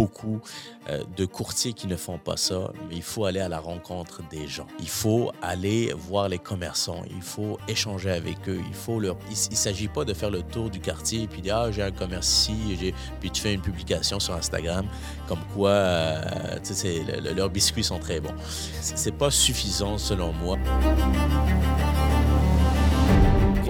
beaucoup 0.00 0.40
euh, 0.88 1.02
de 1.14 1.26
courtiers 1.26 1.74
qui 1.74 1.86
ne 1.86 1.96
font 1.96 2.16
pas 2.16 2.38
ça, 2.38 2.72
mais 2.88 2.96
il 2.96 3.02
faut 3.02 3.26
aller 3.26 3.40
à 3.40 3.48
la 3.48 3.60
rencontre 3.60 4.22
des 4.30 4.46
gens. 4.46 4.66
Il 4.78 4.88
faut 4.88 5.30
aller 5.42 5.92
voir 5.94 6.28
les 6.30 6.38
commerçants, 6.38 7.02
il 7.10 7.20
faut 7.22 7.58
échanger 7.68 8.10
avec 8.10 8.48
eux, 8.48 8.60
il 8.66 8.74
faut 8.74 8.98
leur... 8.98 9.16
Il 9.28 9.32
ne 9.50 9.56
s'agit 9.56 9.88
pas 9.88 10.06
de 10.06 10.14
faire 10.14 10.30
le 10.30 10.42
tour 10.42 10.70
du 10.70 10.80
quartier 10.80 11.24
et 11.24 11.26
puis 11.26 11.42
dire, 11.42 11.56
ah, 11.56 11.70
j'ai 11.70 11.82
un 11.82 11.90
commerce 11.90 12.28
ici, 12.48 12.94
puis 13.20 13.30
tu 13.30 13.42
fais 13.42 13.52
une 13.52 13.60
publication 13.60 14.18
sur 14.20 14.34
Instagram 14.34 14.86
comme 15.28 15.44
quoi 15.54 15.70
euh, 15.70 17.34
leurs 17.36 17.50
biscuits 17.50 17.84
sont 17.84 17.98
très 17.98 18.20
bons. 18.20 18.34
C'est 18.80 19.16
pas 19.16 19.30
suffisant 19.30 19.98
selon 19.98 20.32
moi 20.32 20.56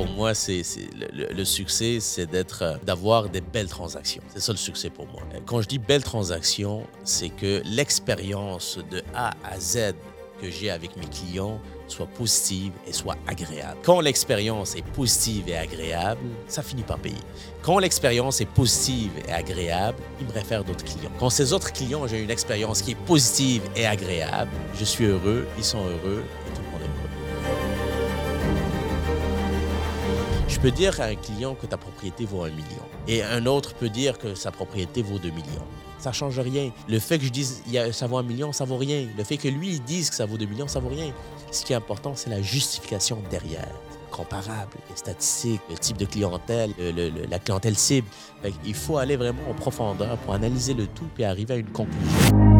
pour 0.01 0.11
moi, 0.14 0.35
c'est 0.35 0.62
le, 0.95 1.45
succès, 1.45 1.98
c'est 2.00 2.27
d'être, 2.27 2.62
euh, 2.62 2.77
d'avoir 2.82 3.29
des 3.29 3.43
belles 3.43 3.69
transactions. 3.69 4.23
C'est 4.32 4.41
ça 4.41 4.53
le 4.53 4.59
succès 4.59 4.89
pour 4.89 5.07
moi. 5.07 5.23
Quand 5.45 5.61
je 5.61 5.69
dis 5.69 5.79
belles 5.79 6.03
transactions, 6.03 6.87
c'est 7.05 7.29
que 7.29 7.61
l'expérience 7.67 8.79
de 8.90 9.03
A 9.14 9.32
à 9.45 9.61
Z 9.61 9.95
que 10.40 10.50
j'ai 10.50 10.71
avec 10.71 10.96
mes 10.96 11.04
clients 11.04 11.61
soit 11.86 12.07
positive 12.07 12.73
et 12.86 12.93
soit 12.95 13.17
agréable. 13.26 13.76
Quand 13.82 14.00
l'expérience 14.00 14.75
est 14.75 14.86
positive 14.95 15.49
et 15.49 15.57
agréable, 15.57 16.21
ça 16.46 16.62
finit 16.62 16.82
par 16.82 16.98
payer. 16.98 17.18
Quand 17.62 17.79
l'expérience 17.79 18.40
est 18.40 18.48
positive 18.48 19.11
et 19.29 19.32
agréable, 19.32 19.98
ils 20.21 20.26
me 20.26 20.32
réfèrent 20.32 20.64
d'autres 20.64 20.85
clients. 20.85 21.11
Quand 21.18 21.31
ces 21.31 21.53
autres 21.53 21.73
clients, 21.73 22.07
j'ai 22.07 22.23
une 22.23 22.31
expérience 22.31 22.81
qui 22.81 22.93
est 22.93 23.03
positive 23.07 23.62
et 23.76 23.87
agréable, 23.87 24.51
je 24.79 24.85
suis 24.85 25.04
heureux, 25.04 25.46
ils 25.59 25.64
sont 25.64 25.85
heureux 25.85 26.25
Je 30.50 30.59
peux 30.59 30.72
dire 30.72 31.00
à 31.00 31.04
un 31.04 31.14
client 31.14 31.54
que 31.54 31.64
ta 31.67 31.77
propriété 31.77 32.27
vaut 32.27 32.42
un 32.42 32.50
million 32.50 32.83
et 33.06 33.22
un 33.22 33.47
autre 33.47 33.72
peut 33.72 33.89
dire 33.89 34.19
que 34.19 34.34
sa 34.34 34.50
propriété 34.50 35.00
vaut 35.00 35.19
deux 35.19 35.31
millions. 35.31 35.64
Ça 35.98 36.12
change 36.12 36.39
rien. 36.41 36.73
Le 36.89 36.98
fait 36.98 37.19
que 37.19 37.25
je 37.25 37.31
dise 37.31 37.62
ça 37.92 38.06
vaut 38.09 38.19
un 38.19 38.25
million, 38.25 38.53
ça 38.53 38.64
vaut 38.64 38.77
rien. 38.77 39.06
Le 39.17 39.23
fait 39.25 39.36
que 39.36 39.48
lui 39.48 39.78
dise 39.81 40.11
que 40.11 40.17
ça 40.17 40.27
vaut 40.27 40.37
deux 40.37 40.47
millions, 40.47 40.67
ça 40.67 40.81
vaut 40.81 40.89
rien. 40.89 41.12
Ce 41.53 41.65
qui 41.65 41.73
est 41.73 41.77
important, 41.77 42.15
c'est 42.17 42.31
la 42.31 42.43
justification 42.43 43.23
derrière 43.31 43.69
comparable, 44.11 44.73
les 44.91 44.97
statistiques, 44.97 45.61
le 45.71 45.78
type 45.78 45.97
de 45.97 46.05
clientèle, 46.05 46.75
la 47.31 47.39
clientèle 47.39 47.77
cible. 47.77 48.09
Il 48.65 48.75
faut 48.75 48.98
aller 48.98 49.17
vraiment 49.17 49.48
en 49.48 49.55
profondeur 49.55 50.19
pour 50.19 50.34
analyser 50.34 50.75
le 50.75 50.89
tout 50.89 51.06
et 51.17 51.25
arriver 51.25 51.55
à 51.55 51.56
une 51.59 51.71
conclusion. 51.71 52.59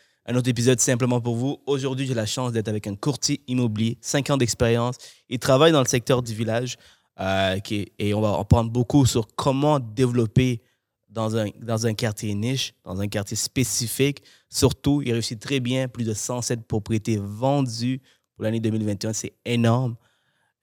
un 0.25 0.35
autre 0.35 0.49
épisode 0.49 0.79
simplement 0.79 1.19
pour 1.19 1.35
vous. 1.35 1.57
Aujourd'hui, 1.65 2.05
j'ai 2.05 2.13
la 2.13 2.25
chance 2.25 2.51
d'être 2.51 2.67
avec 2.67 2.87
un 2.87 2.95
courtier 2.95 3.41
immobilier, 3.47 3.97
5 4.01 4.29
ans 4.29 4.37
d'expérience. 4.37 4.97
Il 5.29 5.39
travaille 5.39 5.71
dans 5.71 5.81
le 5.81 5.87
secteur 5.87 6.21
du 6.21 6.33
village 6.33 6.77
euh, 7.19 7.59
et 7.99 8.13
on 8.13 8.21
va 8.21 8.29
en 8.29 8.45
prendre 8.45 8.71
beaucoup 8.71 9.05
sur 9.05 9.27
comment 9.35 9.79
développer 9.79 10.61
dans 11.09 11.35
un, 11.35 11.49
dans 11.61 11.85
un 11.85 11.93
quartier 11.93 12.33
niche, 12.35 12.73
dans 12.85 13.01
un 13.01 13.07
quartier 13.07 13.35
spécifique. 13.35 14.23
Surtout, 14.49 15.01
il 15.01 15.11
réussit 15.11 15.39
très 15.39 15.59
bien, 15.59 15.87
plus 15.87 16.05
de 16.05 16.13
107 16.13 16.65
propriétés 16.67 17.17
vendues 17.17 18.01
pour 18.35 18.43
l'année 18.43 18.59
2021. 18.59 19.13
C'est 19.13 19.33
énorme. 19.43 19.95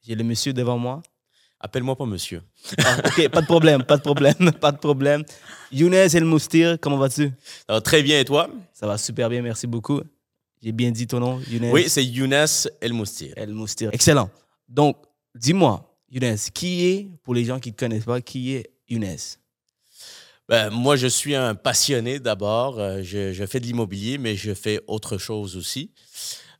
J'ai 0.00 0.15
le 0.15 0.25
monsieur 0.25 0.53
devant 0.53 0.78
moi. 0.78 1.03
Appelle-moi 1.61 1.97
pas 1.97 2.06
monsieur. 2.06 2.43
Ah, 2.78 2.99
ok, 3.05 3.28
pas 3.31 3.41
de 3.41 3.47
problème, 3.47 3.82
pas 3.82 3.97
de 3.97 4.03
problème, 4.03 4.53
pas 4.60 4.71
de 4.71 4.78
problème. 4.78 5.25
Younes 5.72 5.94
El 5.94 6.25
Moustir, 6.25 6.78
comment 6.81 6.99
vas-tu? 6.99 7.32
Ça 7.66 7.75
va 7.75 7.81
très 7.81 8.03
bien 8.03 8.21
et 8.21 8.25
toi? 8.25 8.49
Ça 8.72 8.87
va 8.87 8.97
super 8.97 9.28
bien, 9.28 9.43
merci 9.43 9.66
beaucoup. 9.66 10.00
J'ai 10.62 10.72
bien 10.72 10.91
dit 10.93 11.06
ton 11.06 11.19
nom, 11.19 11.41
Younes? 11.50 11.71
Oui, 11.72 11.88
c'est 11.88 12.05
Younes 12.05 12.47
El 12.81 12.93
Moustir. 12.93 13.32
El 13.37 13.53
Moustir, 13.53 13.91
excellent. 13.93 14.31
Donc, 14.69 14.97
dis-moi, 15.34 15.97
Younes, 16.10 16.38
qui 16.55 16.87
est, 16.87 17.09
pour 17.25 17.34
les 17.34 17.44
gens 17.44 17.59
qui 17.59 17.71
ne 17.71 17.75
te 17.75 17.81
connaissent 17.81 18.05
pas, 18.05 18.21
qui 18.21 18.55
est 18.55 18.71
Younes? 18.88 19.16
Ben, 20.49 20.71
moi, 20.71 20.97
je 20.97 21.09
suis 21.09 21.34
un 21.34 21.55
passionné 21.55 22.21
d'abord. 22.21 22.78
Euh, 22.78 23.03
je, 23.03 23.32
je, 23.32 23.44
fais 23.44 23.61
de 23.61 23.66
l'immobilier, 23.66 24.16
mais 24.16 24.34
je 24.34 24.55
fais 24.55 24.81
autre 24.87 25.19
chose 25.19 25.56
aussi. 25.56 25.91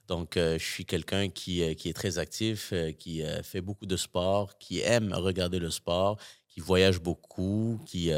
Donc, 0.09 0.39
euh, 0.39 0.59
je 0.59 0.65
suis 0.65 0.87
quelqu'un 0.87 1.29
qui, 1.29 1.63
euh, 1.63 1.75
qui, 1.75 1.91
est 1.91 1.93
très 1.93 2.19
actif, 2.19 2.71
euh, 2.73 2.93
qui 2.93 3.23
fait 3.43 3.61
beaucoup 3.61 3.85
de 3.87 3.97
sport, 3.97 4.57
qui 4.59 4.81
aime 4.81 5.13
regarder 5.13 5.59
le 5.59 5.71
sport, 5.71 6.19
qui 6.49 6.61
voyage 6.61 6.99
beaucoup, 7.01 7.79
qui, 7.87 8.11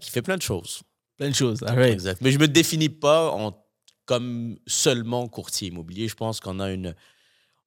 qui 0.00 0.10
fait 0.10 0.22
plein 0.22 0.36
de 0.36 0.42
choses. 0.42 0.82
Plein 1.16 1.30
de 1.30 1.34
choses, 1.34 1.62
Exact. 1.62 2.20
Mais 2.20 2.30
je 2.30 2.36
ne 2.36 2.42
me 2.42 2.48
définis 2.48 2.90
pas 2.90 3.30
en, 3.30 3.56
comme 4.04 4.58
seulement 4.66 5.26
courtier 5.28 5.68
immobilier. 5.68 6.06
Je 6.06 6.14
pense 6.14 6.38
qu'on 6.38 6.60
a 6.60 6.70
une, 6.70 6.94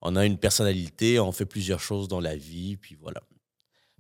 on 0.02 0.16
a 0.16 0.26
une 0.26 0.38
personnalité, 0.38 1.20
on 1.20 1.32
fait 1.32 1.46
plusieurs 1.46 1.80
choses 1.80 2.08
dans 2.08 2.20
la 2.20 2.36
vie, 2.36 2.78
puis 2.78 2.96
voilà. 2.96 3.22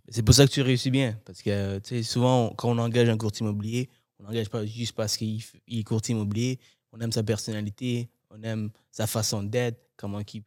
C'est 0.09 0.23
pour 0.23 0.35
ça 0.35 0.45
que 0.45 0.51
tu 0.51 0.61
réussis 0.61 0.91
bien. 0.91 1.19
Parce 1.25 1.41
que 1.41 1.81
souvent, 2.03 2.53
quand 2.55 2.69
on 2.69 2.77
engage 2.77 3.09
un 3.09 3.17
courtier 3.17 3.45
immobilier, 3.45 3.89
on 4.19 4.23
n'engage 4.23 4.49
pas 4.49 4.65
juste 4.65 4.93
parce 4.93 5.17
qu'il 5.17 5.41
est 5.67 5.83
courtier 5.83 6.13
immobilier. 6.13 6.59
On 6.93 6.99
aime 7.01 7.11
sa 7.11 7.23
personnalité, 7.23 8.09
on 8.37 8.43
aime 8.43 8.69
sa 8.91 9.07
façon 9.07 9.43
d'être, 9.43 9.79
comment 9.97 10.21
il, 10.33 10.43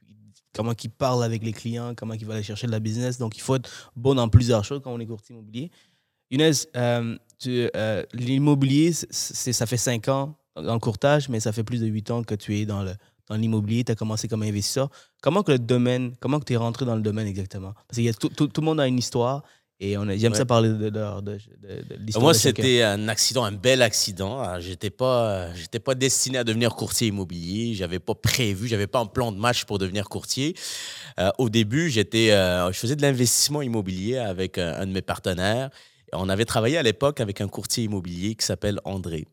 comment 0.55 0.73
il 0.83 0.91
parle 0.91 1.25
avec 1.25 1.45
les 1.45 1.53
clients, 1.53 1.95
comment 1.95 2.15
il 2.15 2.27
va 2.27 2.35
aller 2.35 2.43
chercher 2.43 2.67
de 2.67 2.73
la 2.73 2.81
business. 2.81 3.19
Donc, 3.19 3.37
il 3.37 3.41
faut 3.41 3.57
être 3.57 3.91
bon 3.97 4.15
dans 4.15 4.29
plusieurs 4.29 4.65
choses 4.65 4.81
quand 4.83 4.93
on 4.93 5.01
est 5.01 5.07
courtier 5.07 5.35
immobilier. 5.35 5.71
Younes, 6.31 6.53
euh, 6.77 7.17
euh, 7.47 8.05
l'immobilier, 8.13 8.93
ça 8.93 9.67
fait 9.67 9.77
cinq 9.77 10.09
ans 10.09 10.37
dans 10.55 10.75
le 10.75 10.81
courtage, 10.81 11.29
mais 11.29 11.41
ça 11.41 11.53
fait 11.53 11.65
plus 11.65 11.81
de 11.81 11.87
huit 11.87 12.11
ans 12.11 12.23
que 12.23 12.35
tu 12.35 12.57
es 12.57 12.67
dans 12.67 12.83
le 12.83 12.95
dans 13.31 13.37
l'immobilier, 13.37 13.85
tu 13.85 13.93
as 13.93 13.95
commencé 13.95 14.27
comme 14.27 14.43
investisseur. 14.43 14.91
Comment 15.23 15.45
que 15.45 15.53
le 15.53 15.61
domaine, 15.61 16.15
comment 16.19 16.41
que 16.41 16.45
tu 16.45 16.53
es 16.53 16.57
rentré 16.57 16.85
dans 16.85 16.97
le 16.97 17.01
domaine 17.01 17.29
exactement? 17.29 17.75
Parce 17.87 17.99
que 17.99 18.13
tout, 18.19 18.29
tout, 18.29 18.49
tout, 18.49 18.61
le 18.61 18.65
monde 18.65 18.81
a 18.81 18.89
une 18.89 18.99
histoire 18.99 19.45
et 19.83 19.97
j'aime 20.19 20.35
ça 20.35 20.45
parler 20.45 20.69
de, 20.69 20.91
de, 20.91 21.39
l'histoire. 21.99 22.23
Moi, 22.23 22.35
c'était 22.35 22.83
un 22.83 23.09
accident, 23.09 23.45
un 23.45 23.53
bel 23.53 23.81
accident. 23.81 24.39
Ah, 24.39 24.61
j'étais 24.61 24.91
pas, 24.91 25.55
j'étais 25.55 25.81
pas 25.81 25.95
destiné 25.95 26.37
à 26.37 26.45
devenir 26.45 26.75
courtier 26.75 27.09
immobilier. 27.09 27.73
J'avais 27.75 27.99
pas 27.99 28.15
prévu, 28.15 28.69
j'avais 28.69 28.87
pas 28.87 28.99
un 28.99 29.07
plan 29.07 29.33
de 29.33 29.39
match 29.39 29.65
pour 29.65 29.79
devenir 29.79 30.11
courtier. 30.11 30.55
Euh, 31.19 31.31
au 31.39 31.49
début, 31.49 31.89
j'étais, 31.89 32.31
euh, 32.33 32.71
je 32.73 32.79
faisais 32.79 32.95
de 32.95 33.01
l'investissement 33.01 33.63
immobilier 33.63 34.19
avec 34.19 34.59
un, 34.59 34.85
de 34.85 34.93
mes 34.93 35.01
partenaires. 35.01 35.71
On 36.13 36.29
avait 36.29 36.45
travaillé 36.45 36.77
à 36.77 36.83
l'époque 36.83 37.21
avec 37.21 37.41
un 37.41 37.49
courtier 37.49 37.85
immobilier 37.85 38.35
qui 38.35 38.45
s'appelle 38.45 38.81
André. 38.85 39.27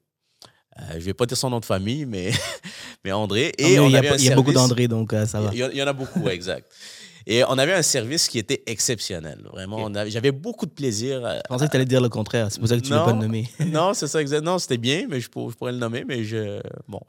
Euh, 0.79 0.93
je 0.93 0.99
vais 0.99 1.13
pas 1.13 1.25
dire 1.25 1.35
son 1.35 1.49
nom 1.49 1.59
de 1.59 1.65
famille, 1.65 2.05
mais, 2.05 2.31
mais 3.03 3.11
André. 3.11 3.51
Et 3.57 3.73
il 3.73 3.91
y, 3.91 4.29
a 4.31 4.35
beaucoup 4.35 4.53
d'André, 4.53 4.87
donc 4.87 5.13
ça 5.25 5.41
va. 5.41 5.49
Il 5.53 5.59
y, 5.59 5.83
en 5.83 5.87
a 5.87 5.93
beaucoup, 5.93 6.29
exact. 6.29 6.71
Et 7.29 7.43
on 7.43 7.57
avait 7.57 7.73
un 7.73 7.81
service 7.81 8.29
qui 8.29 8.39
était 8.39 8.63
exceptionnel. 8.67 9.45
Vraiment, 9.51 9.91
j'avais 10.07 10.31
beaucoup 10.31 10.65
de 10.65 10.71
plaisir. 10.71 11.21
Je 11.21 11.47
pensais 11.49 11.65
que 11.65 11.71
tu 11.71 11.75
allais 11.75 11.85
dire 11.85 11.99
le 11.99 12.07
contraire. 12.07 12.47
C'est 12.49 12.59
pour 12.59 12.69
ça 12.69 12.77
que 12.77 12.81
tu 12.81 12.91
ne 12.93 12.97
veux 12.97 13.03
pas 13.03 13.11
le 13.11 13.19
nommer. 13.19 13.49
non, 13.59 13.93
c'est 13.93 14.07
ça, 14.07 14.21
exactement. 14.21 14.53
Non, 14.53 14.59
c'était 14.59 14.77
bien, 14.77 15.07
mais 15.09 15.19
je, 15.19 15.29
pourrais 15.29 15.73
le 15.73 15.77
nommer, 15.77 16.05
mais 16.07 16.23
je. 16.23 16.61
Bon. 16.87 17.01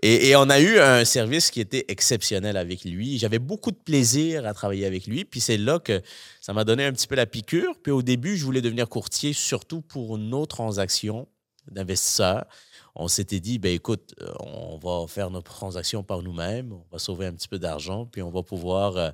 Et, 0.00 0.36
on 0.36 0.48
a 0.48 0.60
eu 0.60 0.78
un 0.78 1.04
service 1.04 1.50
qui 1.50 1.60
était 1.60 1.84
exceptionnel 1.88 2.56
avec 2.56 2.84
lui. 2.84 3.18
J'avais 3.18 3.40
beaucoup 3.40 3.72
de 3.72 3.76
plaisir 3.76 4.46
à 4.46 4.54
travailler 4.54 4.86
avec 4.86 5.08
lui. 5.08 5.24
Puis 5.24 5.40
c'est 5.40 5.58
là 5.58 5.80
que 5.80 6.00
ça 6.40 6.52
m'a 6.52 6.62
donné 6.62 6.84
un 6.84 6.92
petit 6.92 7.08
peu 7.08 7.16
la 7.16 7.26
piqûre. 7.26 7.74
Puis 7.82 7.90
au 7.90 8.02
début, 8.02 8.36
je 8.36 8.44
voulais 8.44 8.60
devenir 8.60 8.88
courtier, 8.88 9.32
surtout 9.32 9.80
pour 9.80 10.18
nos 10.18 10.46
transactions 10.46 11.26
d'investisseurs 11.68 12.46
on 12.94 13.08
s'était 13.08 13.40
dit, 13.40 13.58
ben 13.58 13.72
écoute, 13.72 14.14
euh, 14.20 14.32
on 14.40 14.78
va 14.78 15.06
faire 15.08 15.30
nos 15.30 15.40
transactions 15.40 16.02
par 16.02 16.22
nous-mêmes, 16.22 16.72
on 16.72 16.84
va 16.92 16.98
sauver 16.98 17.26
un 17.26 17.32
petit 17.32 17.48
peu 17.48 17.58
d'argent, 17.58 18.06
puis 18.06 18.22
on 18.22 18.30
va 18.30 18.42
pouvoir 18.42 18.96
euh, 18.96 19.10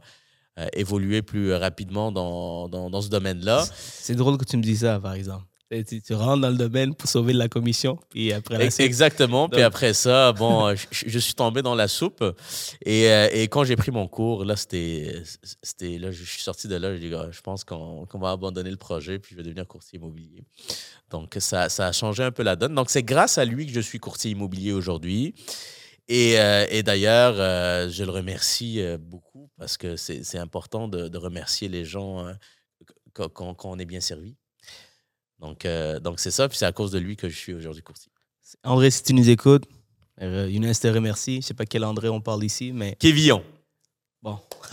euh, 0.58 0.66
évoluer 0.72 1.22
plus 1.22 1.54
rapidement 1.54 2.10
dans, 2.10 2.68
dans, 2.68 3.00
ce 3.00 3.08
domaine-là. 3.08 3.64
C'est 3.74 4.16
drôle 4.16 4.36
que 4.36 4.44
tu 4.44 4.56
me 4.56 4.62
dises 4.62 4.80
ça, 4.80 4.98
par 4.98 5.14
exemple. 5.14 5.44
Tu, 5.70 6.14
rentres 6.14 6.40
dans 6.40 6.48
le 6.48 6.56
domaine 6.56 6.94
pour 6.94 7.10
sauver 7.10 7.34
de 7.34 7.38
la 7.38 7.48
commission, 7.48 7.98
puis 8.08 8.32
après 8.32 8.56
la 8.56 8.64
Exactement. 8.64 9.50
Puis 9.50 9.60
après 9.60 9.92
ça, 9.92 10.32
bon, 10.32 10.74
je, 10.90 11.18
suis 11.18 11.34
tombé 11.34 11.60
dans 11.60 11.74
la 11.74 11.88
soupe. 11.88 12.24
Et, 12.86 13.04
et 13.04 13.48
quand 13.48 13.64
j'ai 13.64 13.76
pris 13.76 13.90
mon 13.90 14.08
cours, 14.08 14.46
là, 14.46 14.56
c'était. 14.56 15.22
Là, 15.80 16.10
je 16.10 16.24
suis 16.24 16.42
sorti 16.42 16.68
de 16.68 16.76
là, 16.76 16.94
je 16.94 17.00
dis, 17.00 17.14
ah, 17.14 17.28
je 17.30 17.40
pense 17.42 17.64
qu'on 17.64 18.06
va 18.14 18.30
abandonner 18.30 18.70
le 18.70 18.76
projet, 18.78 19.18
puis 19.18 19.32
je 19.32 19.36
vais 19.36 19.42
devenir 19.42 19.66
courtier 19.66 19.98
immobilier. 19.98 20.44
Donc, 21.10 21.36
ça, 21.38 21.64
a 21.64 21.92
changé 21.92 22.22
un 22.22 22.30
peu 22.30 22.42
la 22.42 22.56
donne. 22.56 22.74
Donc, 22.74 22.90
c'est 22.90 23.02
grâce 23.02 23.38
à 23.38 23.44
lui 23.44 23.66
que 23.66 23.72
je 23.72 23.80
suis 23.80 23.98
courtier 23.98 24.30
immobilier 24.30 24.72
aujourd'hui. 24.72 25.34
Et, 26.08 26.38
euh, 26.38 26.82
d'ailleurs, 26.82 27.34
euh, 27.38 27.88
je 27.88 28.04
le 28.04 28.10
remercie 28.10 28.80
euh, 28.80 28.98
beaucoup 28.98 29.50
parce 29.58 29.76
que 29.76 29.96
c'est 29.96 30.38
important 30.38 30.88
de, 30.88 31.16
remercier 31.18 31.68
les 31.68 31.84
gens 31.84 32.26
hein, 32.26 32.38
quand, 33.12 33.64
on 33.64 33.78
est 33.78 33.84
bien 33.84 34.00
servi. 34.00 34.36
Donc, 35.40 35.66
donc 36.02 36.18
c'est 36.20 36.30
ça, 36.30 36.48
puis 36.48 36.58
c'est 36.58 36.66
à 36.66 36.72
cause 36.72 36.90
de 36.90 36.98
lui 36.98 37.16
que 37.16 37.28
je 37.28 37.36
suis 37.36 37.54
aujourd'hui 37.54 37.82
courtier. 37.82 38.10
André, 38.64 38.90
si 38.90 39.02
tu 39.02 39.14
nous 39.14 39.28
écoutes, 39.30 39.64
Euh, 40.20 40.48
Younes 40.50 40.72
te 40.74 40.88
remercie. 40.88 41.36
Je 41.42 41.46
sais 41.46 41.54
pas 41.54 41.64
quel 41.64 41.84
André 41.84 42.08
on 42.08 42.20
parle 42.20 42.42
ici, 42.42 42.72
mais 42.72 42.96
Kévillon. 42.98 43.40
bon. 44.20 44.36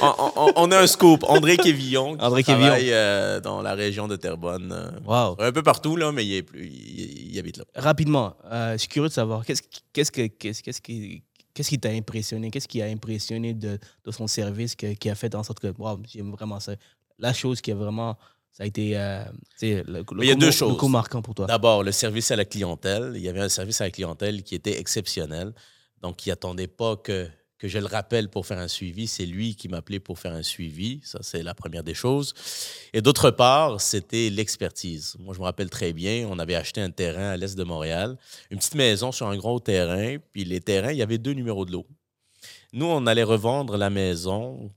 on, 0.00 0.14
on- 0.36 0.52
on 0.56 0.70
a 0.72 0.78
un 0.80 0.86
scoop. 0.86 1.24
André 1.24 1.56
Kévillon 1.56 2.16
qui 2.16 2.24
André 2.24 2.42
Kévillon. 2.42 2.66
travaille 2.68 2.92
euh, 2.92 3.40
dans 3.40 3.60
la 3.62 3.74
région 3.74 4.08
de 4.08 4.16
Terrebonne. 4.16 4.72
euh, 4.72 4.90
Wow. 5.04 5.36
Un 5.38 5.52
peu 5.52 5.62
partout, 5.62 5.96
là, 5.96 6.12
mais 6.12 6.24
il, 6.24 6.34
est 6.34 6.42
plus, 6.42 6.66
il, 6.66 7.32
il 7.32 7.38
habite 7.38 7.58
là. 7.58 7.64
Rapidement, 7.74 8.34
euh, 8.46 8.72
je 8.72 8.78
suis 8.78 8.88
curieux 8.88 9.08
de 9.08 9.12
savoir 9.14 9.44
qu'est-ce 9.44 9.60
qui- 9.62 9.82
qu'est-ce 9.92 10.10
que 10.12 10.26
qu'est-ce 10.26 10.62
qu'est-ce 10.62 10.80
qui 10.80 11.22
qu'est-ce 11.54 11.68
qui 11.68 11.78
t'a 11.78 11.90
impressionné, 11.90 12.50
qu'est-ce 12.50 12.68
qui 12.68 12.82
a 12.82 12.86
impressionné 12.86 13.54
de, 13.54 13.78
de 14.04 14.10
son 14.10 14.26
service 14.26 14.74
que- 14.74 14.94
qui 14.94 15.08
a 15.10 15.14
fait 15.14 15.34
en 15.34 15.42
sorte 15.42 15.58
que 15.60 15.72
wow, 15.78 15.98
j'aime 16.08 16.30
vraiment 16.30 16.60
ça. 16.60 16.72
La 17.18 17.32
chose 17.32 17.60
qui 17.60 17.72
a 17.72 17.74
vraiment 17.74 18.16
ça 18.56 18.62
a 18.62 18.66
été 18.66 18.96
euh, 18.96 19.22
le, 19.60 19.82
le 19.84 20.04
il 20.24 20.28
y 20.28 20.30
a 20.30 20.34
coup- 20.34 20.40
deux 20.40 20.50
choses. 20.50 20.78
coup 20.78 20.88
marquant 20.88 21.20
pour 21.20 21.34
toi. 21.34 21.46
D'abord, 21.46 21.82
le 21.82 21.92
service 21.92 22.30
à 22.30 22.36
la 22.36 22.46
clientèle. 22.46 23.12
Il 23.14 23.20
y 23.20 23.28
avait 23.28 23.40
un 23.40 23.50
service 23.50 23.82
à 23.82 23.84
la 23.84 23.90
clientèle 23.90 24.42
qui 24.42 24.54
était 24.54 24.78
exceptionnel. 24.80 25.52
Donc, 26.00 26.24
il 26.24 26.30
n'attendait 26.30 26.66
pas 26.66 26.96
que, 26.96 27.28
que 27.58 27.68
je 27.68 27.78
le 27.78 27.84
rappelle 27.84 28.30
pour 28.30 28.46
faire 28.46 28.58
un 28.58 28.68
suivi. 28.68 29.06
C'est 29.08 29.26
lui 29.26 29.56
qui 29.56 29.68
m'appelait 29.68 30.00
pour 30.00 30.18
faire 30.18 30.32
un 30.32 30.42
suivi. 30.42 31.00
Ça, 31.04 31.18
c'est 31.20 31.42
la 31.42 31.52
première 31.54 31.82
des 31.84 31.92
choses. 31.92 32.32
Et 32.94 33.02
d'autre 33.02 33.30
part, 33.30 33.78
c'était 33.78 34.30
l'expertise. 34.30 35.16
Moi, 35.18 35.34
je 35.34 35.40
me 35.40 35.44
rappelle 35.44 35.68
très 35.68 35.92
bien, 35.92 36.26
on 36.30 36.38
avait 36.38 36.54
acheté 36.54 36.80
un 36.80 36.90
terrain 36.90 37.30
à 37.32 37.36
l'est 37.36 37.56
de 37.58 37.64
Montréal, 37.64 38.16
une 38.50 38.56
petite 38.56 38.74
maison 38.74 39.12
sur 39.12 39.26
un 39.28 39.36
gros 39.36 39.60
terrain. 39.60 40.16
Puis 40.32 40.44
les 40.46 40.60
terrains, 40.62 40.92
il 40.92 40.98
y 40.98 41.02
avait 41.02 41.18
deux 41.18 41.32
numéros 41.34 41.66
de 41.66 41.72
lot. 41.72 41.86
Nous, 42.72 42.86
on 42.86 43.06
allait 43.06 43.22
revendre 43.22 43.76
la 43.76 43.90
maison. 43.90 44.70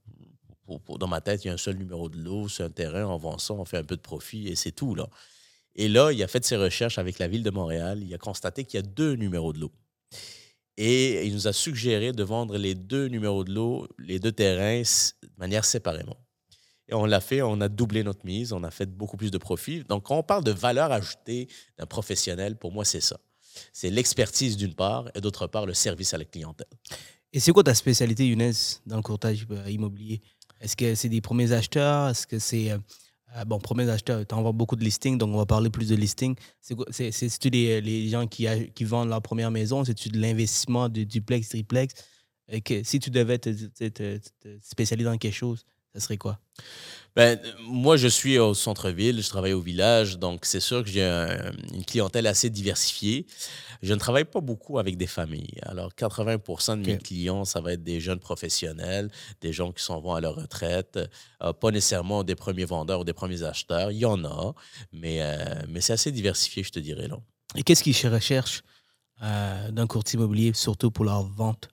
Dans 1.00 1.08
ma 1.08 1.22
tête, 1.22 1.44
il 1.44 1.48
y 1.48 1.50
a 1.52 1.54
un 1.54 1.58
seul 1.58 1.78
numéro 1.78 2.10
de 2.10 2.18
lot. 2.18 2.48
C'est 2.48 2.64
un 2.64 2.70
terrain, 2.70 3.06
on 3.06 3.18
vend 3.18 3.38
ça, 3.38 3.54
on 3.54 3.66
fait 3.66 3.78
un 3.78 3.84
peu 3.84 3.96
de 3.96 4.02
profit 4.02 4.48
et 4.48 4.56
c'est 4.56 4.72
tout. 4.72 4.96
Là. 4.96 5.10
Et 5.76 5.88
là, 5.88 6.12
il 6.12 6.22
a 6.24 6.28
fait 6.28 6.44
ses 6.44 6.58
recherches 6.58 6.98
avec 6.98 7.20
la 7.20 7.28
ville 7.28 7.44
de 7.44 7.50
Montréal. 7.50 8.04
Il 8.04 8.14
a 8.14 8.18
constaté 8.18 8.66
qu'il 8.66 8.78
y 8.78 8.84
a 8.84 8.86
deux 8.86 9.14
numéros 9.14 9.54
de 9.54 9.60
lot. 9.60 9.72
Et 10.78 11.26
il 11.26 11.34
nous 11.34 11.48
a 11.48 11.54
suggéré 11.54 12.14
de 12.14 12.24
vendre 12.24 12.58
les 12.58 12.74
deux 12.76 13.08
numéros 13.08 13.44
de 13.44 13.54
lot, 13.54 13.88
les 13.98 14.20
deux 14.20 14.32
terrains, 14.32 14.82
de 14.82 15.30
manière 15.38 15.66
séparément. 15.66 16.18
Et 16.88 16.94
on 16.94 17.06
l'a 17.06 17.20
fait, 17.20 17.42
on 17.42 17.62
a 17.62 17.68
doublé 17.68 18.04
notre 18.04 18.26
mise, 18.26 18.52
on 18.52 18.64
a 18.64 18.72
fait 18.72 18.88
beaucoup 18.88 19.18
plus 19.18 19.30
de 19.30 19.38
profit. 19.38 19.84
Donc, 19.84 20.04
quand 20.04 20.18
on 20.18 20.24
parle 20.24 20.44
de 20.44 20.52
valeur 20.52 20.92
ajoutée 20.92 21.48
d'un 21.78 21.86
professionnel, 21.86 22.58
pour 22.58 22.72
moi, 22.72 22.84
c'est 22.84 23.02
ça. 23.02 23.20
C'est 23.74 23.90
l'expertise 23.90 24.58
d'une 24.58 24.74
part 24.74 25.10
et 25.14 25.22
d'autre 25.22 25.48
part 25.48 25.66
le 25.66 25.74
service 25.74 26.14
à 26.14 26.18
la 26.18 26.26
clientèle. 26.26 26.68
Et 27.32 27.40
c'est 27.40 27.52
quoi 27.52 27.64
ta 27.64 27.76
spécialité, 27.76 28.28
Younes, 28.28 28.54
dans 28.88 28.96
le 28.96 29.04
courtage 29.04 29.46
euh, 29.52 29.70
immobilier? 29.70 30.22
Est-ce 30.60 30.76
que 30.76 30.96
c'est 30.96 31.10
des 31.10 31.22
premiers 31.22 31.52
acheteurs? 31.52 32.10
Est-ce 32.10 32.28
que 32.28 32.40
c'est. 32.40 32.72
euh, 32.72 32.78
euh, 33.38 33.46
bon, 33.46 33.60
premiers 33.60 33.88
acheteurs, 33.90 34.26
tu 34.26 34.34
envoies 34.34 34.52
beaucoup 34.52 34.76
de 34.76 34.84
listings, 34.84 35.18
donc 35.18 35.30
on 35.34 35.38
va 35.38 35.46
parler 35.46 35.70
plus 35.70 35.88
de 35.90 35.96
listings. 35.96 36.36
C'est-tu 36.90 37.50
les, 37.50 37.80
les 37.80 38.10
gens 38.10 38.26
qui, 38.26 38.48
qui 38.74 38.84
vendent 38.84 39.10
leur 39.10 39.22
première 39.22 39.52
maison? 39.52 39.86
C'est-tu 39.86 40.10
de 40.10 40.20
l'investissement, 40.20 40.90
de 40.90 41.04
duplex, 41.04 41.50
triplex? 41.50 41.94
Et 42.48 42.62
que, 42.62 42.84
Si 42.84 43.00
tu 43.00 43.12
devais 43.12 43.38
te- 43.38 43.50
te- 43.50 44.18
te 44.18 44.58
spécialiser 44.64 45.06
dans 45.08 45.18
quelque 45.18 45.36
chose, 45.36 45.64
ça 45.94 46.00
serait 46.00 46.18
quoi? 46.18 46.40
Ben, 47.16 47.40
moi, 47.62 47.98
je 47.98 48.08
suis 48.08 48.38
au 48.38 48.54
centre-ville, 48.54 49.22
je 49.22 49.28
travaille 49.30 49.54
au 49.54 49.62
village, 49.62 50.20
donc 50.20 50.46
c'est 50.46 50.60
sûr 50.60 50.84
que 50.84 50.90
j'ai 50.90 51.04
un- 51.04 51.52
une 51.74 51.84
clientèle 51.84 52.28
assez 52.28 52.50
diversifiée. 52.52 53.26
Je 53.82 53.94
ne 53.94 54.00
travaille 54.00 54.26
pas 54.26 54.42
beaucoup 54.42 54.78
avec 54.78 54.96
des 54.96 55.08
familles. 55.08 55.58
Alors, 55.64 55.94
80% 55.96 56.78
de 56.78 56.86
mes 56.86 56.98
clients, 56.98 57.46
ça 57.46 57.62
va 57.62 57.74
être 57.74 57.84
des 57.84 58.00
jeunes 58.00 58.20
professionnels, 58.20 59.10
des 59.42 59.52
gens 59.52 59.72
qui 59.72 59.84
s'en 59.84 60.00
vont 60.00 60.14
à 60.14 60.22
leur 60.22 60.36
retraite, 60.36 61.00
euh, 61.42 61.52
pas 61.54 61.72
nécessairement 61.72 62.24
des 62.24 62.36
premiers 62.36 62.66
vendeurs 62.66 63.00
ou 63.00 63.04
des 63.04 63.14
premiers 63.14 63.42
acheteurs. 63.44 63.92
Il 63.92 63.98
y 63.98 64.06
en 64.06 64.24
a, 64.24 64.54
mais, 64.94 65.22
euh, 65.22 65.36
mais 65.68 65.82
c'est 65.82 65.94
assez 65.94 66.12
diversifié, 66.12 66.62
je 66.64 66.72
te 66.72 66.80
dirais. 66.80 67.08
Là. 67.08 67.18
Et 67.56 67.64
qu'est-ce 67.64 67.84
qu'ils 67.84 68.08
recherchent 68.08 68.62
euh, 69.24 69.72
d'un 69.72 69.88
courtier 69.88 70.18
immobilier, 70.18 70.54
surtout 70.54 70.92
pour 70.92 71.06
leur 71.06 71.24
vente, 71.24 71.68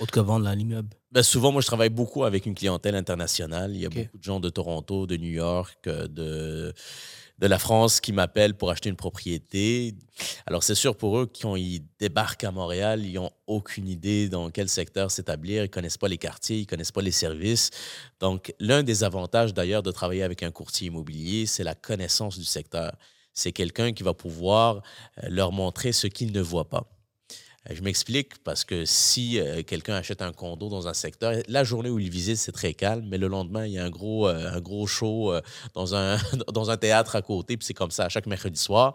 autre 0.00 0.12
que 0.12 0.20
vendre 0.20 0.48
l'immeuble? 0.52 0.90
Ben, 1.12 1.22
souvent, 1.22 1.52
moi, 1.52 1.60
je 1.60 1.66
travaille 1.66 1.90
beaucoup 1.90 2.24
avec 2.24 2.46
une 2.46 2.54
clientèle 2.54 2.94
internationale. 2.94 3.72
Il 3.74 3.82
y 3.82 3.86
a 3.86 3.90
beaucoup 3.90 4.16
de 4.16 4.22
gens 4.22 4.40
de 4.40 4.48
Toronto, 4.48 5.06
de 5.06 5.18
New 5.18 5.30
York, 5.30 5.76
euh, 5.86 6.08
de, 6.08 6.72
de 7.38 7.46
la 7.46 7.58
France 7.58 8.00
qui 8.00 8.14
m'appellent 8.14 8.54
pour 8.54 8.70
acheter 8.70 8.88
une 8.88 8.96
propriété. 8.96 9.94
Alors, 10.46 10.62
c'est 10.62 10.74
sûr, 10.74 10.96
pour 10.96 11.18
eux, 11.18 11.26
quand 11.26 11.54
ils 11.54 11.82
débarquent 11.98 12.44
à 12.44 12.50
Montréal, 12.50 13.04
ils 13.04 13.12
n'ont 13.12 13.30
aucune 13.46 13.88
idée 13.88 14.30
dans 14.30 14.50
quel 14.50 14.70
secteur 14.70 15.10
s'établir. 15.10 15.64
Ils 15.64 15.66
ne 15.66 15.70
connaissent 15.70 15.98
pas 15.98 16.08
les 16.08 16.16
quartiers, 16.16 16.56
ils 16.56 16.62
ne 16.62 16.66
connaissent 16.66 16.92
pas 16.92 17.02
les 17.02 17.10
services. 17.10 17.68
Donc, 18.18 18.54
l'un 18.58 18.82
des 18.82 19.04
avantages, 19.04 19.52
d'ailleurs, 19.52 19.82
de 19.82 19.90
travailler 19.90 20.22
avec 20.22 20.42
un 20.42 20.50
courtier 20.50 20.86
immobilier, 20.86 21.44
c'est 21.44 21.64
la 21.64 21.74
connaissance 21.74 22.38
du 22.38 22.46
secteur. 22.46 22.90
C'est 23.34 23.52
quelqu'un 23.52 23.92
qui 23.92 24.02
va 24.02 24.14
pouvoir 24.14 24.76
euh, 25.22 25.26
leur 25.28 25.52
montrer 25.52 25.92
ce 25.92 26.06
qu'ils 26.06 26.32
ne 26.32 26.40
voient 26.40 26.70
pas. 26.70 26.88
Euh, 27.70 27.74
Je 27.74 27.82
m'explique 27.82 28.38
parce 28.44 28.64
que 28.64 28.84
si 28.84 29.38
euh, 29.40 29.62
quelqu'un 29.62 29.94
achète 29.94 30.22
un 30.22 30.32
condo 30.32 30.68
dans 30.68 30.88
un 30.88 30.94
secteur, 30.94 31.34
la 31.48 31.64
journée 31.64 31.90
où 31.90 31.98
il 31.98 32.10
visite, 32.10 32.36
c'est 32.36 32.52
très 32.52 32.74
calme, 32.74 33.06
mais 33.08 33.18
le 33.18 33.28
lendemain, 33.28 33.66
il 33.66 33.72
y 33.72 33.78
a 33.78 33.84
un 33.84 33.90
gros, 33.90 34.28
euh, 34.28 34.52
un 34.52 34.60
gros 34.60 34.86
show 34.86 35.32
dans, 35.74 35.94
un, 35.94 36.16
dans 36.52 36.70
un 36.70 36.76
théâtre 36.76 37.16
à 37.16 37.22
côté, 37.22 37.56
puis 37.56 37.66
c'est 37.66 37.74
comme 37.74 37.90
ça 37.90 38.04
à 38.04 38.08
chaque 38.08 38.26
mercredi 38.26 38.60
soir. 38.60 38.94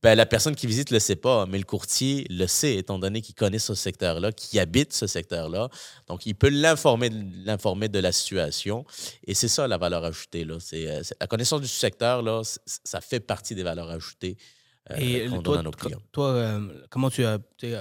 Ben, 0.00 0.14
la 0.14 0.26
personne 0.26 0.54
qui 0.54 0.68
visite 0.68 0.92
ne 0.92 0.96
le 0.96 1.00
sait 1.00 1.16
pas, 1.16 1.44
mais 1.46 1.58
le 1.58 1.64
courtier 1.64 2.24
le 2.30 2.46
sait, 2.46 2.76
étant 2.76 3.00
donné 3.00 3.20
qu'il 3.20 3.34
connaît 3.34 3.58
ce 3.58 3.74
secteur-là, 3.74 4.30
qu'il 4.30 4.60
habite 4.60 4.92
ce 4.92 5.08
secteur-là. 5.08 5.70
Donc, 6.06 6.24
il 6.24 6.34
peut 6.34 6.50
l'informer, 6.50 7.08
de 7.10 7.98
la 7.98 8.12
situation. 8.12 8.84
Et 9.26 9.34
c'est 9.34 9.48
ça, 9.48 9.66
la 9.66 9.76
valeur 9.76 10.04
ajoutée. 10.04 10.44
Là. 10.44 10.58
C'est, 10.60 11.02
la 11.20 11.26
connaissance 11.26 11.62
du 11.62 11.66
secteur, 11.66 12.22
là, 12.22 12.42
ça 12.84 13.00
fait 13.00 13.18
partie 13.18 13.56
des 13.56 13.64
valeurs 13.64 13.90
ajoutées 13.90 14.36
Et 14.96 15.26
qu'on 15.26 15.42
toi, 15.42 15.54
donne 15.54 15.60
à 15.60 15.62
nos 15.64 15.70
clients. 15.70 16.02
toi 16.12 16.28
euh, 16.30 16.84
comment 16.90 17.10
tu 17.10 17.24
as 17.24 17.38
es 17.62 17.74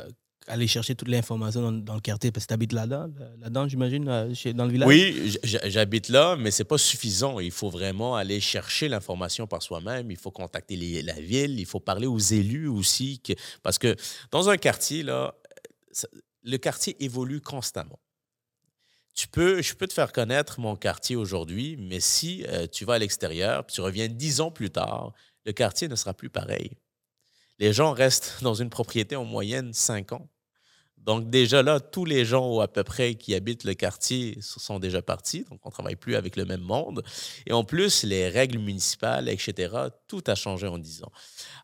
allé 0.48 0.66
chercher 0.68 0.96
toute 0.96 1.10
l'information 1.10 1.62
dans, 1.62 1.72
dans 1.72 1.96
le 1.96 2.00
quartier? 2.02 2.32
Parce 2.32 2.46
que 2.46 2.50
tu 2.50 2.54
habites 2.54 2.72
là-dedans, 2.74 3.10
là-dedans 3.40 3.68
j'imagine, 3.68 4.06
dans 4.06 4.66
le 4.66 4.72
village? 4.72 4.88
Oui, 4.88 5.38
j'habite 5.44 6.10
là, 6.10 6.36
mais 6.38 6.52
c'est 6.52 6.64
pas 6.64 6.78
suffisant. 6.78 7.40
Il 7.40 7.52
faut 7.52 7.70
vraiment 7.70 8.16
aller 8.16 8.40
chercher 8.40 8.88
l'information 8.88 9.46
par 9.46 9.62
soi-même. 9.62 10.10
Il 10.10 10.18
faut 10.18 10.32
contacter 10.32 10.76
les- 10.78 11.02
la 11.02 11.14
ville. 11.20 11.60
Il 11.60 11.66
faut 11.66 11.80
parler 11.82 12.08
aux 12.08 12.18
élus 12.20 12.68
aussi. 12.68 13.20
que- 13.20 13.34
parce 13.62 13.78
que 13.78 13.96
dans 14.32 14.50
un 14.50 14.58
quartier, 14.58 15.04
là, 15.04 15.36
ça- 15.92 16.08
le 16.44 16.58
quartier 16.58 16.96
évolue 17.04 17.42
constamment. 17.42 18.00
Tu 19.14 19.28
peux, 19.28 19.62
je 19.62 19.74
peux 19.74 19.88
te 19.88 19.94
faire 19.94 20.12
connaître 20.14 20.60
mon 20.60 20.76
quartier 20.76 21.16
aujourd'hui, 21.16 21.76
mais 21.78 22.00
si 22.00 22.46
euh, 22.48 22.68
tu 22.68 22.86
vas 22.86 22.94
à 22.94 23.00
l'extérieur, 23.00 23.66
tu 23.66 23.82
reviens 23.82 24.08
dix 24.08 24.40
ans 24.42 24.52
plus 24.52 24.70
tard, 24.70 25.12
le 25.46 25.54
quartier 25.54 25.88
ne 25.88 25.96
sera 25.96 26.14
plus 26.14 26.30
pareil. 26.30 26.72
Les 27.60 27.74
gens 27.74 27.92
restent 27.92 28.38
dans 28.42 28.54
une 28.54 28.70
propriété 28.70 29.16
en 29.16 29.26
moyenne 29.26 29.74
cinq 29.74 30.12
ans. 30.12 30.30
Donc 31.08 31.30
déjà 31.30 31.64
là, 31.64 31.80
tous 31.80 32.04
les 32.04 32.26
gens 32.26 32.60
à 32.60 32.68
peu 32.68 32.84
près 32.84 33.16
qui 33.16 33.34
habitent 33.34 33.64
le 33.64 33.74
quartier 33.76 34.38
sont 34.42 34.78
déjà 34.78 35.02
partis, 35.02 35.46
donc 35.50 35.62
on 35.64 35.70
ne 35.70 35.72
travaille 35.72 35.96
plus 35.96 36.18
avec 36.18 36.36
le 36.36 36.44
même 36.44 36.60
monde. 36.60 37.02
Et 37.46 37.54
en 37.54 37.64
plus, 37.64 38.04
les 38.04 38.28
règles 38.28 38.60
municipales, 38.60 39.30
etc., 39.30 39.74
tout 40.10 40.22
a 40.28 40.36
changé 40.36 40.68
en 40.68 40.78
10 40.78 41.04
ans. 41.04 41.12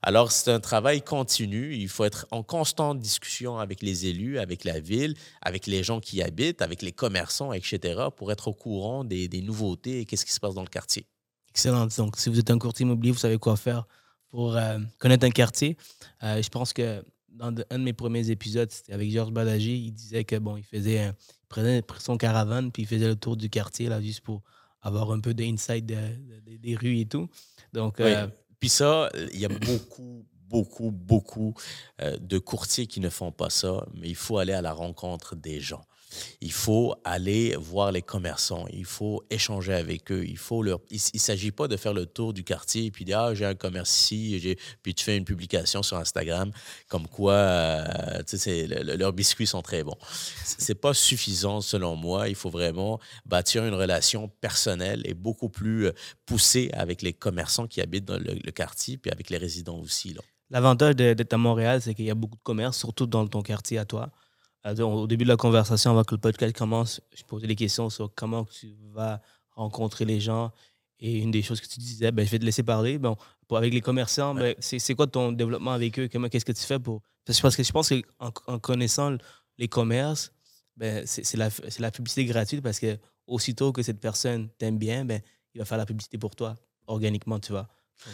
Alors 0.01 0.31
c'est 0.31 0.49
un 0.49 0.61
travail 0.61 1.01
continu, 1.01 1.75
il 1.75 1.89
faut 1.89 2.05
être 2.05 2.25
en 2.31 2.41
constante 2.41 2.99
discussion 2.99 3.57
avec 3.59 3.81
les 3.81 4.05
élus, 4.05 4.39
avec 4.39 4.63
la 4.63 4.79
ville, 4.79 5.13
avec 5.41 5.67
les 5.67 5.83
gens 5.83 5.99
qui 5.99 6.17
y 6.17 6.23
habitent, 6.23 6.61
avec 6.61 6.81
les 6.81 6.93
commerçants, 6.93 7.51
etc., 7.51 8.03
pour 8.15 8.31
être 8.31 8.47
au 8.47 8.53
courant 8.53 9.03
des, 9.03 9.27
des 9.27 9.41
nouveautés 9.41 9.99
et 9.99 10.05
qu'est-ce 10.05 10.25
qui 10.25 10.31
se 10.31 10.39
passe 10.39 10.53
dans 10.53 10.63
le 10.63 10.69
quartier. 10.69 11.05
Excellent. 11.49 11.85
Donc, 11.97 12.17
si 12.17 12.29
vous 12.29 12.39
êtes 12.39 12.49
un 12.49 12.57
courtier 12.57 12.85
immobilier, 12.85 13.11
vous 13.11 13.19
savez 13.19 13.37
quoi 13.37 13.57
faire 13.57 13.85
pour 14.33 14.57
euh, 14.57 14.79
connaître 14.97 15.27
un 15.27 15.29
quartier. 15.29 15.77
Euh, 16.23 16.41
je 16.41 16.49
pense 16.49 16.73
que 16.73 17.05
dans 17.29 17.51
de- 17.51 17.63
un 17.69 17.77
de 17.77 17.83
mes 17.83 17.93
premiers 17.93 18.31
épisodes, 18.31 18.71
c'était 18.71 18.91
avec 18.93 19.11
Georges 19.11 19.31
Badagé. 19.31 19.75
Il 19.75 19.91
disait 19.91 20.23
que 20.23 20.37
bon, 20.37 20.57
il 20.57 20.63
faisait 20.63 21.01
un- 21.01 21.09
il 21.43 21.47
prenait 21.47 21.83
son 21.99 22.17
caravane 22.17 22.71
puis 22.71 22.81
il 22.81 22.87
faisait 22.87 23.07
le 23.07 23.15
tour 23.15 23.37
du 23.37 23.47
quartier 23.51 23.89
là 23.89 24.01
juste 24.01 24.21
pour 24.21 24.41
avoir 24.81 25.11
un 25.11 25.19
peu 25.19 25.35
d'insight 25.35 25.85
de, 25.85 25.93
de- 25.95 26.57
des 26.57 26.75
rues 26.75 26.97
et 27.01 27.05
tout. 27.05 27.29
Donc, 27.73 27.97
Oui. 27.99 28.05
euh, 28.07 28.25
Puis 28.59 28.69
ça, 28.69 29.07
il 29.33 29.39
y 29.39 29.45
a 29.45 29.49
beaucoup, 29.49 30.25
beaucoup, 30.49 30.89
beaucoup 30.89 31.53
de 32.01 32.39
courtiers 32.39 32.87
qui 32.87 32.99
ne 33.01 33.09
font 33.09 33.31
pas 33.31 33.51
ça, 33.51 33.85
mais 33.93 34.09
il 34.09 34.15
faut 34.15 34.39
aller 34.39 34.53
à 34.53 34.61
la 34.63 34.73
rencontre 34.73 35.35
des 35.35 35.59
gens. 35.59 35.83
Il 36.41 36.51
faut 36.51 36.95
aller 37.03 37.55
voir 37.57 37.91
les 37.91 38.01
commerçants, 38.01 38.65
il 38.71 38.85
faut 38.85 39.23
échanger 39.29 39.73
avec 39.73 40.11
eux, 40.11 40.25
il 40.25 40.37
faut 40.37 40.61
leur... 40.63 40.79
Il 40.89 40.99
ne 41.13 41.19
s'agit 41.19 41.51
pas 41.51 41.67
de 41.67 41.77
faire 41.77 41.93
le 41.93 42.05
tour 42.05 42.33
du 42.33 42.43
quartier 42.43 42.85
et 42.85 42.91
puis 42.91 43.05
dire, 43.05 43.19
ah, 43.19 43.33
j'ai 43.33 43.45
un 43.45 43.55
commerce 43.55 43.89
ici, 43.99 44.55
puis 44.81 44.93
tu 44.93 45.03
fais 45.03 45.17
une 45.17 45.25
publication 45.25 45.83
sur 45.83 45.97
Instagram 45.97 46.51
comme 46.87 47.07
quoi, 47.07 47.33
euh, 47.33 48.21
le- 48.45 48.83
le- 48.83 48.95
leurs 48.95 49.13
biscuits 49.13 49.47
sont 49.47 49.61
très 49.61 49.83
bons. 49.83 49.97
C'est 50.43 50.75
pas 50.75 50.93
suffisant 50.93 51.61
selon 51.61 51.95
moi, 51.95 52.29
il 52.29 52.35
faut 52.35 52.49
vraiment 52.49 52.99
bâtir 53.25 53.65
une 53.65 53.73
relation 53.73 54.27
personnelle 54.41 55.01
et 55.05 55.13
beaucoup 55.13 55.49
plus 55.49 55.87
euh, 55.87 55.91
poussée 56.25 56.69
avec 56.73 57.01
les 57.01 57.13
commerçants 57.13 57.67
qui 57.67 57.81
habitent 57.81 58.05
dans 58.05 58.17
le, 58.17 58.33
le 58.43 58.51
quartier, 58.51 58.97
puis 58.97 59.11
avec 59.11 59.29
les 59.29 59.37
résidents 59.37 59.77
aussi. 59.79 60.15
L'avantage 60.49 60.95
d'être 60.95 61.33
à 61.33 61.37
Montréal, 61.37 61.81
c'est 61.81 61.93
qu'il 61.95 62.05
y 62.05 62.11
a 62.11 62.15
beaucoup 62.15 62.37
de 62.37 62.43
commerces, 62.43 62.77
surtout 62.77 63.07
dans 63.07 63.25
ton 63.27 63.41
quartier 63.41 63.77
à 63.77 63.85
toi. 63.85 64.11
Donc, 64.65 64.93
Au 64.95 65.07
début 65.07 65.25
de 65.25 65.29
la 65.29 65.35
conversation, 65.37 65.91
avant 65.91 66.03
que 66.03 66.15
le 66.15 66.21
podcast 66.21 66.55
commence, 66.55 67.01
je 67.15 67.23
posais 67.23 67.47
des 67.47 67.55
questions 67.55 67.89
sur 67.89 68.13
comment 68.15 68.45
tu 68.45 68.75
vas 68.93 69.21
rencontrer 69.51 70.05
les 70.05 70.19
gens. 70.21 70.51
Et 70.99 71.19
une 71.19 71.31
des 71.31 71.41
choses 71.41 71.59
que 71.59 71.67
tu 71.67 71.79
disais, 71.79 72.11
ben, 72.11 72.25
je 72.25 72.31
vais 72.31 72.39
te 72.39 72.45
laisser 72.45 72.63
parler. 72.63 72.97
Bon, 72.97 73.17
pour- 73.47 73.57
avec 73.57 73.73
les 73.73 73.81
commerçants, 73.81 74.33
ben, 74.35 74.55
c'est 74.59 74.95
quoi 74.95 75.05
ton 75.07 75.33
développement 75.33 75.71
avec 75.73 75.99
eux? 75.99 76.07
Comment, 76.09 76.29
qu'est-ce 76.29 76.45
que 76.45 76.53
tu 76.53 76.63
fais 76.63 76.79
pour. 76.79 77.01
Parce 77.25 77.55
que- 77.55 77.63
je 77.63 77.71
pense 77.73 77.89
qu'en 77.89 78.31
en 78.47 78.59
connaissant 78.59 79.17
les 79.57 79.67
commerces, 79.67 80.31
ben, 80.77 81.03
c'est 81.05 81.35
la, 81.35 81.49
la 81.79 81.91
publicité 81.91 82.23
gratuite 82.25 82.61
parce 82.61 82.79
que 82.79 82.97
aussitôt 83.27 83.73
que 83.73 83.81
cette 83.83 83.99
personne 83.99 84.49
t'aime 84.57 84.77
bien, 84.77 85.03
ben, 85.03 85.21
il 85.53 85.59
va 85.59 85.65
faire 85.65 85.77
la 85.77 85.85
publicité 85.85 86.17
pour 86.17 86.35
toi, 86.35 86.55
organiquement, 86.87 87.39
tu 87.39 87.51
vois. 87.51 87.67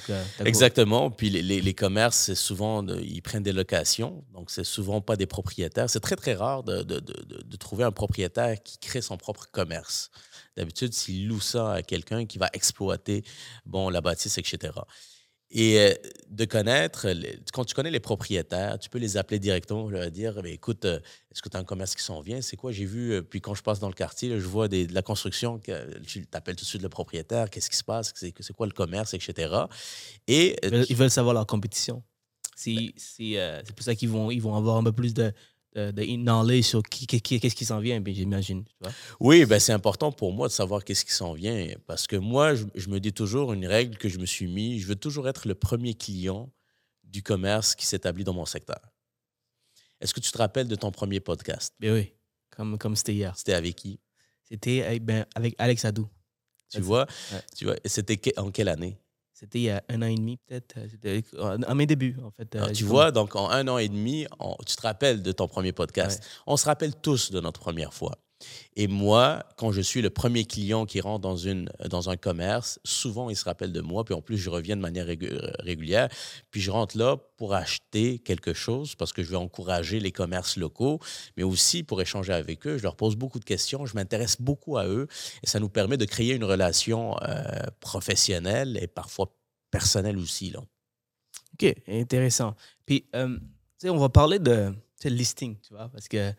Euh? 0.09 0.23
Exactement. 0.45 1.09
Puis 1.09 1.29
les, 1.29 1.41
les- 1.61 1.73
commerces, 1.73 2.17
c'est 2.17 2.35
souvent, 2.35 2.85
ils 2.87 3.21
prennent 3.21 3.43
des 3.43 3.53
locations. 3.53 4.23
Donc, 4.33 4.51
c'est 4.51 4.63
souvent 4.63 5.01
pas 5.01 5.15
des 5.15 5.25
propriétaires. 5.25 5.89
C'est 5.89 5.99
très, 5.99 6.15
très 6.15 6.35
rare 6.35 6.63
de- 6.63 6.83
de- 6.83 6.99
de 6.99 7.57
trouver 7.57 7.83
un 7.83 7.91
propriétaire 7.91 8.61
qui 8.61 8.77
crée 8.77 9.01
son 9.01 9.17
propre 9.17 9.47
commerce. 9.51 10.11
D'habitude, 10.57 10.93
s'il 10.93 11.27
loue 11.27 11.39
ça 11.39 11.73
à 11.73 11.81
quelqu'un 11.81 12.25
qui 12.25 12.37
va 12.37 12.49
exploiter, 12.53 13.23
bon, 13.65 13.89
la 13.89 14.01
bâtisse, 14.01 14.37
etc. 14.37 14.73
Et 15.51 15.79
euh, 15.79 15.93
de 16.29 16.45
connaître, 16.45 17.07
quand 17.53 17.65
tu 17.65 17.73
connais 17.73 17.89
les 17.89 17.99
propriétaires, 17.99 18.77
tu 18.77 18.87
peux 18.89 18.99
les 18.99 19.17
appeler 19.17 19.39
directement, 19.39 19.89
leur 19.89 20.11
dire 20.11 20.35
Ben, 20.43 20.53
écoute, 20.53 20.85
euh, 20.85 20.99
est-ce 21.31 21.41
que 21.41 21.49
tu 21.49 21.57
as 21.57 21.59
un 21.59 21.63
commerce 21.63 21.95
qui 21.95 22.03
s'en 22.03 22.21
vient? 22.21 22.39
C'est 22.41 22.55
quoi? 22.55 22.71
J'ai 22.71 22.85
vu, 22.85 23.13
euh, 23.13 23.21
puis 23.23 23.41
quand 23.41 23.55
je 23.55 23.63
passe 23.63 23.79
dans 23.79 23.87
le 23.87 23.95
quartier, 23.95 24.39
je 24.39 24.45
vois 24.45 24.67
des- 24.67 24.85
de 24.85 24.93
la 24.93 25.01
construction, 25.01 25.59
tu 26.05 26.27
t'appelles 26.27 26.55
tout 26.55 26.65
de 26.65 26.69
suite 26.69 26.83
le 26.83 26.89
propriétaire, 26.89 27.49
qu'est-ce 27.49 27.69
qui 27.69 27.77
se 27.77 27.83
passe? 27.83 28.13
C'est 28.15 28.31
quoi 28.53 28.67
le 28.67 28.73
commerce, 28.73 29.15
etc. 29.15 29.67
Et 30.27 30.55
Ils 30.63 30.69
veulent, 30.69 30.85
ils 30.89 30.95
veulent 30.95 31.09
savoir 31.09 31.33
leur 31.33 31.47
compétition. 31.47 32.03
C'est 32.55 32.93
c'est, 32.97 33.39
euh, 33.39 33.61
c'est 33.65 33.73
pour 33.73 33.83
ça 33.85 33.95
qu'ils 33.95 34.09
vont, 34.09 34.29
ils 34.31 34.41
vont 34.41 34.55
avoir 34.55 34.77
un 34.77 34.83
peu 34.83 34.91
plus 34.91 35.13
de, 35.13 35.31
de, 35.75 35.91
de 35.91 36.03
knowledge 36.15 36.65
sur 36.65 36.81
qui, 36.83 37.05
qui- 37.07 37.21
qui- 37.21 37.39
qu'est-ce 37.39 37.55
qui 37.55 37.65
s'en 37.65 37.79
vient, 37.79 38.01
puis 38.01 38.15
j'imagine. 38.15 38.63
tu 38.65 38.73
vois. 38.81 38.91
Oui, 39.19 39.45
ben 39.45 39.59
c'est 39.59 39.73
important 39.73 40.11
pour 40.11 40.31
moi 40.33 40.47
de 40.47 40.53
savoir 40.53 40.83
qu'est-ce 40.83 41.05
qui 41.05 41.11
s'en 41.13 41.33
vient. 41.33 41.67
Parce 41.85 42.07
que 42.07 42.15
moi, 42.15 42.55
je, 42.55 42.65
je 42.75 42.89
me 42.89 42.99
dis 42.99 43.13
toujours 43.13 43.53
une 43.53 43.65
règle 43.67 43.97
que 43.97 44.09
je 44.09 44.17
me 44.17 44.25
suis 44.25 44.47
mis, 44.47 44.79
je 44.79 44.87
veux 44.87 44.95
toujours 44.95 45.27
être 45.29 45.47
le 45.47 45.55
premier 45.55 45.93
client 45.93 46.51
du 47.03 47.21
commerce 47.23 47.75
qui 47.75 47.85
s'établit 47.85 48.23
dans 48.23 48.33
mon 48.33 48.45
secteur. 48.45 48.79
Est-ce 50.01 50.13
que 50.13 50.19
tu 50.19 50.31
te 50.31 50.37
rappelles 50.37 50.67
de 50.67 50.75
ton 50.75 50.91
premier 50.91 51.19
podcast? 51.19 51.73
Ben 51.79 51.93
oui, 51.93 52.13
comme 52.49 52.77
comme 52.77 52.95
c'était 52.95 53.13
hier. 53.13 53.35
C'était 53.37 53.53
avec 53.53 53.75
qui? 53.75 53.99
C'était 54.43 54.83
avec, 54.83 55.03
ben, 55.03 55.25
avec 55.35 55.55
Alex 55.59 55.85
Adou. 55.85 56.07
Tu 56.71 56.81
vois? 56.81 57.05
ouais. 57.31 57.41
Tu 57.55 57.65
vois, 57.65 57.75
c'était 57.85 58.19
en 58.39 58.51
quelle 58.51 58.69
année? 58.69 58.97
C'était 59.39 59.59
il 59.59 59.63
y 59.63 59.69
a 59.69 59.81
un 59.87 60.01
an 60.01 60.07
et 60.07 60.15
demi, 60.15 60.37
peut-être. 60.37 60.75
euh, 61.35 61.57
à 61.65 61.73
mes 61.73 61.85
débuts, 61.85 62.17
en 62.23 62.29
fait. 62.31 62.53
euh, 62.55 62.59
Alors, 62.59 62.71
tu 62.73 62.83
vois, 62.83 63.11
donc 63.11 63.35
en 63.37 63.49
un 63.49 63.67
an 63.69 63.77
et 63.77 63.87
demi, 63.87 64.25
on- 64.39 64.55
tu 64.67 64.75
te 64.75 64.81
rappelles 64.81 65.21
de 65.23 65.31
ton 65.31 65.47
premier 65.47 65.71
podcast. 65.71 66.21
Ouais. 66.21 66.29
On 66.47 66.57
se 66.57 66.65
rappelle 66.65 66.93
tous 66.95 67.31
de 67.31 67.39
notre 67.39 67.61
première 67.61 67.93
fois. 67.93 68.17
Et 68.75 68.87
moi, 68.87 69.43
quand 69.57 69.71
je 69.71 69.81
suis 69.81 70.01
le 70.01 70.09
premier 70.09 70.45
client 70.45 70.85
qui 70.85 71.01
rentre 71.01 71.21
dans, 71.21 71.35
une, 71.35 71.69
dans 71.89 72.09
un 72.09 72.17
commerce, 72.17 72.79
souvent, 72.83 73.29
ils 73.29 73.35
se 73.35 73.45
rappellent 73.45 73.73
de 73.73 73.81
moi. 73.81 74.05
Puis 74.05 74.13
en 74.13 74.21
plus, 74.21 74.37
je 74.37 74.49
reviens 74.49 74.75
de 74.75 74.81
manière 74.81 75.05
régu- 75.07 75.37
régulière. 75.59 76.09
Puis 76.51 76.61
je 76.61 76.71
rentre 76.71 76.97
là 76.97 77.17
pour 77.37 77.53
acheter 77.53 78.19
quelque 78.19 78.53
chose 78.53 78.95
parce 78.95 79.13
que 79.13 79.23
je 79.23 79.29
veux 79.29 79.37
encourager 79.37 79.99
les 79.99 80.11
commerces 80.11 80.57
locaux, 80.57 80.99
mais 81.37 81.43
aussi 81.43 81.83
pour 81.83 82.01
échanger 82.01 82.33
avec 82.33 82.65
eux. 82.67 82.77
Je 82.77 82.83
leur 82.83 82.95
pose 82.95 83.15
beaucoup 83.15 83.39
de 83.39 83.45
questions. 83.45 83.85
Je 83.85 83.95
m'intéresse 83.95 84.41
beaucoup 84.41 84.77
à 84.77 84.87
eux. 84.87 85.07
Et 85.43 85.47
ça 85.47 85.59
nous 85.59 85.69
permet 85.69 85.97
de 85.97 86.05
créer 86.05 86.33
une 86.35 86.45
relation 86.45 87.15
euh, 87.23 87.43
professionnelle 87.79 88.77
et 88.81 88.87
parfois 88.87 89.35
personnelle 89.71 90.17
aussi. 90.17 90.51
Là. 90.51 90.61
OK, 91.53 91.75
intéressant. 91.87 92.55
Puis, 92.85 93.05
euh, 93.15 93.37
on 93.83 93.97
va 93.97 94.09
parler 94.09 94.39
de 94.39 94.73
sais, 94.99 95.09
listing, 95.09 95.57
tu 95.59 95.73
vois, 95.73 95.89
parce 95.89 96.07
que 96.07 96.33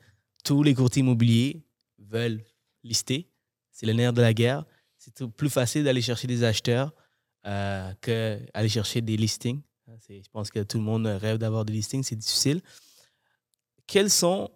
tous 0.45 0.63
les 0.63 0.75
courtiers 0.75 1.01
immobiliers 1.01 1.63
veulent 2.11 2.43
lister. 2.83 3.29
C'est 3.71 3.87
le 3.87 3.93
nerf 3.93 4.13
de 4.13 4.21
la 4.21 4.35
guerre. 4.35 4.65
C'est 4.99 5.27
plus 5.29 5.51
facile 5.51 5.85
d'aller 5.85 6.03
chercher 6.03 6.27
des 6.27 6.45
acheteurs 6.45 6.93
euh, 7.47 7.93
qu'aller 8.01 8.69
chercher 8.69 9.01
des 9.01 9.17
listings. 9.17 9.63
Je 10.09 10.29
pense 10.31 10.51
que 10.51 10.63
tout 10.63 10.79
le 10.79 10.85
monde 10.85 11.07
rêve 11.07 11.39
d'avoir 11.39 11.65
des 11.65 11.73
listings, 11.73 12.03
c'est 12.03 12.17
difficile. 12.17 12.61
Quelles 13.87 14.11
sont 14.11 14.51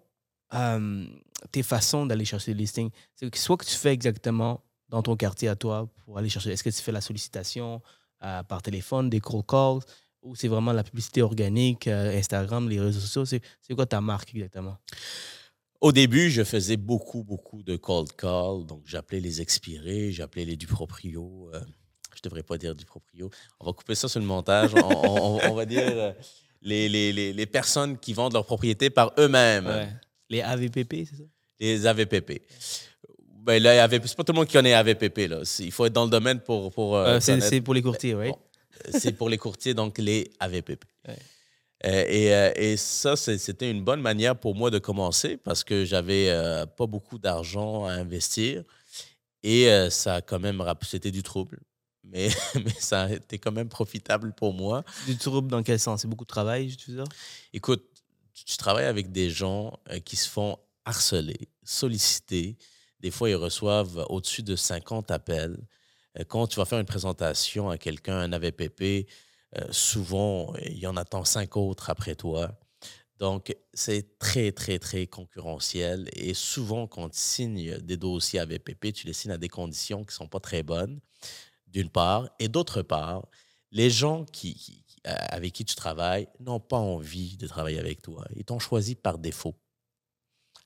euh, 0.52 1.06
tes 1.50 1.62
façons 1.62 2.06
d'aller 2.06 2.25
chercher 2.25 2.52
des 2.52 2.58
listings? 2.58 2.90
C'est 3.14 3.34
soit 3.37 3.56
que 3.56 3.64
tu 3.64 3.75
fais 3.75 3.92
exactement 3.92 4.62
dans 4.88 5.02
ton 5.02 5.16
quartier 5.16 5.49
à 5.49 5.56
toi 5.56 5.88
pour 6.04 6.18
aller 6.18 6.28
chercher. 6.28 6.52
Est-ce 6.52 6.62
que 6.62 6.70
tu 6.70 6.82
fais 6.82 6.92
la 6.92 7.00
sollicitation 7.00 7.82
euh, 8.23 8.42
par 8.44 8.62
téléphone, 8.62 9.11
des 9.11 9.20
cold 9.20 9.44
calls, 9.46 9.80
ou 10.23 10.37
c'est 10.37 10.49
vraiment 10.49 10.73
la 10.73 10.84
publicité 10.84 11.20
organique, 11.23 11.88
euh, 11.88 12.16
Instagram, 12.16 12.68
les 12.68 12.80
réseaux 12.80 13.00
sociaux? 13.00 13.25
C'est 13.25 13.75
quoi 13.75 13.87
ta 13.87 14.00
marque 14.00 14.34
exactement? 14.34 14.76
Au 15.81 15.93
début, 15.93 16.31
je 16.31 16.45
faisais 16.45 16.76
beaucoup, 16.76 17.23
beaucoup 17.25 17.62
de 17.62 17.76
cold 17.76 18.12
call. 18.16 18.64
Donc, 18.66 18.83
j'appelais 18.87 19.21
les 19.21 19.40
expirés, 19.43 20.12
j'appelais 20.12 20.45
les 20.45 20.57
du 20.57 20.66
proprio. 20.66 21.50
euh, 21.52 21.61
je 22.16 22.23
devrais 22.23 22.43
pas 22.43 22.57
dire 22.57 22.75
du 22.75 22.85
proprio. 22.87 23.28
On 23.61 23.66
va 23.66 23.73
couper 23.73 23.95
ça 23.95 24.09
sur 24.09 24.21
le 24.21 24.26
montage. 24.26 24.71
On, 24.75 24.81
on- 24.81 25.50
on 25.50 25.54
va 25.54 25.66
dire 25.66 25.83
euh, 25.87 26.12
les, 26.62 26.88
les, 26.88 27.12
les, 27.12 27.33
les 27.33 27.47
personnes 27.47 27.99
qui 27.99 28.12
vendent 28.14 28.33
leur 28.33 28.47
propriété 28.47 28.88
par 28.88 29.12
eux-mêmes, 29.19 29.66
Ouais. 29.66 29.88
Les 30.31 30.40
AVPP, 30.40 31.04
c'est 31.11 31.16
ça? 31.16 31.23
les 31.61 31.87
AVPP. 31.87 32.43
Ben 33.43 33.62
là, 33.62 33.87
c'est 33.90 34.16
pas 34.16 34.25
tout 34.25 34.33
le 34.33 34.37
monde 34.38 34.47
qui 34.47 34.54
connaît 34.54 34.73
AVPP. 34.73 35.28
Là. 35.28 35.43
Il 35.59 35.71
faut 35.71 35.85
être 35.85 35.93
dans 35.93 36.04
le 36.04 36.11
domaine 36.11 36.40
pour. 36.40 36.73
pour 36.73 36.97
euh, 36.97 37.16
Euh, 37.19 37.21
c'est 37.21 37.61
pour 37.61 37.75
les 37.75 37.83
courtiers, 37.83 38.14
oui. 38.14 38.28
Bon, 38.31 38.38
c'est 38.99 39.12
pour 39.12 39.28
les 39.28 39.37
courtiers, 39.37 39.75
donc 39.75 39.99
les 39.99 40.31
AVPP. 40.40 40.83
Ouais. 41.07 41.16
Euh, 41.85 42.05
et, 42.09 42.35
euh, 42.35 42.53
et 42.57 42.76
ça, 42.76 43.14
c'était 43.17 43.71
une 43.71 43.85
bonne 43.85 44.00
manière 44.00 44.37
pour 44.38 44.55
moi 44.55 44.71
de 44.71 44.79
commencer 44.79 45.37
parce 45.37 45.64
que 45.64 45.85
j'avais 45.85 46.31
euh, 46.31 46.64
pas 46.64 46.87
beaucoup 46.87 47.19
d'argent 47.19 47.85
à 47.85 47.93
investir 47.93 48.64
et 49.43 49.69
euh, 49.69 49.91
ça 49.91 50.17
a 50.17 50.23
quand 50.23 50.38
même, 50.38 50.62
c'était 50.83 51.11
du 51.11 51.23
trouble, 51.23 51.61
mais, 52.03 52.31
mais 52.55 52.73
ça 52.79 53.03
a 53.03 53.11
été 53.11 53.38
quand 53.38 53.53
même 53.53 53.69
profitable 53.69 54.33
pour 54.33 54.55
moi. 54.55 54.83
Du 55.07 55.19
trouble 55.19 55.49
dans 55.49 55.62
quel 55.62 55.79
sens? 55.79 56.03
C'est 56.03 56.09
beaucoup 56.09 56.25
de 56.25 56.29
travail, 56.29 56.75
tu 56.75 56.91
veux 56.91 56.97
dire? 56.97 57.12
Écoute, 57.53 57.85
tu, 58.33 58.57
travailles 58.57 58.87
avec 58.87 59.12
des 59.12 59.29
gens 59.29 59.79
qui 60.05 60.17
se 60.17 60.29
font 60.29 60.59
harceler, 60.87 61.49
solliciter. 61.62 62.57
Des 63.00 63.11
fois, 63.11 63.29
ils 63.29 63.37
reçoivent 63.37 64.07
au-dessus 64.09 64.43
de 64.43 64.57
50 64.57 65.11
appels. 65.11 65.59
Quand 66.29 66.47
tu 66.47 66.57
vas 66.57 66.64
faire 66.64 66.79
une 66.79 66.87
présentation 66.87 67.69
à 67.69 67.76
quelqu'un, 67.76 68.17
un 68.17 68.33
AVPP, 68.33 69.07
euh, 69.58 69.66
souvent, 69.70 70.54
il 70.62 70.78
y 70.78 70.87
en 70.87 70.96
attend 70.96 71.25
cinq 71.25 71.56
autres 71.56 71.90
après 71.90 72.14
toi. 72.14 72.58
Donc, 73.18 73.56
c'est 73.73 74.18
très, 74.18 74.52
très, 74.52 74.78
très 74.78 75.06
concurrentiel. 75.06 76.08
Et 76.14 76.34
souvent, 76.34 76.87
quand 76.87 77.08
tu 77.11 77.18
signes 77.18 77.78
des 77.78 77.96
dossiers 77.96 78.40
AVPP, 78.40 78.92
tu 78.92 79.06
les 79.06 79.12
signes 79.12 79.30
à 79.30 79.38
des 79.38 79.49
conditions 79.49 80.00
qui 80.00 80.08
ne 80.08 80.12
sont 80.12 80.28
pas 80.28 80.40
très 80.40 80.62
bonnes, 80.62 81.00
d'une 81.68 81.90
part. 81.90 82.28
Et 82.38 82.49
d'autre 82.49 82.82
part, 82.82 83.28
les 83.70 83.90
gens 83.90 84.25
qui, 84.25 84.84
euh, 85.06 85.14
avec 85.28 85.52
qui 85.52 85.64
tu 85.64 85.75
travailles 85.75 86.28
n'ont 86.40 86.61
pas 86.61 86.78
envie 86.78 87.37
de 87.37 87.46
travailler 87.46 87.78
avec 87.78 88.02
toi. 88.02 88.26
Ils 88.37 88.44
t'ont 88.44 88.58
choisi 88.58 88.94
par 88.94 89.18
défaut. 89.18 89.54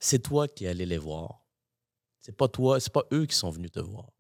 C'est 0.01 0.23
toi 0.23 0.49
qui 0.49 0.67
allais 0.67 0.87
les 0.87 0.99
voir. 0.99 1.45
C'est 2.21 2.37
pas 2.37 2.49
toi, 2.49 2.81
c'est 2.81 2.93
pas 2.93 3.05
eux 3.13 3.27
qui 3.27 3.35
sont 3.37 3.51
venus 3.51 3.73
te 3.73 3.81
voir. 3.81 4.11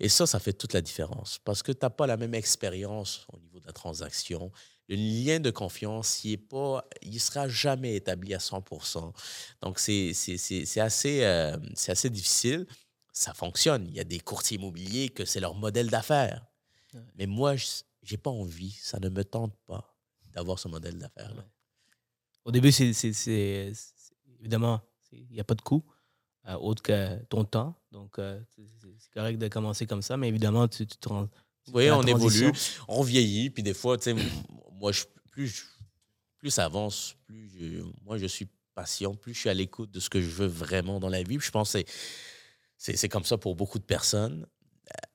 Et 0.00 0.08
ça, 0.08 0.26
ça 0.26 0.38
fait 0.38 0.52
toute 0.52 0.74
la 0.74 0.80
différence 0.80 1.38
parce 1.44 1.62
que 1.62 1.72
tu 1.72 1.78
n'as 1.82 1.90
pas 1.90 2.06
la 2.06 2.16
même 2.16 2.34
expérience 2.34 3.26
au 3.32 3.38
niveau 3.38 3.58
de 3.58 3.66
la 3.66 3.72
transaction. 3.72 4.52
Le 4.88 4.96
lien 4.96 5.40
de 5.40 5.50
confiance, 5.50 6.24
il 6.24 6.32
est 6.32 6.36
pas, 6.36 6.84
il 7.02 7.20
sera 7.20 7.48
jamais 7.48 7.96
établi 7.96 8.32
à 8.32 8.38
100% 8.38 9.12
Donc, 9.60 9.78
c'est 9.78 10.80
assez, 10.80 11.24
euh, 11.24 11.56
assez 11.88 12.10
difficile. 12.10 12.66
Ça 13.12 13.34
fonctionne. 13.34 13.86
Il 13.88 13.96
y 13.96 14.00
a 14.00 14.04
des 14.04 14.20
courtiers 14.20 14.56
immobiliers 14.56 15.08
que 15.08 15.24
c'est 15.24 15.40
leur 15.40 15.54
modèle 15.54 15.90
d'affaires. 15.90 16.46
Ouais. 16.94 17.00
Mais 17.16 17.26
moi, 17.26 17.56
je 17.56 17.82
n'ai 18.10 18.16
pas 18.18 18.30
envie, 18.30 18.70
ça 18.80 19.00
ne 19.00 19.08
me 19.08 19.24
tente 19.24 19.54
pas 19.66 19.96
d'avoir 20.32 20.58
ce 20.58 20.68
modèle 20.68 20.96
d'affaires-là. 20.96 21.44
Au 22.44 22.52
début, 22.52 22.70
c'est 22.72 22.92
évidemment, 24.40 24.80
il 25.12 25.26
n'y 25.32 25.40
a 25.40 25.44
pas 25.44 25.54
de 25.54 25.60
coût 25.60 25.84
autre 26.56 26.82
que 26.82 27.16
ton 27.24 27.44
temps. 27.44 27.74
Donc, 27.92 28.18
euh, 28.18 28.40
c'est 28.56 29.10
correct 29.12 29.38
de 29.38 29.48
commencer 29.48 29.86
comme 29.86 30.02
ça, 30.02 30.16
mais 30.16 30.28
évidemment, 30.28 30.66
tu, 30.68 30.86
tu 30.86 30.96
te 30.96 31.08
rends. 31.08 31.26
tu 31.64 31.72
Oui, 31.74 31.90
on 31.90 32.02
évolue, 32.02 32.52
on 32.88 33.02
vieillit, 33.02 33.50
puis 33.50 33.62
des 33.62 33.74
fois, 33.74 33.98
tu 33.98 34.04
sais, 34.04 34.16
moi, 34.72 34.92
je, 34.92 35.04
plus, 35.30 35.66
plus 36.38 36.50
ça 36.50 36.64
avance, 36.64 37.16
plus 37.26 37.50
je- 37.58 37.82
moi, 38.04 38.16
je 38.18 38.26
suis 38.26 38.48
patient, 38.74 39.14
plus 39.14 39.34
je 39.34 39.40
suis 39.40 39.48
à 39.50 39.54
l'écoute 39.54 39.90
de 39.90 40.00
ce 40.00 40.08
que 40.08 40.20
je 40.22 40.28
veux 40.30 40.46
vraiment 40.46 41.00
dans 41.00 41.08
la 41.08 41.22
vie. 41.22 41.36
Puis 41.38 41.46
je 41.48 41.50
pense 41.52 41.72
que 41.72 41.82
c'est- 42.76 43.08
comme 43.08 43.24
ça 43.24 43.36
pour 43.36 43.54
beaucoup 43.56 43.78
de 43.78 43.84
personnes. 43.84 44.46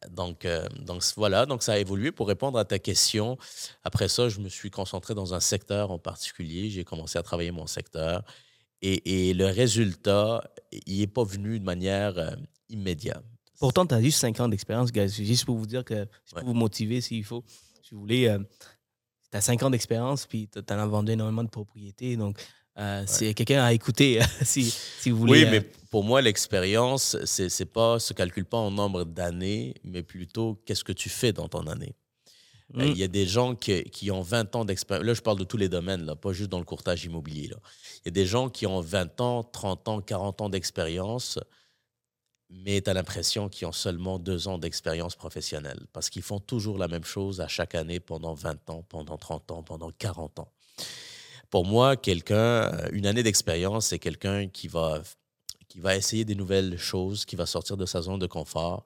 Euh, 0.05 0.09
Donc, 0.09 0.43
euh, 0.45 0.67
donc 0.81 1.01
voilà, 1.15 1.45
donc 1.47 1.63
ça 1.63 1.73
a 1.73 1.77
évolué. 1.79 2.11
Pour 2.11 2.27
répondre 2.27 2.59
à 2.59 2.65
ta 2.65 2.77
question, 2.77 3.37
après 3.83 4.07
ça, 4.09 4.27
je 4.29 4.39
me 4.39 4.49
suis 4.49 4.69
concentré 4.69 5.15
dans 5.15 5.33
un 5.33 5.39
secteur 5.39 5.89
en 5.91 5.97
particulier. 5.97 6.69
J'ai 6.69 6.83
commencé 6.83 7.17
à 7.17 7.23
travailler 7.23 7.51
mon 7.51 7.65
secteur. 7.67 8.23
Et, 8.85 9.29
et 9.29 9.33
le 9.33 9.45
résultat, 9.45 10.43
il 10.85 10.99
n'est 10.99 11.07
pas 11.07 11.23
venu 11.23 11.57
de 11.59 11.63
manière 11.63 12.17
euh, 12.17 12.31
immédiate. 12.69 13.23
Pourtant, 13.59 13.85
tu 13.85 13.95
as 13.95 14.01
juste 14.01 14.19
5 14.19 14.39
ans 14.41 14.49
d'expérience, 14.49 14.91
guys. 14.91 15.09
Juste 15.09 15.45
pour 15.45 15.57
vous 15.57 15.65
dire 15.65 15.83
que, 15.85 15.93
Ouais. 15.93 16.07
pour 16.35 16.43
vous 16.43 16.53
motiver 16.53 16.99
s'il 17.01 17.23
faut. 17.23 17.43
Si 17.81 17.93
vous 17.93 18.01
voulez, 18.01 18.35
tu 19.31 19.37
as 19.37 19.41
5 19.41 19.63
ans 19.63 19.69
d'expérience, 19.69 20.25
puis 20.25 20.49
tu 20.49 20.59
en 20.73 20.77
as 20.79 20.85
vendu 20.85 21.13
énormément 21.13 21.43
de 21.43 21.49
propriétés. 21.49 22.17
Donc, 22.17 22.37
euh, 22.77 23.03
c'est 23.07 23.33
quelqu'un 23.33 23.63
à 23.63 23.71
écouter 23.71 24.19
si, 24.43 24.63
si 24.71 25.11
vous 25.11 25.17
voulez. 25.19 25.31
Oui, 25.31 25.45
euh, 25.45 25.51
mais 25.51 25.61
pour 25.91 26.03
moi, 26.03 26.21
l'expérience, 26.21 27.15
c'est 27.25 27.47
c'est 27.47 27.65
pas 27.71 27.99
se 27.99 28.13
calcule 28.13 28.45
pas 28.45 28.57
en 28.57 28.71
nombre 28.71 29.05
d'années, 29.05 29.75
mais 29.83 30.03
plutôt 30.03 30.61
qu'est-ce 30.65 30.83
que 30.83 30.91
tu 30.91 31.07
fais 31.07 31.31
dans 31.31 31.47
ton 31.47 31.67
année. 31.67 31.95
Euh, 32.77 32.85
il 32.85 32.97
y 32.97 33.03
a 33.03 33.07
des 33.07 33.25
gens 33.25 33.55
qui, 33.55 33.83
qui 33.85 34.09
ont 34.11 34.21
20 34.21 34.55
ans 34.55 34.65
d'expérience. 34.65 35.05
Là, 35.05 35.13
je 35.13 35.21
parle 35.21 35.37
de 35.37 35.43
tous 35.43 35.57
les 35.57 35.69
domaines, 35.69 36.05
là, 36.05 36.15
pas 36.15 36.33
juste 36.33 36.49
dans 36.49 36.59
le 36.59 36.65
courtage 36.65 37.05
immobilier. 37.05 37.51
Il 38.01 38.05
y 38.05 38.07
a 38.07 38.11
des 38.11 38.25
gens 38.25 38.49
qui 38.49 38.65
ont 38.65 38.81
20 38.81 39.21
ans, 39.21 39.43
30 39.43 39.87
ans, 39.87 40.01
40 40.01 40.41
ans 40.41 40.49
d'expérience, 40.49 41.39
mais 42.49 42.81
tu 42.81 42.89
as 42.89 42.93
l'impression 42.93 43.49
qu'ils 43.49 43.67
ont 43.67 43.71
seulement 43.73 44.19
deux 44.19 44.47
ans 44.47 44.57
d'expérience 44.57 45.15
professionnelle 45.15 45.79
parce 45.91 46.09
qu'ils 46.09 46.21
font 46.21 46.39
toujours 46.39 46.77
la 46.77 46.87
même 46.87 47.03
chose 47.03 47.41
à 47.41 47.47
chaque 47.47 47.75
année 47.75 47.99
pendant 47.99 48.33
20 48.33 48.69
ans, 48.69 48.83
pendant 48.87 49.17
30 49.17 49.51
ans, 49.51 49.63
pendant 49.63 49.91
40 49.91 50.39
ans. 50.39 50.51
Pour 51.49 51.65
moi, 51.65 51.95
quelqu'un, 51.95 52.35
euh, 52.35 52.89
une 52.91 53.05
année 53.05 53.23
d'expérience, 53.23 53.87
c'est 53.87 53.99
quelqu'un 53.99 54.47
qui 54.47 54.67
va, 54.67 55.01
qui 55.67 55.79
va 55.79 55.95
essayer 55.95 56.25
des 56.25 56.35
nouvelles 56.35 56.77
choses, 56.77 57.25
qui 57.25 57.35
va 57.35 57.45
sortir 57.45 57.77
de 57.77 57.85
sa 57.85 58.01
zone 58.01 58.19
de 58.19 58.27
confort, 58.27 58.85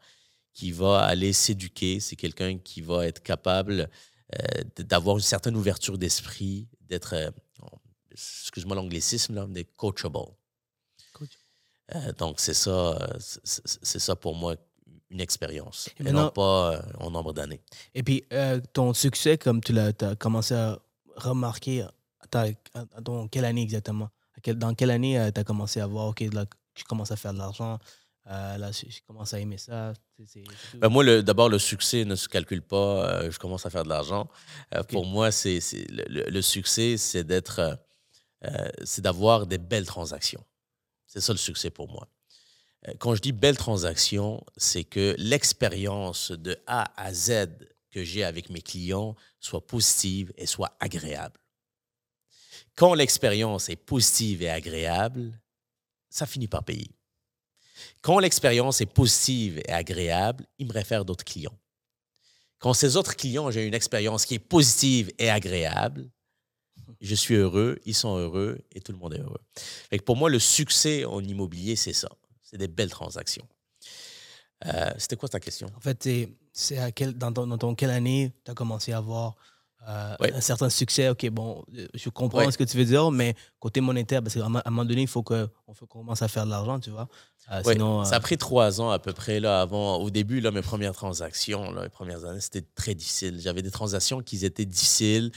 qui 0.58 0.72
va 0.72 1.02
aller 1.02 1.34
s'éduquer. 1.34 2.00
C'est 2.00 2.16
quelqu'un 2.16 2.58
qui 2.58 2.82
va 2.82 3.06
être 3.06 3.22
capable 3.22 3.92
euh, 4.34 4.64
d'avoir 4.80 5.18
une 5.18 5.22
certaine 5.22 5.56
ouverture 5.56 6.00
d'esprit, 6.00 6.68
d'être, 6.82 7.14
euh, 7.14 7.30
excuse-moi 8.10 8.76
l'anglicisme, 8.76 9.36
là, 9.36 9.46
d'être 9.46 9.76
coachable. 9.76 10.18
Euh, 11.94 12.12
donc, 12.18 12.40
c'est 12.40 12.56
ça, 12.56 12.98
c'est 13.20 14.00
ça 14.00 14.16
pour 14.16 14.34
moi 14.34 14.56
une 15.12 15.22
expérience, 15.22 15.90
et, 16.00 16.12
non 16.12 16.32
pas 16.32 16.84
en 17.00 17.12
nombre 17.12 17.34
d'années. 17.34 17.62
Et 17.94 18.02
puis, 18.02 18.26
ton 18.74 18.96
succès, 18.96 19.38
comme 19.38 19.62
tu 19.62 19.74
l'as 19.74 19.94
as 20.02 20.16
commencé 20.16 20.56
à 20.56 20.80
remarquer, 21.16 21.86
dans 22.32 23.28
quelle 23.28 23.46
année 23.46 23.62
exactement? 23.62 24.10
Dans 24.56 24.74
quelle 24.74 24.90
année 24.90 25.30
tu 25.34 25.40
as 25.40 25.44
commencé 25.44 25.80
à 25.80 25.88
voir, 25.88 26.08
OK, 26.08 26.22
là, 26.34 26.46
tu 26.74 26.84
commences 26.84 27.12
à 27.12 27.16
faire 27.16 27.34
de 27.34 27.38
l'argent, 27.38 27.80
euh, 28.30 28.58
là, 28.58 28.72
je, 28.72 29.00
commence 29.08 29.34
à 29.34 29.40
aimer 29.40 29.58
ça. 29.58 29.94
Ben 30.76 30.90
moi, 30.90 31.22
d'abord, 31.22 31.48
le 31.48 31.60
succès 31.60 32.04
ne 32.04 32.16
se 32.16 32.28
calcule 32.28 32.62
pas. 32.62 33.10
Euh, 33.10 33.32
je 33.32 33.40
commence 33.40 33.66
à 33.66 33.70
faire 33.70 33.84
de 33.84 33.90
l'argent. 33.90 34.28
Euh, 34.76 34.84
pour 34.84 35.06
moi, 35.06 35.32
c'est 35.32 35.60
le, 35.90 36.30
le, 36.30 36.42
succès, 36.42 36.98
c'est 36.98 37.24
d'être, 37.24 37.80
c'est 38.84 39.02
d'avoir 39.02 39.48
des 39.48 39.58
belles 39.58 39.86
transactions. 39.86 40.44
C'est 41.06 41.22
ça 41.22 41.32
le 41.32 41.38
succès 41.38 41.70
pour 41.70 41.90
moi. 41.90 42.08
Quand 43.00 43.16
je 43.16 43.22
dis 43.22 43.32
belles 43.32 43.58
transactions, 43.58 44.44
c'est 44.58 44.84
que 44.84 45.16
l'expérience 45.18 46.32
de 46.32 46.58
A 46.68 46.92
à 47.02 47.14
Z 47.14 47.48
que 47.92 48.04
j'ai 48.04 48.24
avec 48.24 48.50
mes 48.50 48.62
clients 48.62 49.16
soit 49.40 49.66
positive 49.66 50.34
et 50.38 50.46
soit 50.46 50.76
agréable. 50.80 51.40
Quand 52.76 52.94
l'expérience 52.94 53.70
est 53.70 53.78
positive 53.78 54.44
et 54.44 54.50
agréable, 54.50 55.40
ça 56.10 56.26
finit 56.26 56.48
par 56.48 56.64
payer. 56.64 56.97
Quand 58.02 58.20
l'expérience 58.20 58.82
est 58.82 58.86
positive 58.86 59.60
et 59.68 59.72
agréable, 59.72 60.46
il 60.58 60.68
me 60.68 60.74
réfère 60.74 61.06
d'autres 61.06 61.26
clients. 61.26 61.58
Quand 62.60 62.74
ces 62.74 62.98
autres 62.98 63.16
clients, 63.16 63.52
j'ai 63.52 63.66
une 63.66 63.74
expérience 63.74 64.26
qui 64.26 64.36
est 64.36 64.40
positive 64.40 65.12
et 65.20 65.30
agréable, 65.30 66.10
je 67.02 67.16
suis 67.16 67.36
heureux, 67.36 67.80
ils 67.86 67.94
sont 67.94 68.18
heureux 68.18 68.60
et 68.72 68.82
tout 68.82 68.92
le 68.92 68.98
monde 68.98 69.14
est 69.14 69.20
heureux. 69.20 69.42
pour 70.06 70.16
moi, 70.16 70.30
le 70.30 70.40
succès 70.40 71.06
en 71.06 71.24
immobilier, 71.24 71.76
c'est 71.76 71.94
ça. 71.94 72.10
C'est 72.42 72.58
des 72.58 72.68
belles 72.68 72.90
transactions. 72.90 73.48
Euh, 74.66 74.90
c'était 74.98 75.16
quoi 75.16 75.30
ta 75.30 75.40
question? 75.40 75.68
En 75.76 75.82
fait, 75.82 76.10
c'est 76.54 77.06
dans, 77.16 77.76
quelle 77.76 77.90
année 77.92 78.34
tu 78.44 78.52
as 78.52 78.54
commencé 78.54 78.92
à 78.92 78.98
avoir 78.98 79.36
euh, 79.88 80.16
un 80.20 80.42
certain 80.42 80.70
succès. 80.70 81.10
OK, 81.10 81.30
bon, 81.30 81.64
euh, 81.78 81.88
je 81.94 82.10
comprends 82.10 82.50
ce 82.52 82.58
que 82.58 82.64
tu 82.66 82.78
veux 82.78 82.86
dire, 82.86 83.10
mais 83.10 83.36
côté 83.60 83.80
monétaire, 83.80 84.22
parce 84.22 84.34
qu'à 84.36 84.46
un 84.46 84.50
moment 84.50 84.86
donné, 84.86 85.04
il 85.04 85.08
faut 85.08 85.24
qu'on 85.24 85.48
commence 85.88 86.22
à 86.22 86.28
faire 86.28 86.46
de 86.46 86.50
l'argent, 86.50 86.80
tu 86.80 86.90
vois. 86.90 87.08
Euh, 87.52 87.62
sinon, 87.64 88.04
ça 88.04 88.18
a 88.18 88.20
pris 88.20 88.38
trois 88.38 88.82
ans 88.82 88.90
à 88.90 89.00
peu 89.00 89.14
près. 89.14 89.40
Là, 89.40 89.62
avant, 89.62 89.98
au 89.98 90.10
début, 90.10 90.42
là, 90.42 90.52
mes 90.52 90.62
premières 90.62 90.94
transactions, 90.94 91.72
là, 91.72 91.84
les 91.84 91.90
premières 91.90 92.26
années, 92.26 92.42
c'était 92.42 92.66
très 92.76 92.96
difficile. 92.96 93.40
J'avais 93.40 93.62
des 93.62 93.72
transactions 93.72 94.22
qui 94.22 94.44
étaient 94.46 94.66
difficiles. 94.66 95.32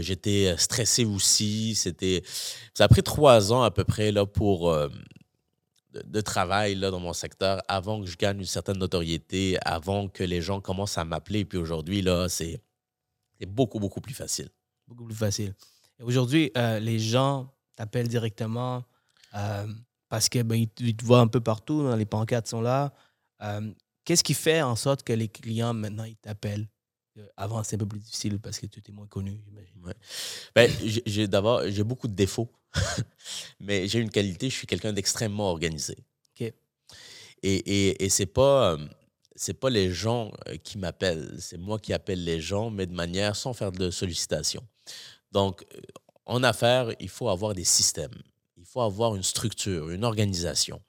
J'étais 0.00 0.54
stressé 0.58 1.06
aussi. 1.06 1.74
C'était, 1.74 2.22
ça 2.74 2.84
a 2.84 2.88
pris 2.88 3.02
trois 3.02 3.54
ans 3.54 3.62
à 3.62 3.70
peu 3.70 3.84
près 3.84 4.12
là, 4.12 4.26
pour, 4.26 4.70
de, 5.94 6.20
travail 6.20 6.74
là, 6.74 6.90
dans 6.90 7.00
mon 7.00 7.14
secteur 7.14 7.62
avant 7.68 8.02
que 8.02 8.06
je 8.06 8.18
gagne 8.18 8.40
une 8.40 8.44
certaine 8.44 8.76
notoriété, 8.76 9.56
avant 9.64 10.08
que 10.08 10.24
les 10.24 10.42
gens 10.42 10.60
commencent 10.60 10.98
à 10.98 11.04
m'appeler. 11.04 11.46
Puis 11.46 11.56
aujourd'hui, 11.56 12.02
là, 12.02 12.28
c'est 12.28 12.60
c'est 13.42 13.50
beaucoup, 13.50 13.80
beaucoup 13.80 14.00
plus 14.00 14.14
facile. 14.14 14.48
Beaucoup 14.86 15.04
plus 15.04 15.16
facile. 15.16 15.52
Aujourd'hui, 16.00 16.52
euh, 16.56 16.78
les 16.78 17.00
gens 17.00 17.52
t'appellent 17.74 18.06
directement 18.06 18.84
euh, 19.34 19.66
parce 20.08 20.28
qu'ils 20.28 20.44
ben, 20.44 20.64
te 20.68 21.04
voient 21.04 21.18
un 21.18 21.26
peu 21.26 21.40
partout, 21.40 21.92
les 21.96 22.06
pancartes 22.06 22.46
sont 22.46 22.60
là. 22.60 22.94
Euh, 23.42 23.72
qu'est-ce 24.04 24.22
qui 24.22 24.34
fait 24.34 24.62
en 24.62 24.76
sorte 24.76 25.02
que 25.02 25.12
les 25.12 25.26
clients, 25.26 25.74
maintenant, 25.74 26.04
ils 26.04 26.14
t'appellent? 26.14 26.68
Avant, 27.36 27.64
c'est 27.64 27.74
un 27.74 27.78
peu 27.80 27.86
plus 27.86 27.98
difficile 27.98 28.38
parce 28.38 28.60
que 28.60 28.66
tu 28.66 28.78
étais 28.78 28.92
moins 28.92 29.08
connu, 29.08 29.42
j'imagine. 29.44 29.84
Ouais. 29.84 29.96
Ben, 30.54 30.70
j'ai 31.04 31.26
d'abord, 31.26 31.62
j'ai 31.66 31.82
beaucoup 31.82 32.06
de 32.06 32.14
défauts, 32.14 32.52
mais 33.60 33.88
j'ai 33.88 33.98
une 33.98 34.10
qualité, 34.10 34.50
je 34.50 34.54
suis 34.54 34.68
quelqu'un 34.68 34.92
d'extrêmement 34.92 35.50
organisé. 35.50 35.96
OK. 36.30 36.42
Et, 36.42 36.54
et, 37.42 38.04
et 38.04 38.08
c'est 38.08 38.26
pas, 38.26 38.78
c'est 39.34 39.54
pas 39.54 39.70
les 39.70 39.90
gens 39.90 40.30
euh, 40.48 40.56
qui 40.56 40.78
m'appellent, 40.78 41.36
c'est 41.38 41.58
moi 41.58 41.78
qui 41.78 41.92
appelle 41.92 42.22
les 42.24 42.40
gens, 42.40 42.70
mais 42.70 42.86
de 42.86 42.94
manière 42.94 43.36
sans 43.36 43.52
faire 43.52 43.72
de 43.72 43.90
sollicitation. 43.90 44.62
Donc, 45.30 45.64
euh, 45.74 45.80
en 46.26 46.42
affaires, 46.42 46.90
il 47.00 47.08
faut 47.08 47.28
avoir 47.28 47.54
des 47.54 47.64
systèmes, 47.64 48.22
il 48.56 48.64
faut 48.64 48.80
avoir 48.80 49.16
une 49.16 49.22
structure, 49.22 49.90
une 49.90 50.04
organisation. 50.04 50.80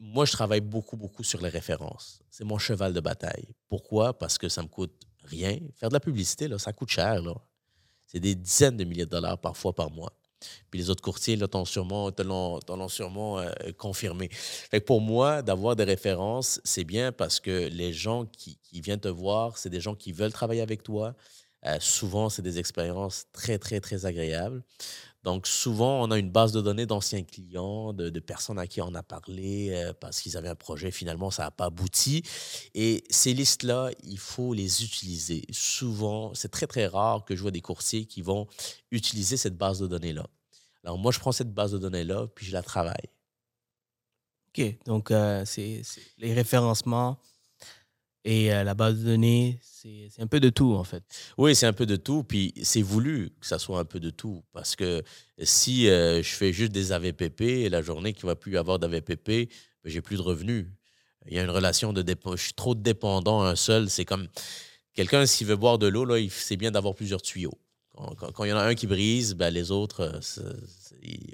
Moi, 0.00 0.24
je 0.24 0.32
travaille 0.32 0.60
beaucoup, 0.60 0.96
beaucoup 0.96 1.24
sur 1.24 1.40
les 1.42 1.48
références. 1.48 2.20
C'est 2.30 2.44
mon 2.44 2.58
cheval 2.58 2.92
de 2.92 3.00
bataille. 3.00 3.48
Pourquoi? 3.68 4.16
Parce 4.16 4.38
que 4.38 4.48
ça 4.48 4.62
me 4.62 4.68
coûte 4.68 4.94
rien. 5.24 5.58
Faire 5.74 5.88
de 5.88 5.94
la 5.94 6.00
publicité, 6.00 6.46
là, 6.46 6.58
ça 6.58 6.72
coûte 6.72 6.90
cher. 6.90 7.20
C'est 8.06 8.20
des 8.20 8.34
dizaines 8.34 8.76
de 8.76 8.84
milliers 8.84 9.06
de 9.06 9.10
dollars 9.10 9.38
parfois 9.38 9.74
par 9.74 9.90
mois. 9.90 10.12
Puis 10.70 10.80
les 10.80 10.90
autres 10.90 11.02
courtiers 11.02 11.36
là, 11.36 11.48
t'ont 11.48 11.64
sûrement, 11.64 12.10
l'ont 12.18 12.88
sûrement 12.88 13.38
euh, 13.38 13.50
confirmé. 13.76 14.28
Fait 14.30 14.80
pour 14.80 15.00
moi, 15.00 15.42
d'avoir 15.42 15.76
des 15.76 15.84
références, 15.84 16.60
c'est 16.64 16.84
bien 16.84 17.12
parce 17.12 17.40
que 17.40 17.68
les 17.68 17.92
gens 17.92 18.26
qui, 18.26 18.58
qui 18.62 18.80
viennent 18.80 19.00
te 19.00 19.08
voir, 19.08 19.58
c'est 19.58 19.70
des 19.70 19.80
gens 19.80 19.94
qui 19.94 20.12
veulent 20.12 20.32
travailler 20.32 20.62
avec 20.62 20.82
toi. 20.82 21.14
Euh, 21.66 21.76
souvent, 21.80 22.28
c'est 22.28 22.42
des 22.42 22.58
expériences 22.58 23.26
très, 23.32 23.58
très, 23.58 23.80
très 23.80 24.06
agréables. 24.06 24.62
Donc, 25.24 25.46
souvent, 25.46 26.02
on 26.02 26.10
a 26.10 26.18
une 26.18 26.30
base 26.30 26.52
de 26.52 26.60
données 26.60 26.86
d'anciens 26.86 27.24
clients, 27.24 27.92
de, 27.92 28.20
personnes 28.20 28.58
à 28.58 28.66
qui 28.66 28.80
on 28.80 28.94
a 28.94 29.02
parlé 29.02 29.70
euh, 29.72 29.92
parce 29.92 30.20
qu'ils 30.20 30.36
avaient 30.36 30.48
un 30.48 30.54
projet, 30.54 30.90
finalement, 30.90 31.30
ça 31.30 31.44
n'a 31.44 31.50
pas 31.50 31.66
abouti. 31.66 32.22
Et 32.74 33.04
ces 33.10 33.34
listes-là, 33.34 33.90
il 34.04 34.18
faut 34.18 34.54
les 34.54 34.84
utiliser. 34.84 35.44
Souvent, 35.50 36.34
c'est 36.34 36.50
très, 36.50 36.66
très 36.66 36.86
rare 36.86 37.24
que 37.24 37.34
je 37.34 37.42
vois 37.42 37.50
des 37.50 37.60
courtiers 37.60 38.06
qui 38.06 38.22
vont 38.22 38.46
utiliser 38.90 39.36
cette 39.36 39.56
base 39.56 39.80
de 39.80 39.86
données-là. 39.86 40.26
Alors, 40.84 40.98
moi, 40.98 41.10
je 41.12 41.18
prends 41.18 41.32
cette 41.32 41.52
base 41.52 41.72
de 41.72 41.78
données-là, 41.78 42.28
puis 42.34 42.46
je 42.46 42.52
la 42.52 42.62
travaille. 42.62 43.10
OK. 44.48 44.84
Donc, 44.86 45.10
euh, 45.10 45.44
c'est 45.44 45.82
les 46.18 46.32
référencements 46.32 47.18
et 48.24 48.52
euh, 48.52 48.62
la 48.62 48.74
base 48.74 48.98
de 48.98 49.04
données, 49.04 49.58
c'est 50.10 50.22
un 50.22 50.26
peu 50.26 50.40
de 50.40 50.48
tout, 50.48 50.74
en 50.74 50.84
fait. 50.84 51.02
Oui, 51.36 51.54
c'est 51.54 51.66
un 51.66 51.72
peu 51.72 51.86
de 51.86 51.96
tout. 51.96 52.24
Puis 52.24 52.52
c'est 52.62 52.82
voulu 52.82 53.30
que 53.40 53.46
ça 53.46 53.58
soit 53.58 53.78
un 53.78 53.84
peu 53.84 54.00
de 54.00 54.10
tout. 54.10 54.42
Parce 54.52 54.76
que 54.76 55.02
si 55.42 55.88
euh, 55.88 56.22
je 56.22 56.30
fais 56.30 56.52
juste 56.52 56.72
des 56.72 56.92
AVPP, 56.92 57.68
la 57.70 57.82
journée 57.82 58.12
qu'il 58.12 58.26
ne 58.26 58.30
va 58.30 58.36
plus 58.36 58.52
y 58.52 58.56
avoir 58.56 58.78
d'AVPP, 58.78 59.28
ben, 59.28 59.48
j'ai 59.84 60.00
plus 60.00 60.16
de 60.16 60.22
revenus. 60.22 60.66
Il 61.26 61.34
y 61.34 61.38
a 61.38 61.42
une 61.42 61.50
relation 61.50 61.92
de 61.92 62.02
dépendance. 62.02 62.40
Je 62.40 62.44
suis 62.44 62.54
trop 62.54 62.74
dépendant 62.74 63.42
à 63.42 63.50
un 63.50 63.56
seul. 63.56 63.90
C'est 63.90 64.04
comme 64.04 64.28
quelqu'un, 64.94 65.26
s'il 65.26 65.46
veut 65.46 65.56
boire 65.56 65.78
de 65.78 65.86
l'eau, 65.86 66.06
c'est 66.30 66.56
bien 66.56 66.70
d'avoir 66.70 66.94
plusieurs 66.94 67.22
tuyaux. 67.22 67.58
Quand, 68.34 68.44
il 68.44 68.50
y 68.50 68.52
en 68.52 68.56
a 68.56 68.62
un 68.62 68.74
qui 68.74 68.86
brise, 68.86 69.34
ben, 69.34 69.50
les 69.50 69.72
autres, 69.72 70.20
euh, 70.38 70.52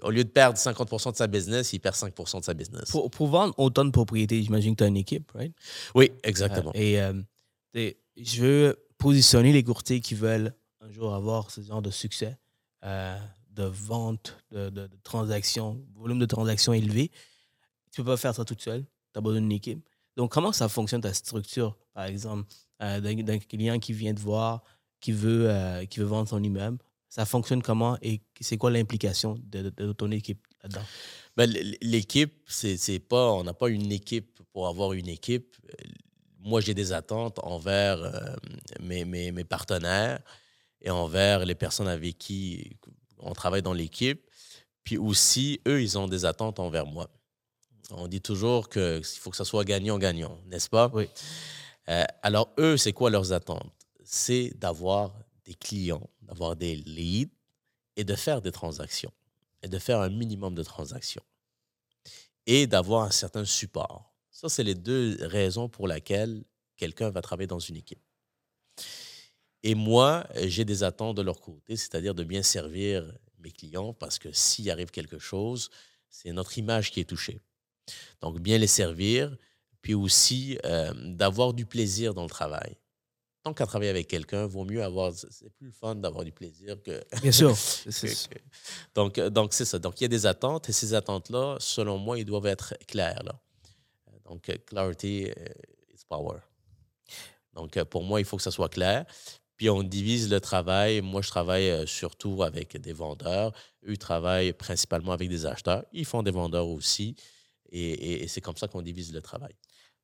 au 0.03 0.11
lieu 0.11 0.25
de 0.25 0.31
perdre 0.31 0.59
50% 0.59 1.13
de 1.13 1.17
sa 1.17 1.27
business, 1.27 1.73
il 1.75 1.79
perd 1.79 1.95
5% 1.95 2.41
de 2.41 2.45
sa 2.45 2.55
business. 2.55 2.91
Pour, 2.91 3.11
pour 3.11 3.27
vendre 3.27 3.55
autant 3.59 3.85
de 3.85 3.91
propriétés, 3.91 4.43
j'imagine 4.43 4.75
que 4.75 4.79
tu 4.79 4.85
as 4.85 4.87
une 4.87 4.97
équipe, 4.97 5.31
right? 5.33 5.53
Oui, 5.95 6.11
exactement. 6.23 6.73
Euh, 6.75 7.23
et 7.75 7.99
je 8.17 8.43
veux 8.43 8.87
positionner 8.99 9.53
les 9.53 9.63
courtiers 9.63 10.01
qui 10.01 10.15
veulent 10.15 10.55
un 10.81 10.91
jour 10.91 11.15
avoir 11.15 11.51
ce 11.51 11.61
genre 11.61 11.83
de 11.83 11.91
succès, 11.91 12.39
euh, 12.85 13.19
de 13.51 13.65
vente, 13.65 14.37
de, 14.51 14.69
de, 14.71 14.89
transactions, 15.03 15.85
volume 15.95 16.19
de 16.19 16.27
transactions 16.27 16.73
élevé. 16.73 17.11
Tu 17.91 18.01
ne 18.01 18.05
peux 18.05 18.13
pas 18.13 18.17
faire 18.17 18.35
ça 18.35 18.45
tout 18.45 18.57
seul. 18.59 18.85
Tu 19.13 19.19
as 19.19 19.21
besoin 19.21 19.41
d'une 19.41 19.53
équipe. 19.53 19.89
Donc, 20.17 20.33
comment 20.33 20.53
ça 20.53 20.69
fonctionne 20.69 21.01
ta 21.01 21.15
structure, 21.15 21.77
par 21.93 22.05
exemple, 22.05 22.49
d'un 22.81 23.39
client 23.39 23.79
qui 23.79 23.93
vient 23.93 24.15
te 24.15 24.21
voir, 24.21 24.63
qui 25.01 25.13
veut, 25.13 25.49
euh, 25.49 25.85
qui 25.87 26.01
veut 26.01 26.07
vendre 26.07 26.29
son 26.29 26.43
immeuble? 26.43 26.79
Ça 27.09 27.25
fonctionne 27.25 27.63
comment 27.63 27.97
et 28.03 28.21
c'est 28.41 28.57
quoi 28.57 28.71
l'implication 28.71 29.39
de, 29.45 29.93
ton 29.93 30.11
équipe 30.11 30.45
là-dedans? 30.63 30.83
Ben, 31.37 31.51
l'équipe, 31.81 32.35
c'est 32.47 32.99
pas, 32.99 33.31
on 33.33 33.45
n'a 33.45 33.55
pas 33.55 33.69
une 33.69 33.93
équipe 33.93 34.41
pour 34.53 34.67
avoir 34.67 34.93
une 34.93 35.09
équipe. 35.09 35.57
Moi, 36.45 36.61
j'ai 36.61 36.75
des 36.75 36.93
attentes 36.93 37.41
envers 37.43 38.01
euh, 38.01 38.37
mes, 38.81 39.05
mes, 39.05 39.33
mes, 39.33 39.45
partenaires 39.45 40.21
et 40.81 40.91
envers 40.91 41.45
les 41.45 41.57
personnes 41.57 41.89
avec 41.89 42.17
qui 42.19 42.77
on 43.19 43.33
travaille 43.33 43.63
dans 43.63 43.73
l'équipe. 43.73 44.25
Puis 44.85 44.99
aussi, 44.99 45.61
eux, 45.67 45.83
ils 45.83 45.99
ont 45.99 46.07
des 46.07 46.25
attentes 46.25 46.61
envers 46.61 46.87
moi. 46.87 47.11
On 47.91 48.07
dit 48.07 48.21
toujours 48.21 48.69
qu'il 48.69 49.03
faut 49.05 49.31
que 49.31 49.37
ça 49.37 49.45
soit 49.45 49.65
gagnant-gagnant, 49.65 50.39
n'est-ce 50.47 50.69
pas? 50.69 50.91
Oui. 50.95 51.09
Euh, 51.89 52.05
alors, 52.23 52.53
eux, 52.59 52.77
c'est 52.77 52.93
quoi 52.93 53.11
leurs 53.11 53.33
attentes? 53.33 53.75
c'est 54.05 54.53
d'avoir 54.57 55.13
des 55.45 55.55
clients, 55.55 56.09
d'avoir 56.23 56.57
des 56.57 56.77
leads 56.77 57.35
et 57.97 58.05
de 58.05 58.15
faire 58.15 58.41
des 58.41 58.53
transactions 58.53 59.13
et 59.63 59.69
de 59.69 59.79
faire 59.79 60.01
un 60.01 60.11
minimum 60.11 60.55
de 60.55 60.63
transactions 60.63 61.23
et 62.47 62.67
d'avoir 62.67 63.05
un 63.05 63.11
certain 63.11 63.45
support. 63.45 64.14
Ça, 64.35 64.49
c'est 64.49 64.65
les 64.65 64.75
deux 64.75 65.17
raisons 65.21 65.69
pour 65.69 65.87
lesquelles 65.87 66.43
quelqu'un 66.77 67.09
va 67.11 67.23
travailler 67.23 67.47
dans 67.47 67.61
une 67.61 67.77
équipe. 67.77 68.03
Et 69.63 69.77
moi, 69.77 70.27
j'ai 70.35 70.65
des 70.65 70.83
attentes 70.83 71.17
de 71.17 71.23
leur 71.23 71.41
côté, 71.41 71.77
c'est-à-dire 71.77 72.17
de 72.17 72.25
bien 72.25 72.43
servir 72.43 73.17
mes 73.39 73.53
clients 73.53 73.95
parce 73.95 74.19
que 74.19 74.33
s'il 74.33 74.69
arrive 74.73 74.91
quelque 74.91 75.21
chose, 75.21 75.71
c'est 76.11 76.33
notre 76.33 76.59
image 76.59 76.91
qui 76.91 76.99
est 76.99 77.09
touchée. 77.09 77.41
Donc, 78.21 78.41
bien 78.41 78.59
les 78.59 78.67
servir, 78.67 79.37
puis 79.83 79.95
aussi 79.95 80.59
euh, 80.65 80.93
d'avoir 81.15 81.55
du 81.55 81.65
plaisir 81.65 82.13
dans 82.13 82.25
le 82.25 82.29
travail 82.29 82.77
tant 83.45 83.53
qu'à 83.53 83.67
travailler 83.67 83.91
avec 83.91 84.09
quelqu'un, 84.09 84.47
vaut 84.47 84.65
mieux 84.65 84.83
avoir. 84.83 85.13
C'est 85.13 85.51
plus 85.51 85.71
fun 85.71 85.95
d'avoir 85.95 86.25
du 86.25 86.33
plaisir 86.33 86.83
que. 86.83 87.05
Bien 87.23 87.31
sûr. 87.31 87.55
donc, 88.95 89.19
euh, 89.19 89.31
donc 89.31 89.53
c'est 89.53 89.67
ça. 89.67 89.79
Donc, 89.79 90.01
il 90.01 90.05
y 90.05 90.07
a 90.07 90.09
des 90.09 90.27
attentes 90.27 90.69
et 90.71 90.73
ces 90.73 90.95
attentes-là, 90.95 91.57
selon 91.61 91.99
moi, 91.99 92.19
ils 92.19 92.25
doivent 92.25 92.47
être 92.47 92.75
claires. 92.89 93.23
Là. 93.23 93.39
Donc, 94.25 94.49
euh, 94.49 94.57
clarity 94.67 95.27
euh, 95.27 95.45
is 95.93 96.05
power. 96.09 96.39
Donc, 97.53 97.83
pour 97.85 98.03
moi, 98.03 98.21
il 98.21 98.25
faut 98.25 98.37
que 98.37 98.43
ça 98.43 98.51
soit 98.51 98.69
clair. 98.69 99.05
Puis, 99.57 99.71
on 99.71 99.83
divise 99.83 100.31
le 100.31 100.41
travail. 100.41 101.01
Moi, 101.01 101.23
je 101.23 101.29
travaille 101.29 101.87
surtout 101.87 102.43
avec 102.43 102.77
des 102.77 102.93
vendeurs. 102.93 103.53
Eux 103.87 103.97
travaillent 103.97 104.53
principalement 104.53 105.13
avec 105.13 105.29
des 105.29 105.47
acheteurs. 105.47 105.85
Ils 105.93 106.05
font 106.05 106.23
des 106.23 106.33
vendeurs 106.33 106.69
aussi. 106.69 107.15
et 107.71 108.27
c'est 108.29 108.41
comme 108.41 108.57
ça 108.57 108.67
qu'on 108.67 108.83
divise 108.83 109.13
le 109.13 109.23
travail. 109.23 109.55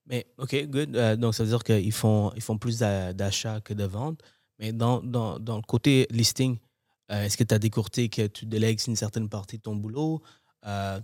Mais, 0.07 0.27
OK, 0.39 0.67
good. 0.67 0.97
Euh, 0.97 1.17
donc, 1.17 1.35
ça 1.35 1.45
veut 1.45 1.51
dire 1.51 1.63
qu'ils 1.63 1.93
font, 1.93 2.33
ils 2.35 2.43
font 2.43 2.59
plus 2.59 2.79
d'achats 2.79 3.61
que 3.61 3.75
de 3.75 3.85
ventes. 3.85 4.21
Mais 4.59 4.73
dans, 4.73 5.01
dans, 5.01 5.39
dans 5.39 5.57
le 5.57 5.63
côté 5.63 6.07
listing, 6.11 6.59
euh, 7.11 7.25
est-ce 7.25 7.37
que 7.37 7.45
tu 7.45 7.55
as 7.55 7.59
décourté 7.59 8.09
que 8.09 8.27
tu 8.27 8.45
délègues 8.45 8.81
une 8.87 8.97
certaine 8.97 9.29
partie 9.29 9.59
de 9.59 9.63
ton 9.63 9.77
boulot? 9.77 10.21
Euh, 10.67 11.01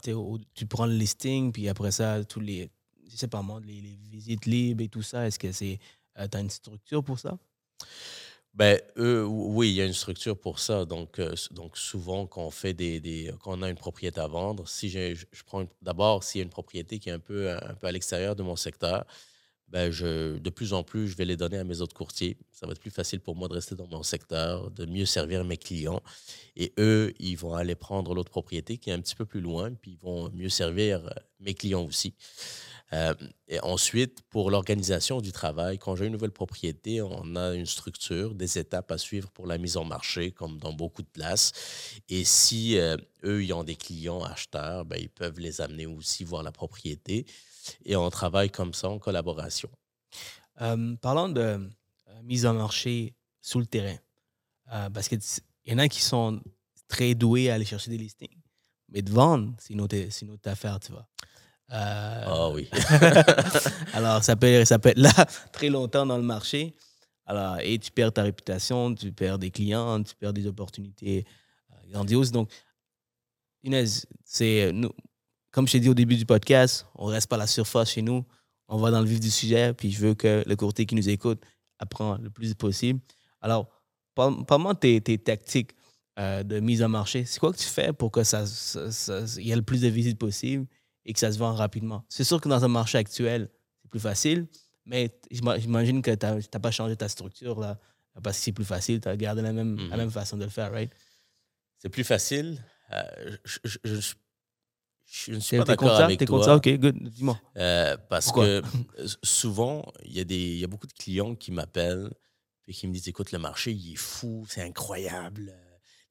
tu 0.55 0.67
prends 0.67 0.87
le 0.87 0.93
listing, 0.93 1.53
puis 1.53 1.69
après 1.69 1.93
ça, 1.93 2.23
tous 2.25 2.41
les, 2.41 2.71
je 3.09 3.17
sais 3.17 3.29
pas 3.29 3.43
moi, 3.43 3.61
les, 3.65 3.81
visites 4.11 4.47
libres 4.47 4.83
et 4.83 4.89
tout 4.89 5.03
ça, 5.03 5.27
est-ce 5.27 5.39
que 5.39 5.53
c'est, 5.53 5.79
tu 6.17 6.37
as 6.37 6.41
une 6.41 6.51
structure 6.51 7.03
pour 7.03 7.19
ça? 7.19 7.39
Ben, 8.55 8.81
oui, 8.97 9.69
il 9.69 9.75
y 9.75 9.83
a 9.83 9.85
une 9.85 9.93
structure 9.93 10.39
pour 10.39 10.59
ça. 10.59 10.87
Donc, 10.87 11.19
euh, 11.19 11.35
donc 11.51 11.77
souvent, 11.77 12.27
quand 12.27 12.43
on 12.43 12.51
fait 12.51 12.73
des, 12.73 13.31
quand 13.43 13.59
on 13.59 13.63
a 13.63 13.69
une 13.69 13.77
propriété 13.77 14.19
à 14.19 14.27
vendre, 14.27 14.67
si 14.67 14.89
je, 14.89 15.15
je 15.15 15.43
prends 15.45 15.67
d'abord 15.83 16.25
s'il 16.25 16.39
y 16.39 16.43
a 16.43 16.45
une 16.45 16.51
propriété 16.51 16.99
qui 16.99 17.11
est 17.11 17.13
un 17.13 17.19
peu, 17.19 17.51
un 17.53 17.75
peu 17.75 17.87
à 17.87 17.93
l'extérieur 17.93 18.35
de 18.35 18.43
mon 18.43 18.57
secteur, 18.57 19.05
ben 19.69 19.91
je, 19.91 20.39
de 20.39 20.51
plus 20.51 20.73
en 20.73 20.85
plus, 20.85 21.09
je 21.09 21.17
vais 21.17 21.25
les 21.25 21.37
donner 21.37 21.59
à 21.59 21.65
mes 21.65 21.81
autres 21.81 21.95
courtiers. 21.95 22.37
Ça 22.53 22.67
va 22.67 22.73
être 22.73 22.81
plus 22.81 22.91
facile 22.91 23.21
pour 23.21 23.35
moi 23.35 23.49
de 23.49 23.55
rester 23.55 23.75
dans 23.75 23.89
mon 23.89 24.03
secteur, 24.03 24.71
de 24.71 24.87
mieux 24.87 25.07
servir 25.07 25.45
mes 25.45 25.57
clients. 25.57 26.03
Et 26.57 26.73
eux, 26.79 27.13
ils 27.19 27.37
vont 27.37 27.55
aller 27.55 27.75
prendre 27.75 28.15
l'autre 28.15 28.31
propriété 28.31 28.79
qui 28.79 28.91
est 28.91 28.93
un 28.93 29.01
petit 29.01 29.17
peu 29.17 29.27
plus 29.27 29.41
loin, 29.41 29.73
puis 29.73 29.93
ils 29.93 29.99
vont 29.99 30.31
mieux 30.33 30.49
servir 30.49 31.05
euh, 31.07 31.11
mes 31.41 31.55
clients 31.55 31.85
aussi. 31.85 32.15
Euh, 32.93 33.15
et 33.49 33.59
ensuite, 33.61 34.23
pour 34.31 34.51
l'organisation 34.51 35.21
du 35.21 35.33
travail, 35.33 35.79
quand 35.79 35.97
j'ai 35.97 36.07
une 36.07 36.13
nouvelle 36.13 36.31
propriété, 36.31 37.03
on 37.03 37.35
a 37.35 37.55
une 37.55 37.67
structure, 37.67 38.35
des 38.35 38.59
étapes 38.59 38.93
à 38.93 38.99
suivre 38.99 39.31
pour 39.31 39.47
la 39.47 39.59
mise 39.59 39.77
en 39.77 39.85
marché, 39.85 40.31
comme 40.31 40.59
dans 40.59 40.73
beaucoup 40.73 41.03
de 41.03 41.09
places. 41.09 41.53
Et 42.09 42.25
si 42.25 42.79
euh, 42.79 42.97
eux, 43.25 43.43
ils 43.43 43.53
ont 43.53 43.65
des 43.65 43.77
clients 43.77 44.23
acheteurs, 44.23 44.85
ben, 44.85 44.99
ils 45.01 45.09
peuvent 45.09 45.41
les 45.41 45.61
amener 45.61 45.87
aussi 45.87 46.23
voir 46.23 46.45
la 46.45 46.53
propriété. 46.53 47.27
Et 47.85 47.97
on 47.97 48.09
travaille 48.11 48.51
comme 48.51 48.75
ça 48.75 48.89
en 48.89 48.99
collaboration. 48.99 49.71
Euh, 50.61 50.97
parlant 50.97 51.29
de 51.29 51.69
mise 52.25 52.47
en 52.47 52.55
marché 52.55 53.15
sous 53.41 53.61
le 53.61 53.67
terrain, 53.67 53.97
parce 54.93 55.09
qu'il 55.09 55.21
y 55.67 55.73
en 55.73 55.79
a 55.79 55.89
qui 55.89 56.01
sont 56.01 56.41
très 56.89 57.15
doués 57.15 57.51
à 57.51 57.55
aller 57.55 57.65
chercher 57.65 57.91
des 57.91 57.99
listings. 57.99 58.41
Mais 58.89 59.03
de 59.03 59.11
vendre, 59.11 59.55
c'est 59.59 59.75
une, 59.75 59.81
une, 60.23 60.31
autre 60.31 60.49
affaire, 60.49 60.81
tu 60.81 60.93
vois. 60.93 61.07
Ah 61.69 62.49
oui. 62.51 62.69
alors, 63.93 64.23
ça 64.23 64.37
peut, 64.37 64.65
ça 64.65 64.79
peut 64.79 64.91
être 64.91 64.99
là 64.99 65.13
très 65.53 65.69
longtemps 65.69 66.07
dans 66.07 66.17
le 66.17 66.23
marché. 66.23 66.75
Alors, 67.27 67.59
et 67.61 67.79
tu 67.79 67.91
perds 67.91 68.13
ta 68.13 68.23
réputation, 68.23 68.95
tu 68.95 69.13
perds 69.13 69.39
des 69.39 69.51
clients, 69.51 70.03
tu 70.03 70.15
perds 70.15 70.33
des 70.33 70.47
opportunités 70.47 71.27
euh, 71.73 71.91
grandioses. 71.91 72.31
Donc, 72.31 72.51
Inès, 73.65 74.07
c'est 74.25 74.71
nous, 74.73 74.93
comme 75.57 75.67
je 75.67 75.73
t'ai 75.73 75.81
dit 75.81 75.89
au 75.89 75.95
début 75.95 76.17
du 76.17 76.27
podcast, 76.27 76.87
on 76.97 77.07
reste 77.07 77.31
pas 77.31 77.37
à 77.37 77.39
la 77.39 77.47
surface 77.47 77.93
chez 77.93 78.03
nous. 78.03 78.27
On 78.69 78.77
va 78.77 78.91
dans 78.91 79.01
le 79.01 79.07
vif 79.07 79.21
du 79.21 79.31
sujet, 79.31 79.73
puis 79.73 79.91
je 79.91 79.99
veux 80.01 80.15
que 80.15 80.45
le 80.47 80.55
courtier 80.55 80.85
qui 80.85 80.95
nous 80.95 81.09
écoute 81.09 81.43
apprend 81.79 82.19
le 82.19 82.29
plus 82.29 82.53
possible. 82.53 83.01
Alors, 83.41 83.71
parle-moi 84.15 84.75
de 84.75 84.79
tes, 84.79 85.01
tes 85.01 85.17
tactiques 85.17 85.71
euh, 86.19 86.43
de 86.43 86.61
mise 86.61 86.83
en 86.83 86.91
marché. 86.91 87.25
C'est 87.25 87.41
quoi 87.41 87.55
que 87.55 87.57
tu 87.57 87.65
fais 87.65 87.95
pour 87.95 88.11
que 88.13 88.23
ça, 88.23 88.45
y 89.39 89.51
ait 89.51 89.57
le 89.57 89.63
plus 89.63 89.81
de 89.81 89.89
visites 89.89 90.19
possible 90.19 90.67
et 91.07 91.15
que 91.15 91.19
ça 91.19 91.33
se 91.33 91.39
vend 91.39 91.55
rapidement? 91.55 92.05
C'est 92.11 92.25
sûr 92.25 92.39
que 92.39 92.51
dans 92.51 92.63
un 92.63 92.69
marché 92.69 92.99
actuel, 92.99 93.49
c'est 93.81 93.89
plus 93.89 94.01
facile, 94.01 94.49
mais 94.85 95.19
j'imagine 95.31 96.03
que 96.03 96.11
tu 96.11 96.27
n'as 96.27 96.61
pas 96.61 96.71
changé 96.71 96.97
ta 96.97 97.09
structure 97.09 97.59
là, 97.61 97.79
parce 98.23 98.37
que 98.37 98.45
c'est 98.45 98.53
plus 98.53 98.67
facile, 98.67 99.01
tu 99.01 99.09
as 99.09 99.17
gardé 99.17 99.41
la 99.41 99.55
même, 99.55 99.79
la 99.79 99.85
mm-hmm. 99.85 99.97
même 99.97 100.11
façon 100.11 100.37
de 100.37 100.45
le 100.45 100.51
faire, 100.51 100.71
right? 100.71 100.93
C'est 101.79 101.89
plus 101.89 102.05
facile. 102.05 102.63
Euh, 102.93 103.37
je, 103.45 103.79
je, 103.85 104.15
ne 105.29 105.39
suis 105.41 105.59
pas 105.59 105.65
d'accord 105.65 106.01
avec 106.01 106.25
toi. 106.25 106.45
ça? 106.45 106.57
OK, 106.57 106.69
good. 106.79 106.97
Dis-moi. 107.01 107.41
Euh, 107.57 107.97
parce 108.09 108.33
que 108.33 108.41
euh, 108.41 108.63
souvent, 109.23 109.85
il 110.05 110.17
y, 110.17 110.21
a 110.21 110.25
des, 110.25 110.57
y 110.57 110.65
a 110.65 110.67
beaucoup 110.67 110.87
de 110.87 110.93
clients 110.93 111.35
qui 111.35 111.53
m'appellent 111.53 112.11
et 112.67 112.73
qui 112.73 112.89
me 112.89 112.93
disent, 112.93 113.09
écoute, 113.09 113.33
le 113.33 113.39
marché, 113.39 113.73
il 113.73 113.93
est 113.93 113.97
fou, 113.97 114.45
c'est 114.49 114.63
incroyable 114.63 115.55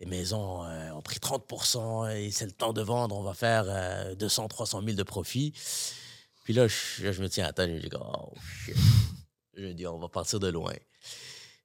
les 0.02 0.06
maisons 0.08 0.66
euh, 0.66 0.92
ont 0.92 1.02
pris 1.02 1.20
30% 1.20 2.14
et 2.14 2.30
c'est 2.30 2.46
le 2.46 2.52
temps 2.52 2.74
de 2.74 2.82
vendre, 2.82 3.16
on 3.18 3.24
va 3.24 3.34
faire 3.34 4.16
200, 4.18 4.50
300 4.50 4.82
000 4.84 4.98
de 4.98 5.04
profit. 5.04 5.54
Puis 6.44 6.54
là, 6.54 6.68
je, 6.68 7.22
me 7.22 7.28
tiens 7.28 7.46
à 7.46 7.54
tête, 7.54 7.70
je 7.70 7.76
me 7.76 7.80
dis, 7.82 7.90
oh 8.00 8.34
Je 9.56 9.66
me 9.66 9.74
dis, 9.74 9.88
on 9.88 9.98
va 9.98 10.10
partir 10.10 10.40
de 10.40 10.48
loin. 10.48 10.74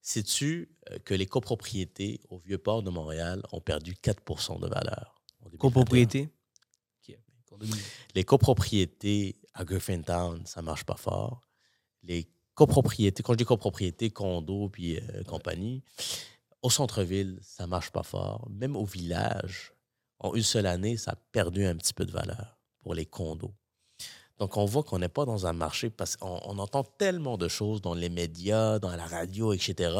Sais-tu 0.01 0.71
euh, 0.91 0.99
que 1.05 1.13
les 1.13 1.27
copropriétés 1.27 2.21
au 2.31 2.39
Vieux-Port 2.39 2.83
de 2.83 2.91
Montréal 2.91 3.43
ont 3.53 3.61
perdu 3.61 3.95
4 3.95 4.59
de 4.59 4.67
valeur? 4.69 5.23
Copropriétés? 5.59 6.31
Les 8.15 8.25
copropriétés 8.25 9.37
à 9.55 9.65
Griffintown, 9.65 10.45
ça 10.47 10.63
marche 10.63 10.85
pas 10.85 10.97
fort. 10.97 11.43
Les 12.03 12.29
copropriétés, 12.55 13.23
quand 13.23 13.33
je 13.33 13.39
dis 13.39 13.45
copropriétés, 13.45 14.11
condos 14.11 14.69
puis 14.69 14.97
euh, 14.97 15.23
compagnie, 15.25 15.83
au 16.63 16.71
centre-ville, 16.71 17.39
ça 17.43 17.67
marche 17.67 17.91
pas 17.91 18.03
fort. 18.03 18.49
Même 18.51 18.77
au 18.77 18.85
village, 18.85 19.73
en 20.19 20.35
une 20.35 20.43
seule 20.43 20.67
année, 20.67 20.97
ça 20.97 21.13
a 21.13 21.17
perdu 21.33 21.65
un 21.65 21.77
petit 21.77 21.95
peu 21.95 22.05
de 22.05 22.13
valeur 22.13 22.59
pour 22.83 22.95
les 22.95 23.07
condos. 23.07 23.55
Donc, 24.39 24.57
on 24.57 24.65
voit 24.65 24.83
qu'on 24.83 24.99
n'est 24.99 25.09
pas 25.09 25.27
dans 25.27 25.47
un 25.47 25.53
marché 25.53 25.91
parce 25.91 26.17
qu'on 26.17 26.59
entend 26.59 26.83
tellement 26.83 27.37
de 27.37 27.47
choses 27.47 27.83
dans 27.83 27.93
les 27.93 28.09
médias, 28.09 28.79
dans 28.79 28.95
la 28.95 29.07
radio, 29.07 29.53
etc., 29.53 29.95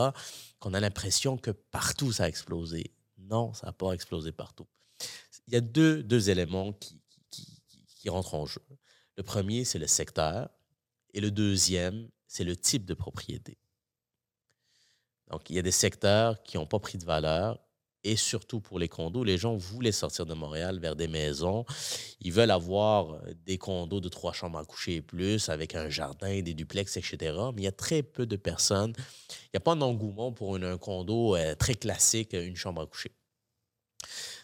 qu'on 0.59 0.73
a 0.73 0.81
l'impression 0.81 1.37
que 1.37 1.51
partout 1.51 2.13
ça 2.13 2.25
a 2.25 2.29
explosé. 2.29 2.93
Non, 3.19 3.53
ça 3.53 3.67
n'a 3.67 3.73
pas 3.73 3.93
explosé 3.93 4.33
partout. 4.33 4.67
Il 5.47 5.55
y 5.55 5.57
a 5.57 5.61
deux, 5.61 6.03
deux 6.03 6.31
éléments 6.31 6.73
qui, 6.73 7.00
qui, 8.01 8.09
rentrent 8.09 8.35
en 8.35 8.47
jeu. 8.47 8.63
Le 9.17 9.23
premier, 9.23 9.65
c'est 9.65 9.79
le 9.79 9.87
secteur, 9.87 10.49
et 11.13 11.21
le 11.21 11.31
deuxième, 11.31 12.09
c'est 12.27 12.45
le 12.45 12.57
type 12.57 12.85
de 12.85 12.95
propriété. 12.95 13.59
Donc, 15.31 15.49
il 15.51 15.57
y 15.57 15.59
a 15.59 15.63
des 15.63 15.71
secteurs 15.71 16.43
qui 16.43 16.57
n'ont 16.57 16.67
pas 16.67 16.79
pris 16.79 16.99
de 16.99 17.05
valeur. 17.05 17.59
Et 18.03 18.17
surtout 18.17 18.61
pour 18.61 18.79
les 18.79 18.89
condos, 18.89 19.25
les 19.25 19.37
gens 19.37 19.57
voulaient 19.57 19.93
sortir 19.93 20.25
de 20.25 20.33
Montréal 20.33 20.79
vers 20.79 20.97
des 20.97 21.07
maisons. 21.07 21.67
Ils 22.21 22.33
veulent 22.33 22.51
avoir 22.51 23.21
des 23.45 23.59
condos 23.59 24.01
de 24.01 24.09
trois 24.09 24.33
chambres 24.33 24.59
à 24.59 24.65
coucher 24.65 24.97
et 24.97 25.03
plus, 25.03 25.51
avec 25.51 25.75
un 25.75 25.91
jardin, 25.91 26.41
des 26.41 26.55
duplex, 26.55 26.97
etc. 26.97 27.19
Mais 27.55 27.63
il 27.63 27.65
y 27.65 27.69
a 27.69 27.73
très 27.73 28.03
peu 28.03 28.25
de 28.25 28.37
personnes. 28.37 28.95
Il 29.29 29.51
n'y 29.53 29.59
a 29.59 29.61
pas 29.61 29.75
d'engouement 29.75 30.33
pour 30.33 30.57
un 30.57 30.79
condo 30.79 31.37
euh, 31.37 31.55
très 31.55 31.75
classique, 31.75 32.33
une 32.33 32.57
chambre 32.57 32.81
à 32.81 32.87
coucher. 32.87 33.13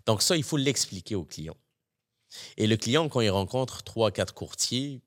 Donc 0.04 0.20
ça, 0.20 0.36
il 0.36 0.42
faut 0.42 0.58
l'expliquer 0.58 1.14
au 1.14 1.24
client. 1.24 1.56
Et 2.56 2.66
le 2.66 2.76
client, 2.76 3.08
quand 3.08 3.20
il 3.20 3.30
rencontre 3.30 3.82
trois, 3.82 4.10
quatre 4.10 4.34
courtiers, 4.34 5.00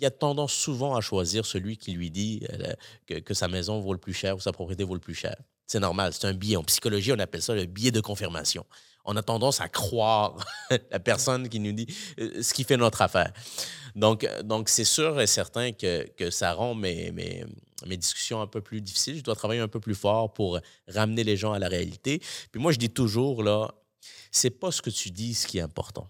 il 0.00 0.04
a 0.06 0.10
tendance 0.10 0.52
souvent 0.52 0.96
à 0.96 1.00
choisir 1.00 1.44
celui 1.44 1.76
qui 1.76 1.92
lui 1.92 2.10
dit 2.10 2.42
euh, 3.10 3.20
que, 3.20 3.34
sa 3.34 3.48
maison 3.48 3.80
vaut 3.80 3.92
le 3.92 3.98
plus 3.98 4.14
cher 4.14 4.36
ou 4.36 4.40
sa 4.40 4.52
propriété 4.52 4.82
vaut 4.84 4.94
le 4.94 5.00
plus 5.00 5.14
cher. 5.14 5.36
C'est 5.66 5.80
normal, 5.80 6.12
c'est 6.12 6.26
un 6.26 6.32
biais. 6.32 6.56
En 6.56 6.64
psychologie, 6.64 7.12
on 7.12 7.18
appelle 7.18 7.42
ça 7.42 7.54
le 7.54 7.66
biais 7.66 7.90
de 7.90 8.00
confirmation. 8.00 8.64
On 9.04 9.16
a 9.16 9.22
tendance 9.22 9.60
à 9.60 9.68
croire 9.68 10.36
la 10.90 11.00
personne 11.00 11.48
qui 11.48 11.60
nous 11.60 11.72
dit 11.72 11.86
euh, 12.18 12.42
ce 12.42 12.54
qui 12.54 12.64
fait 12.64 12.76
notre 12.76 13.02
affaire. 13.02 13.32
Donc, 13.94 14.26
donc 14.44 14.68
c'est 14.68 14.84
sûr 14.84 15.20
et 15.20 15.26
certain 15.26 15.72
que, 15.72 16.08
que 16.16 16.30
ça 16.30 16.54
rend 16.54 16.74
mes, 16.74 17.10
mes, 17.12 17.44
mes, 17.86 17.96
discussions 17.96 18.40
un 18.40 18.46
peu 18.46 18.60
plus 18.60 18.80
difficiles. 18.80 19.18
Je 19.18 19.22
dois 19.22 19.34
travailler 19.34 19.60
un 19.60 19.68
peu 19.68 19.80
plus 19.80 19.94
fort 19.94 20.32
pour 20.32 20.60
ramener 20.88 21.24
les 21.24 21.36
gens 21.36 21.52
à 21.52 21.58
la 21.58 21.68
réalité. 21.68 22.20
Puis 22.52 22.60
moi, 22.60 22.72
je 22.72 22.78
dis 22.78 22.90
toujours, 22.90 23.42
là, 23.42 23.74
c'est 24.30 24.50
pas 24.50 24.70
ce 24.70 24.80
que 24.80 24.90
tu 24.90 25.10
dis 25.10 25.34
ce 25.34 25.46
qui 25.46 25.58
est 25.58 25.62
important. 25.62 26.08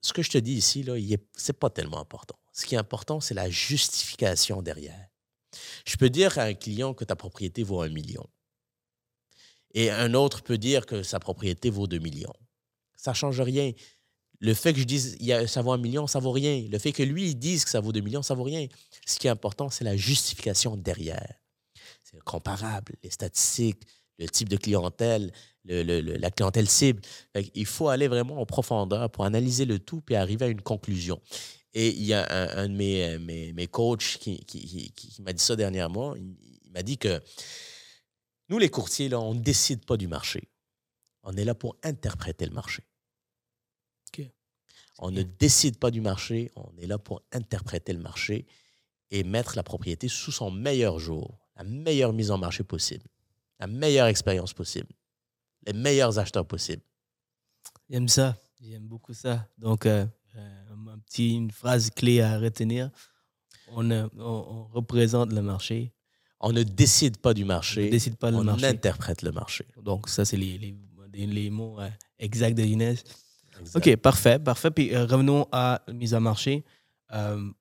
Ce 0.00 0.12
que 0.12 0.22
je 0.22 0.30
te 0.30 0.38
dis 0.38 0.54
ici, 0.54 0.82
là, 0.82 0.94
c'est 1.34 1.58
pas 1.58 1.70
tellement 1.70 2.00
important. 2.00 2.38
Ce 2.52 2.66
qui 2.66 2.74
est 2.74 2.78
important, 2.78 3.20
c'est 3.20 3.34
la 3.34 3.50
justification 3.50 4.62
derrière. 4.62 5.08
Je 5.86 5.96
peux 5.96 6.10
dire 6.10 6.38
à 6.38 6.42
un 6.42 6.54
client 6.54 6.94
que 6.94 7.04
ta 7.04 7.16
propriété 7.16 7.62
vaut 7.62 7.80
un 7.80 7.88
million. 7.88 8.26
Et 9.74 9.90
un 9.90 10.14
autre 10.14 10.42
peut 10.42 10.58
dire 10.58 10.86
que 10.86 11.02
sa 11.02 11.20
propriété 11.20 11.70
vaut 11.70 11.86
2 11.86 11.98
millions. 11.98 12.32
Ça 12.96 13.12
ne 13.12 13.16
change 13.16 13.40
rien. 13.40 13.72
Le 14.40 14.54
fait 14.54 14.72
que 14.72 14.80
je 14.80 14.84
dise 14.84 15.18
ça 15.46 15.62
vaut 15.62 15.72
un 15.72 15.78
million, 15.78 16.06
ça 16.06 16.20
vaut 16.20 16.30
rien. 16.30 16.66
Le 16.70 16.78
fait 16.78 16.92
que 16.92 17.02
lui, 17.02 17.34
dise 17.34 17.64
que 17.64 17.70
ça 17.70 17.80
vaut 17.80 17.92
2 17.92 18.00
millions, 18.00 18.22
ça 18.22 18.34
vaut 18.34 18.44
rien. 18.44 18.66
Ce 19.06 19.18
qui 19.18 19.26
est 19.26 19.30
important, 19.30 19.68
c'est 19.68 19.84
la 19.84 19.96
justification 19.96 20.76
derrière. 20.76 21.34
C'est 22.02 22.22
comparable, 22.22 22.94
les 23.02 23.10
statistiques, 23.10 23.82
le 24.18 24.28
type 24.28 24.48
de 24.48 24.56
clientèle, 24.56 25.32
la 25.64 26.30
clientèle 26.30 26.68
cible. 26.68 27.02
il 27.54 27.66
faut 27.66 27.88
aller 27.88 28.08
vraiment 28.08 28.40
en 28.40 28.46
profondeur 28.46 29.10
pour 29.10 29.24
analyser 29.24 29.64
le 29.64 29.78
tout 29.78 30.00
puis 30.00 30.14
arriver 30.14 30.46
à 30.46 30.48
une 30.48 30.62
conclusion. 30.62 31.20
Et 31.74 31.88
il 31.88 32.04
y 32.04 32.14
a 32.14 32.26
un, 32.58 32.68
de 32.68 32.74
mes, 32.74 33.18
mes, 33.18 33.52
mes 33.52 33.66
coachs 33.66 34.18
qui, 34.18 34.44
qui, 34.44 34.90
qui, 34.92 35.22
m'a 35.22 35.32
dit 35.32 35.42
ça 35.42 35.54
dernièrement. 35.54 36.16
Il, 36.16 36.34
m'a 36.72 36.82
dit 36.82 36.98
que 36.98 37.20
nous, 38.48 38.58
les 38.58 38.70
courtiers, 38.70 39.08
là, 39.08 39.20
on 39.20 39.34
ne 39.34 39.40
décide 39.40 39.84
pas 39.84 39.96
du 39.96 40.08
marché. 40.08 40.48
On 41.22 41.36
est 41.36 41.44
là 41.44 41.54
pour 41.54 41.76
interpréter 41.82 42.46
le 42.46 42.52
marché. 42.52 42.82
On 44.98 45.12
ne 45.12 45.22
décide 45.22 45.78
pas 45.78 45.90
du 45.90 46.00
marché, 46.00 46.50
on 46.56 46.76
est 46.76 46.86
là 46.86 46.98
pour 46.98 47.22
interpréter 47.32 47.92
le 47.92 48.00
marché 48.00 48.46
et 49.10 49.22
mettre 49.22 49.56
la 49.56 49.62
propriété 49.62 50.08
sous 50.08 50.32
son 50.32 50.50
meilleur 50.50 50.98
jour, 50.98 51.38
la 51.56 51.62
meilleure 51.62 52.12
mise 52.12 52.32
en 52.32 52.38
marché 52.38 52.64
possible, 52.64 53.04
la 53.58 53.66
meilleure 53.66 54.06
expérience 54.06 54.52
possible, 54.52 54.88
les 55.66 55.72
meilleurs 55.72 56.18
acheteurs 56.18 56.46
possibles. 56.46 56.82
J'aime 57.90 58.08
ça, 58.08 58.36
j'aime 58.60 58.86
beaucoup 58.86 59.14
ça. 59.14 59.46
Donc, 59.58 59.86
euh, 59.86 60.06
euh, 60.36 60.92
un 60.92 60.98
petit, 60.98 61.34
une 61.34 61.50
phrase 61.50 61.90
clé 61.90 62.20
à 62.20 62.38
retenir. 62.38 62.90
On, 63.70 63.90
on, 63.90 64.64
représente 64.72 65.32
le 65.32 65.42
marché. 65.42 65.92
On 66.40 66.52
ne 66.52 66.62
décide 66.62 67.18
pas 67.18 67.34
du 67.34 67.44
marché. 67.44 67.82
On 67.82 67.86
ne 67.86 67.90
décide 67.90 68.16
pas 68.16 68.30
le 68.30 68.38
on 68.38 68.48
interprète 68.48 69.22
le 69.22 69.32
marché. 69.32 69.66
Donc, 69.82 70.08
ça, 70.08 70.24
c'est 70.24 70.36
les, 70.36 70.58
les, 70.58 71.26
les, 71.26 71.50
mots 71.50 71.80
euh, 71.80 71.88
exacts 72.18 72.56
de 72.56 72.62
Inès. 72.62 73.04
OK, 73.74 73.96
parfait, 73.96 74.38
parfait. 74.38 74.70
Puis 74.70 74.94
euh, 74.94 75.04
revenons 75.04 75.46
à 75.52 75.82
la 75.86 75.92
mise 75.92 76.14
à 76.14 76.20
marché. 76.20 76.64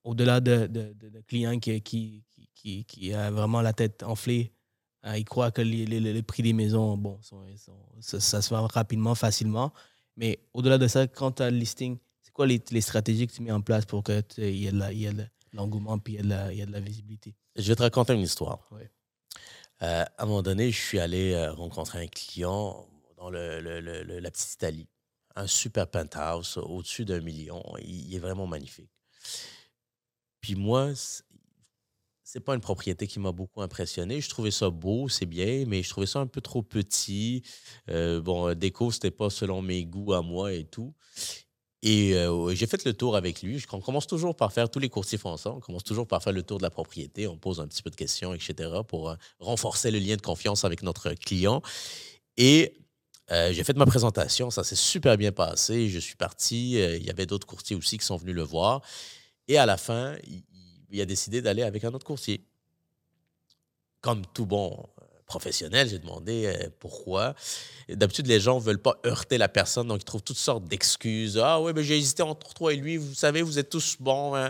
Au-delà 0.03 0.41
de, 0.41 0.67
de, 0.67 0.93
de, 0.93 1.21
clients 1.21 1.57
qui, 1.57 1.81
qui, 1.81 2.23
qui, 2.53 2.83
qui, 2.83 3.13
a 3.13 3.31
vraiment 3.31 3.61
la 3.61 3.71
tête 3.71 4.03
enflée, 4.03 4.51
il 5.15 5.25
croit 5.25 5.51
que 5.51 5.61
les, 5.61 5.85
les, 5.85 6.23
prix 6.23 6.43
des 6.43 6.53
maisons, 6.53 6.97
bon, 6.97 7.19
ça, 8.01 8.19
ça, 8.19 8.41
se 8.41 8.53
vend 8.53 8.67
rapidement, 8.67 9.15
facilement. 9.15 9.71
Mais 10.15 10.39
au-delà 10.53 10.77
de 10.77 10.87
ça, 10.87 11.07
quand 11.07 11.33
tu 11.33 11.43
as 11.43 11.51
le 11.51 11.57
listing, 11.57 11.97
quoi 12.37 12.45
les, 12.45 12.81
stratégies 12.81 13.27
que 13.27 13.33
tu 13.33 13.41
mets 13.41 13.51
en 13.51 13.61
place 13.61 13.85
pour 13.85 14.03
qu'il 14.03 14.55
y 14.55 14.67
ait 14.67 14.71
de 14.71 15.23
l'engouement 15.53 15.97
puis 15.97 16.13
il 16.13 16.25
y, 16.53 16.61
ait 16.61 16.65
de 16.65 16.71
la 16.71 16.79
visibilité? 16.79 17.35
Je 17.55 17.67
vais 17.67 17.75
te 17.75 17.81
raconter 17.81 18.13
une 18.13 18.21
histoire. 18.21 18.69
Euh, 19.81 20.05
à 20.17 20.23
un 20.23 20.25
moment 20.25 20.43
donné, 20.43 20.71
je 20.71 20.79
suis 20.79 20.99
allé 20.99 21.33
euh, 21.33 21.51
rencontrer 21.51 22.03
un 22.03 22.07
client 22.07 22.87
dans 23.17 23.29
le, 23.29 23.59
la 23.59 24.31
petite 24.31 24.53
Italie. 24.53 24.87
Un 25.35 25.47
super 25.47 25.87
penthouse 25.87 26.57
au-dessus 26.57 27.05
d'un 27.05 27.21
million. 27.21 27.63
Il, 27.83 28.13
est 28.15 28.19
vraiment 28.19 28.47
magnifique. 28.47 28.89
Puis 30.41 30.55
moi, 30.55 30.93
c'est 32.29 32.41
pas 32.41 32.55
une 32.55 32.61
propriété 32.61 33.07
qui 33.07 33.21
m'a 33.21 33.31
beaucoup 33.31 33.61
impressionné. 33.61 34.19
Je 34.19 34.27
trouvais 34.27 34.51
ça 34.51 34.69
beau, 34.69 35.07
c'est 35.07 35.25
bien, 35.25 35.63
mais 35.65 35.81
je 35.81 35.89
trouvais 35.89 36.05
ça 36.05 36.19
un 36.19 36.27
peu 36.27 36.41
trop 36.41 36.61
petit. 36.61 37.41
Euh, 37.89 38.19
bon, 38.19 38.53
déco, 38.53 38.91
c'était 38.91 39.11
pas 39.11 39.29
selon 39.29 39.61
mes 39.61 39.85
goûts 39.85 40.11
à 40.11 40.21
moi 40.21 40.51
et 40.51 40.65
tout. 40.65 40.93
Et 41.83 42.15
euh, 42.15 42.53
j'ai 42.53 42.67
fait 42.67 42.83
le 42.83 42.93
tour 42.93 43.15
avec 43.15 43.41
lui. 43.41 43.63
On 43.71 43.79
commence 43.79 44.07
toujours 44.07 44.35
par 44.35 44.51
faire, 44.51 44.69
tous 44.69 44.79
les 44.79 44.89
courtiers 44.89 45.17
font 45.17 45.37
ça, 45.37 45.51
on 45.51 45.61
commence 45.61 45.85
toujours 45.85 46.05
par 46.05 46.21
faire 46.21 46.33
le 46.33 46.43
tour 46.43 46.57
de 46.57 46.63
la 46.63 46.69
propriété, 46.69 47.27
on 47.27 47.37
pose 47.37 47.61
un 47.61 47.67
petit 47.67 47.81
peu 47.81 47.89
de 47.89 47.95
questions, 47.95 48.33
etc., 48.33 48.71
pour 48.85 49.09
euh, 49.09 49.15
renforcer 49.39 49.89
le 49.89 49.99
lien 49.99 50.17
de 50.17 50.21
confiance 50.21 50.65
avec 50.65 50.83
notre 50.83 51.13
client. 51.13 51.61
Et 52.35 52.73
euh, 53.31 53.53
j'ai 53.53 53.63
fait 53.63 53.77
ma 53.77 53.85
présentation, 53.85 54.51
ça 54.51 54.65
s'est 54.65 54.75
super 54.75 55.15
bien 55.15 55.31
passé. 55.31 55.87
Je 55.87 55.99
suis 55.99 56.17
parti, 56.17 56.73
il 56.73 57.05
y 57.05 57.09
avait 57.09 57.25
d'autres 57.25 57.47
courtiers 57.47 57.77
aussi 57.77 57.97
qui 57.97 58.05
sont 58.05 58.17
venus 58.17 58.35
le 58.35 58.43
voir. 58.43 58.81
Et 59.47 59.57
à 59.57 59.65
la 59.65 59.77
fin, 59.77 60.15
a 61.01 61.05
décidé 61.05 61.41
d'aller 61.41 61.63
avec 61.63 61.83
un 61.83 61.93
autre 61.93 62.05
courtier. 62.05 62.45
Comme 64.01 64.25
tout 64.33 64.45
bon 64.45 64.87
professionnel, 65.27 65.89
j'ai 65.89 65.99
demandé 65.99 66.45
euh, 66.45 66.69
pourquoi. 66.79 67.35
D'habitude, 67.89 68.27
les 68.27 68.39
gens 68.39 68.55
ne 68.59 68.63
veulent 68.63 68.81
pas 68.81 68.97
heurter 69.05 69.37
la 69.37 69.49
personne, 69.49 69.87
donc 69.87 70.01
ils 70.01 70.05
trouvent 70.05 70.23
toutes 70.23 70.37
sortes 70.37 70.63
d'excuses. 70.63 71.37
Ah 71.37 71.61
oui, 71.61 71.73
mais 71.75 71.83
j'ai 71.83 71.97
hésité 71.97 72.23
entre 72.23 72.53
toi 72.53 72.73
et 72.73 72.77
lui, 72.77 72.97
vous 72.97 73.13
savez, 73.13 73.41
vous 73.41 73.59
êtes 73.59 73.69
tous 73.69 73.97
bons. 73.99 74.35
Hein. 74.35 74.49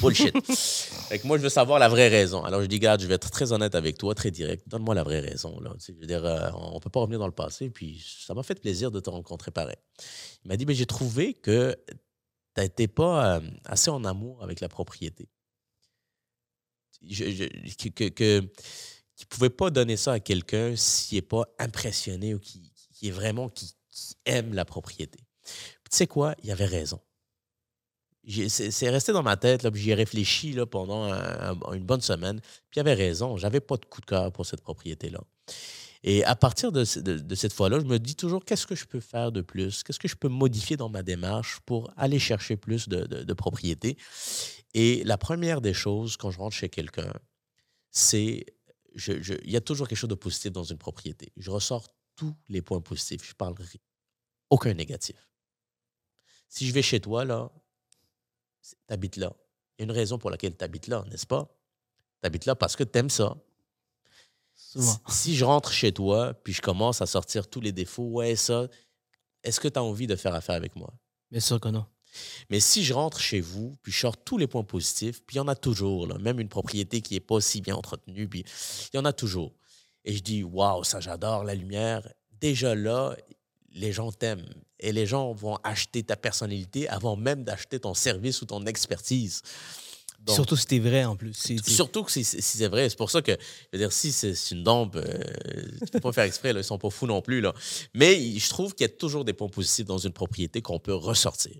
Bullshit. 0.00 0.34
fait 0.52 1.24
moi, 1.24 1.38
je 1.38 1.42
veux 1.42 1.48
savoir 1.48 1.78
la 1.78 1.88
vraie 1.88 2.08
raison. 2.08 2.42
Alors, 2.44 2.60
je 2.60 2.66
dis, 2.66 2.80
garde, 2.80 3.00
je 3.00 3.06
vais 3.06 3.14
être 3.14 3.30
très 3.30 3.52
honnête 3.52 3.76
avec 3.76 3.96
toi, 3.98 4.14
très 4.14 4.32
direct. 4.32 4.68
Donne-moi 4.68 4.96
la 4.96 5.04
vraie 5.04 5.20
raison. 5.20 5.58
Là. 5.60 5.72
je 5.78 5.92
veux 5.92 6.06
dire, 6.06 6.24
euh, 6.24 6.50
on 6.54 6.74
ne 6.74 6.80
peut 6.80 6.90
pas 6.90 7.00
revenir 7.00 7.20
dans 7.20 7.26
le 7.26 7.32
passé, 7.32 7.70
puis 7.70 8.04
ça 8.26 8.34
m'a 8.34 8.42
fait 8.42 8.60
plaisir 8.60 8.90
de 8.90 8.98
te 8.98 9.08
rencontrer 9.08 9.52
pareil. 9.52 9.76
Il 10.44 10.48
m'a 10.48 10.56
dit, 10.56 10.66
mais 10.66 10.74
j'ai 10.74 10.86
trouvé 10.86 11.34
que 11.34 11.76
tu 12.56 12.62
n'étais 12.62 12.88
pas 12.88 13.36
euh, 13.36 13.40
assez 13.64 13.90
en 13.90 14.04
amour 14.04 14.42
avec 14.42 14.60
la 14.60 14.68
propriété. 14.68 15.28
Que, 17.00 18.08
que 18.08 18.40
qui 19.16 19.24
ne 19.24 19.28
pouvait 19.28 19.50
pas 19.50 19.70
donner 19.70 19.96
ça 19.96 20.12
à 20.12 20.20
quelqu'un 20.20 20.76
s'il 20.76 21.16
n'est 21.16 21.22
pas 21.22 21.44
impressionné 21.58 22.34
ou 22.34 22.38
qui, 22.38 22.70
qui 22.92 23.08
est 23.08 23.12
vraiment 23.12 23.48
qui, 23.48 23.74
aime 24.26 24.52
la 24.52 24.66
propriété. 24.66 25.18
tu 25.44 25.52
sais 25.90 26.06
quoi? 26.06 26.34
Il 26.42 26.50
avait 26.50 26.66
raison. 26.66 27.00
C'est 28.48 28.90
resté 28.90 29.12
dans 29.12 29.22
ma 29.22 29.38
tête, 29.38 29.74
j'y 29.74 29.90
ai 29.90 29.94
réfléchi 29.94 30.52
là, 30.52 30.66
pendant 30.66 31.10
une 31.72 31.84
bonne 31.84 32.02
semaine. 32.02 32.40
Puis 32.40 32.76
il 32.76 32.80
avait 32.80 32.92
raison, 32.92 33.38
j'avais 33.38 33.60
pas 33.60 33.76
de 33.76 33.86
coup 33.86 34.02
de 34.02 34.06
cœur 34.06 34.32
pour 34.32 34.44
cette 34.44 34.60
propriété-là. 34.60 35.20
Et 36.02 36.24
à 36.24 36.36
partir 36.36 36.72
de, 36.72 36.84
cette 36.84 37.52
fois-là, 37.52 37.80
je 37.80 37.84
me 37.84 37.98
dis 37.98 38.16
toujours 38.16 38.44
qu'est-ce 38.44 38.66
que 38.66 38.74
je 38.74 38.84
peux 38.84 39.00
faire 39.00 39.32
de 39.32 39.40
plus? 39.40 39.82
Qu'est-ce 39.82 39.98
que 39.98 40.08
je 40.08 40.16
peux 40.16 40.28
modifier 40.28 40.76
dans 40.76 40.88
ma 40.88 41.02
démarche 41.02 41.60
pour 41.66 41.92
aller 41.96 42.18
chercher 42.18 42.56
plus 42.56 42.88
de, 42.88 43.32
propriétés? 43.34 43.96
Et 44.74 45.02
la 45.04 45.18
première 45.18 45.60
des 45.60 45.74
choses, 45.74 46.16
quand 46.16 46.30
je 46.30 46.38
rentre 46.38 46.56
chez 46.56 46.68
quelqu'un, 46.68 47.12
c'est 47.90 48.44
il 49.08 49.50
y 49.50 49.56
a 49.56 49.60
toujours 49.60 49.88
quelque 49.88 49.98
chose 49.98 50.08
de 50.08 50.14
positif 50.14 50.52
dans 50.52 50.64
une 50.64 50.78
propriété. 50.78 51.30
Je 51.36 51.50
ressors 51.50 51.86
tous 52.14 52.34
les 52.48 52.62
points 52.62 52.80
positifs. 52.80 53.28
Je 53.28 53.34
parle 53.34 53.54
aucun 54.48 54.72
négatif. 54.72 55.28
Si 56.48 56.66
je 56.66 56.72
vais 56.72 56.82
chez 56.82 57.00
toi, 57.00 57.24
là, 57.24 57.50
tu 58.62 58.74
habites 58.88 59.16
là. 59.16 59.34
Il 59.78 59.82
y 59.82 59.84
a 59.84 59.84
une 59.84 59.92
raison 59.92 60.18
pour 60.18 60.30
laquelle 60.30 60.56
tu 60.56 60.64
habites 60.64 60.86
là, 60.86 61.04
n'est-ce 61.10 61.26
pas? 61.26 61.54
Tu 62.22 62.26
habites 62.26 62.46
là 62.46 62.54
parce 62.54 62.76
que 62.76 62.84
tu 62.84 62.98
aimes 62.98 63.10
ça. 63.10 63.36
Si, 65.08 65.36
je 65.36 65.44
rentre 65.44 65.72
chez 65.72 65.92
toi, 65.92 66.34
puis 66.34 66.52
je 66.52 66.60
commence 66.60 67.00
à 67.00 67.06
sortir 67.06 67.48
tous 67.48 67.60
les 67.60 67.72
défauts, 67.72 68.08
ouais, 68.10 68.36
ça, 68.36 68.68
est-ce 69.42 69.60
que 69.60 69.68
tu 69.68 69.78
as 69.78 69.82
envie 69.82 70.06
de 70.06 70.16
faire 70.16 70.34
affaire 70.34 70.54
avec 70.54 70.76
moi? 70.76 70.92
Bien 71.30 71.40
sûr 71.40 71.60
que 71.60 71.68
non. 71.68 71.86
Mais 72.50 72.60
si 72.60 72.84
je 72.84 72.94
rentre 72.94 73.20
chez 73.20 73.40
vous, 73.40 73.76
puis 73.82 73.92
je 73.92 74.00
sors 74.00 74.16
tous 74.16 74.38
les 74.38 74.46
points 74.46 74.64
positifs, 74.64 75.22
puis 75.26 75.36
il 75.36 75.38
y 75.38 75.40
en 75.40 75.48
a 75.48 75.54
toujours, 75.54 76.06
là, 76.06 76.18
même 76.18 76.40
une 76.40 76.48
propriété 76.48 77.00
qui 77.00 77.14
n'est 77.14 77.20
pas 77.20 77.40
si 77.40 77.60
bien 77.60 77.76
entretenue, 77.76 78.28
puis 78.28 78.44
il 78.92 78.96
y 78.96 78.98
en 78.98 79.04
a 79.04 79.12
toujours. 79.12 79.54
Et 80.04 80.14
je 80.14 80.22
dis, 80.22 80.44
waouh, 80.44 80.84
ça 80.84 81.00
j'adore, 81.00 81.44
la 81.44 81.54
lumière. 81.54 82.08
Déjà 82.40 82.74
là, 82.74 83.16
les 83.72 83.92
gens 83.92 84.12
t'aiment. 84.12 84.48
Et 84.78 84.92
les 84.92 85.06
gens 85.06 85.32
vont 85.32 85.56
acheter 85.64 86.02
ta 86.02 86.16
personnalité 86.16 86.88
avant 86.88 87.16
même 87.16 87.44
d'acheter 87.44 87.80
ton 87.80 87.94
service 87.94 88.42
ou 88.42 88.46
ton 88.46 88.64
expertise. 88.66 89.42
Surtout 90.28 90.56
si 90.56 90.66
c'est 90.68 90.78
vrai 90.78 91.04
en 91.04 91.16
plus. 91.16 91.34
Surtout 91.66 92.04
que 92.04 92.12
si, 92.12 92.24
c'est 92.24 92.68
vrai. 92.68 92.88
C'est 92.88 92.98
pour 92.98 93.10
ça 93.10 93.22
que, 93.22 93.32
je 93.32 93.68
veux 93.72 93.78
dire, 93.78 93.92
si 93.92 94.12
c'est 94.12 94.34
une 94.50 94.62
dompe, 94.62 94.96
euh, 94.96 95.22
tu 95.84 95.90
peux 95.92 96.00
pas 96.00 96.12
faire 96.12 96.24
exprès, 96.24 96.52
là, 96.52 96.60
ils 96.60 96.64
sont 96.64 96.78
pas 96.78 96.90
fous 96.90 97.06
non 97.06 97.22
plus. 97.22 97.40
Là. 97.40 97.54
Mais 97.94 98.38
je 98.38 98.48
trouve 98.48 98.74
qu'il 98.74 98.86
y 98.86 98.90
a 98.90 98.92
toujours 98.92 99.24
des 99.24 99.32
points 99.32 99.48
positifs 99.48 99.86
dans 99.86 99.98
une 99.98 100.12
propriété 100.12 100.62
qu'on 100.62 100.78
peut 100.78 100.94
ressortir. 100.94 101.56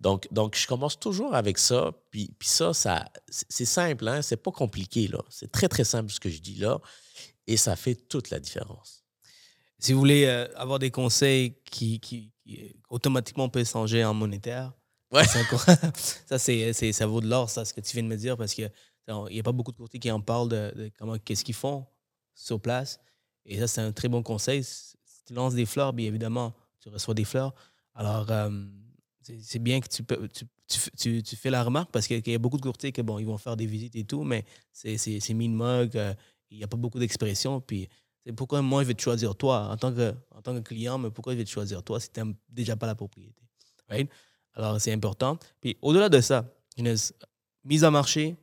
Donc, 0.00 0.28
donc, 0.30 0.56
je 0.56 0.66
commence 0.66 0.98
toujours 0.98 1.34
avec 1.34 1.58
ça. 1.58 1.92
Puis, 2.10 2.30
puis 2.38 2.48
ça, 2.48 2.72
ça 2.72 3.10
c'est 3.28 3.64
simple, 3.64 4.06
hein? 4.08 4.22
c'est 4.22 4.36
pas 4.36 4.52
compliqué. 4.52 5.08
là. 5.08 5.18
C'est 5.28 5.50
très, 5.50 5.68
très 5.68 5.84
simple 5.84 6.10
ce 6.12 6.20
que 6.20 6.30
je 6.30 6.40
dis 6.40 6.54
là. 6.54 6.80
Et 7.46 7.56
ça 7.56 7.76
fait 7.76 7.94
toute 7.94 8.30
la 8.30 8.38
différence. 8.38 9.04
Si 9.78 9.92
vous 9.92 10.00
voulez 10.00 10.24
euh, 10.26 10.46
avoir 10.56 10.78
des 10.78 10.90
conseils 10.90 11.54
qui, 11.64 12.00
qui, 12.00 12.32
automatiquement 12.88 13.48
peuvent 13.48 13.68
changer 13.68 14.04
en 14.04 14.14
monétaire, 14.14 14.72
ouais. 15.12 15.24
ça, 15.24 16.38
c'est, 16.38 16.92
ça 16.92 17.06
vaut 17.06 17.20
de 17.20 17.28
l'or, 17.28 17.50
ça, 17.50 17.64
ce 17.64 17.72
que 17.72 17.80
tu 17.80 17.92
viens 17.94 18.02
de 18.02 18.08
me 18.08 18.16
dire, 18.16 18.36
parce 18.36 18.54
qu'il 18.54 18.70
n'y 19.08 19.40
a 19.40 19.42
pas 19.42 19.52
beaucoup 19.52 19.72
de 19.72 19.76
courtiers 19.76 20.00
qui 20.00 20.10
en 20.10 20.20
parlent 20.20 20.48
de, 20.48 20.90
comment, 20.98 21.18
qu'est-ce 21.18 21.44
qu'ils 21.44 21.54
font 21.54 21.86
sur 22.34 22.60
place. 22.60 23.00
Et 23.44 23.58
ça, 23.58 23.66
c'est 23.66 23.80
un 23.80 23.92
très 23.92 24.08
bon 24.08 24.22
conseil. 24.22 24.62
Si 24.64 24.96
tu 25.26 25.34
lances 25.34 25.54
des 25.54 25.66
fleurs, 25.66 25.92
bien 25.92 26.06
évidemment, 26.06 26.54
tu 26.80 26.88
reçois 26.88 27.14
des 27.14 27.24
fleurs. 27.24 27.54
Alors, 27.94 28.30
euh, 28.30 28.50
c'est 29.42 29.58
bien 29.58 29.80
que 29.80 29.88
tu, 29.88 30.02
peux, 30.02 30.28
tu, 30.96 31.22
tu, 31.22 31.36
fais 31.36 31.50
la 31.50 31.62
remarque 31.64 31.90
parce 31.90 32.06
qu'il 32.06 32.26
y 32.26 32.34
a 32.34 32.38
beaucoup 32.38 32.56
de 32.56 32.62
courtiers 32.62 32.92
qui 32.92 33.02
bon, 33.02 33.22
vont 33.24 33.38
faire 33.38 33.56
des 33.56 33.66
visites 33.66 33.96
et 33.96 34.04
tout, 34.04 34.22
mais 34.22 34.44
c'est 34.72 35.34
mine 35.34 35.54
mug, 35.54 35.96
euh, 35.96 36.14
il 36.50 36.58
n'y 36.58 36.64
a 36.64 36.68
pas 36.68 36.76
beaucoup 36.76 36.98
d'expression. 36.98 37.60
Puis 37.60 37.88
c'est 38.24 38.32
pourquoi 38.32 38.62
moi, 38.62 38.82
je 38.82 38.88
vais 38.88 38.94
te 38.94 39.02
choisir 39.02 39.34
toi 39.34 39.68
en 39.70 39.76
tant 39.76 39.92
que, 39.92 40.14
en 40.30 40.42
tant 40.42 40.54
que 40.54 40.60
client, 40.60 40.98
mais 40.98 41.10
pourquoi 41.10 41.32
je 41.32 41.38
vais 41.38 41.44
te 41.44 41.50
choisir 41.50 41.82
toi 41.82 41.98
si 42.00 42.10
tu 42.10 42.20
n'aimes 42.20 42.34
déjà 42.48 42.76
pas 42.76 42.86
la 42.86 42.94
propriété? 42.94 43.42
Alors, 44.58 44.80
c'est 44.80 44.92
important. 44.92 45.38
Puis 45.60 45.76
au-delà 45.82 46.08
de 46.08 46.20
ça, 46.20 46.44
une 46.76 46.94
mise 47.64 47.84
en 47.84 47.90
marché, 47.90 48.36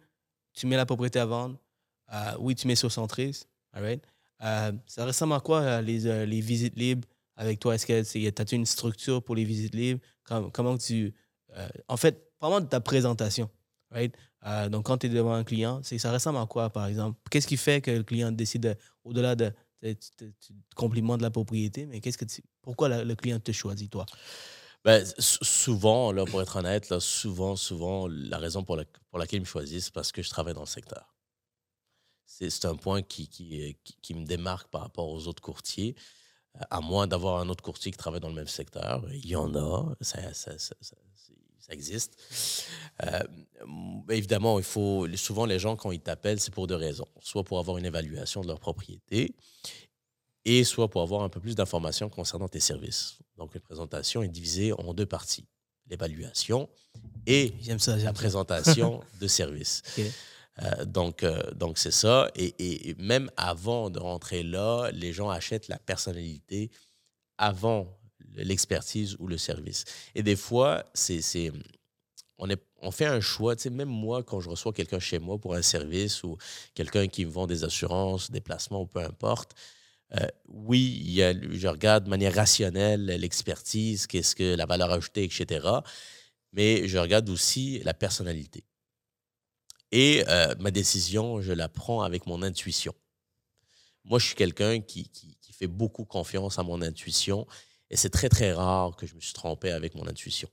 tu 0.54 0.66
mets 0.66 0.78
la 0.78 0.86
propriété 0.86 1.20
à 1.20 1.26
vendre, 1.26 1.58
Euh, 2.14 2.36
oui, 2.40 2.54
tu 2.54 2.68
mets 2.68 2.76
sur 2.76 2.92
Centris. 2.92 3.48
All 3.74 3.82
right? 3.84 4.04
Euh, 4.44 4.72
ça 4.86 5.06
ressemble 5.06 5.34
à 5.34 5.40
quoi 5.40 5.62
euh, 5.62 5.82
les, 5.82 6.26
les 6.28 6.40
visites 6.40 6.76
libres 6.76 7.08
avec 7.36 7.60
toi? 7.60 7.74
Est-ce 7.74 7.86
que 7.88 8.30
tu 8.30 8.42
as 8.42 8.56
une 8.56 8.66
structure 8.68 9.24
pour 9.24 9.36
les 9.36 9.44
visites 9.44 9.74
libres? 9.74 10.02
Comment, 10.54 10.78
tu. 10.78 11.14
en 11.88 11.98
fait, 11.98 12.32
parle 12.40 12.64
de 12.64 12.70
ta 12.70 12.80
présentation. 12.80 13.50
Right? 13.90 14.14
Donc, 14.70 14.86
quand 14.86 15.00
tu 15.00 15.08
es 15.08 15.10
devant 15.10 15.34
un 15.34 15.44
client, 15.44 15.82
ça 15.84 16.12
ressemble 16.12 16.38
à 16.38 16.46
quoi, 16.46 16.70
par 16.70 16.86
exemple? 16.86 17.20
Qu'est-ce 17.32 17.48
qui 17.48 17.58
fait 17.58 17.82
que 17.82 17.90
le 17.90 18.04
client 18.04 18.32
décide, 18.32 18.62
de- 18.62 18.76
au-delà 19.04 19.36
de. 19.36 19.52
Tu, 19.82 19.96
tu- 19.96 20.34
tu 20.40 20.54
compliments 20.76 21.18
de 21.18 21.24
la 21.24 21.32
propriété, 21.32 21.88
mais 21.88 22.02
qu'est-ce 22.02 22.18
que 22.20 22.26
pourquoi 22.62 23.04
le 23.04 23.16
client 23.16 23.40
te 23.40 23.52
choisit, 23.52 23.92
toi? 23.92 24.06
Ben, 24.86 25.04
souvent, 25.20 26.12
là, 26.12 26.26
pour 26.26 26.42
être 26.44 26.58
honnête, 26.58 26.90
là, 26.90 27.00
souvent, 27.00 27.56
souvent, 27.56 28.08
la 28.08 28.38
raison 28.38 28.64
pour, 28.64 28.78
la- 28.78 28.86
pour 29.10 29.18
laquelle 29.20 29.40
ils 29.40 29.42
me 29.42 29.46
choisissent, 29.46 29.86
c'est 29.86 29.94
parce 29.94 30.12
que 30.12 30.22
je 30.22 30.30
travaille 30.30 30.54
dans 30.54 30.62
le 30.62 30.68
secteur. 30.68 31.16
C'est 32.28 32.66
un 32.66 32.76
point 32.76 33.02
qui, 33.02 33.30
euh, 33.62 33.72
qui- 33.84 33.98
qui 34.02 34.14
me 34.14 34.26
démarque 34.26 34.68
par 34.70 34.82
rapport 34.82 35.08
aux 35.10 35.28
autres 35.28 35.42
courtiers. 35.42 35.96
Euh, 36.58 36.62
À 36.70 36.82
moins 36.82 37.08
d'avoir 37.08 37.40
un 37.42 37.50
autre 37.50 37.64
courtier 37.64 37.92
qui 37.92 37.98
travaille 37.98 38.22
dans 38.22 38.30
le 38.30 38.36
même 38.36 38.48
secteur. 38.48 39.06
Il 39.12 39.26
y 39.28 39.36
en 39.36 39.54
a, 39.56 39.96
ça, 40.02 40.34
ça- 40.34 40.58
ça- 40.58 40.76
existe. 41.70 42.16
Euh, 43.04 43.20
évidemment, 44.10 44.60
il 44.60 44.64
faut, 44.66 45.08
souvent, 45.16 45.46
les 45.48 45.58
gens, 45.60 45.76
quand 45.76 45.92
ils 45.92 46.00
t'appellent, 46.00 46.40
c'est 46.40 46.54
pour 46.54 46.68
deux 46.68 46.76
raisons. 46.76 47.08
Soit 47.22 47.44
pour 47.44 47.58
avoir 47.60 47.78
une 47.80 47.86
évaluation 47.86 48.42
de 48.42 48.48
leur 48.48 48.60
propriété, 48.60 49.36
et 50.46 50.64
soit 50.64 50.90
pour 50.90 51.02
avoir 51.02 51.24
un 51.24 51.30
peu 51.30 51.40
plus 51.40 51.56
d'informations 51.56 52.10
concernant 52.10 52.48
tes 52.48 52.60
services. 52.60 53.18
Donc, 53.38 53.56
une 53.56 53.62
présentation 53.62 54.22
est 54.24 54.28
divisée 54.30 54.72
en 54.74 54.94
deux 54.94 55.06
parties. 55.06 55.46
L'évaluation 55.90 56.70
et 57.28 57.54
ça, 57.78 57.96
la 57.98 58.04
ça. 58.06 58.14
présentation 58.14 59.04
de 59.20 59.28
services. 59.28 59.82
Ok. 59.98 60.06
Euh, 60.64 60.86
donc, 60.86 61.24
euh, 61.24 61.52
donc 61.54 61.78
c'est 61.78 61.92
ça. 61.92 62.32
Et, 62.36 62.54
et- 62.60 62.90
et 62.90 62.96
même 62.96 63.30
avant 63.38 63.90
de 63.90 64.00
rentrer 64.00 64.42
là, 64.42 64.90
les 64.94 65.12
gens 65.14 65.30
achètent 65.30 65.68
la 65.68 65.78
personnalité 65.78 66.72
avant 67.38 67.88
l'expertise 68.34 69.16
ou 69.20 69.28
le 69.28 69.38
service. 69.38 69.84
Et 70.16 70.24
des 70.24 70.36
fois, 70.36 70.86
c'est, 70.94 71.22
c'est- 71.22 71.52
on, 72.38 72.50
est, 72.50 72.62
on 72.82 72.92
fait 72.92 73.06
un 73.06 73.20
choix. 73.22 73.56
Tu 73.56 73.64
sais, 73.64 73.70
même 73.70 73.90
moi, 73.90 74.24
quand 74.24 74.40
je 74.40 74.50
reçois 74.50 74.74
quelqu'un 74.74 75.00
chez 75.00 75.20
moi 75.20 75.38
pour 75.38 75.56
un 75.56 75.62
service 75.62 76.24
ou 76.24 76.38
quelqu'un 76.74 77.08
qui 77.08 77.26
me 77.26 77.32
vend 77.32 77.48
des 77.48 77.64
assurances, 77.64 78.32
des 78.32 78.42
placements 78.42 78.82
ou 78.82 78.86
peu 78.88 79.00
importe, 79.02 79.54
euh, 80.20 80.28
oui, 80.48 81.20
je 81.54 81.68
regarde 81.68 82.06
de 82.06 82.10
manière 82.10 82.34
rationnelle 82.36 83.06
l'expertise, 83.06 84.08
qu'est-ce 84.08 84.36
que 84.36 84.56
la 84.56 84.66
valeur 84.66 84.92
ajoutée, 84.92 85.24
etc. 85.26 85.84
Mais 86.54 86.88
je 86.88 86.98
regarde 86.98 87.30
aussi 87.30 87.80
la 87.84 87.94
personnalité. 87.94 88.64
Et 89.92 90.24
euh, 90.28 90.54
ma 90.60 90.72
décision, 90.72 91.42
je 91.42 91.54
la 91.54 91.70
prends 91.70 92.02
avec 92.02 92.26
mon 92.28 92.42
intuition. 92.44 92.94
Moi, 94.04 94.20
je 94.20 94.28
suis 94.28 94.36
quelqu'un 94.36 94.82
qui, 94.82 95.10
qui- 95.10 95.36
qui 95.42 95.54
fait 95.54 95.68
beaucoup 95.68 96.06
confiance 96.06 96.60
à 96.60 96.64
mon 96.64 96.82
intuition 96.82 97.48
et 97.90 97.98
c'est 97.98 98.10
très, 98.10 98.30
très 98.30 98.52
rare 98.54 98.96
que 98.96 99.06
je 99.08 99.16
me 99.16 99.20
suis 99.22 99.34
trompé 99.34 99.72
avec 99.72 99.96
mon 99.96 100.08
intuition. 100.08 100.50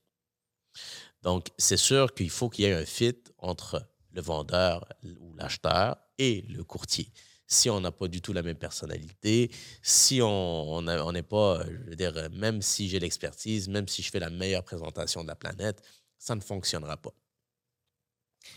Donc, 1.22 1.48
c'est 1.59 1.77
sûr 1.77 2.14
qu'il 2.14 2.31
faut 2.31 2.48
qu'il 2.48 2.64
y 2.64 2.68
ait 2.68 2.75
un 2.75 2.85
fit 2.85 3.16
entre 3.38 3.87
le 4.12 4.20
vendeur 4.20 4.87
ou 5.20 5.35
l'acheteur 5.37 5.96
et 6.18 6.42
le 6.48 6.64
courtier. 6.64 7.09
Si 7.53 7.69
on 7.69 7.81
n'a 7.81 7.93
pas 7.93 8.09
du 8.09 8.21
tout 8.23 8.33
la 8.33 8.43
même 8.43 8.57
personnalité, 8.57 9.51
si 9.83 10.21
on 10.23 10.73
on 10.77 10.88
on 10.88 11.12
n'est 11.12 11.23
pas, 11.23 11.65
je 11.69 11.91
veux 11.91 11.97
dire, 11.97 12.15
même 12.33 12.62
si 12.62 12.88
j'ai 12.88 12.99
l'expertise, 12.99 13.69
même 13.69 13.87
si 13.88 14.03
je 14.03 14.11
fais 14.11 14.21
la 14.21 14.31
meilleure 14.31 14.65
présentation 14.65 15.23
de 15.23 15.29
la 15.29 15.37
planète, 15.37 15.83
ça 16.19 16.35
ne 16.35 16.41
fonctionnera 16.41 16.97
pas. 16.97 17.12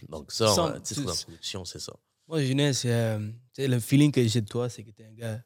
Donc 0.10 0.32
ça, 0.32 0.48
Sans- 0.48 0.68
à 0.68 0.80
titre 0.80 1.04
d'introduction, 1.06 1.66
c'est 1.66 1.80
ça. 1.80 1.94
Moi, 2.28 2.44
Jeunesse, 2.44 2.84
euh, 2.86 3.20
tu 3.54 3.62
sais, 3.62 3.68
le 3.68 3.80
feeling 3.80 4.12
que 4.12 4.26
j'ai 4.26 4.42
de 4.42 4.48
toi, 4.48 4.70
c'est 4.70 4.84
que 4.84 4.92
tu 4.92 5.02
es 5.02 5.06
un 5.06 5.14
gars 5.14 5.44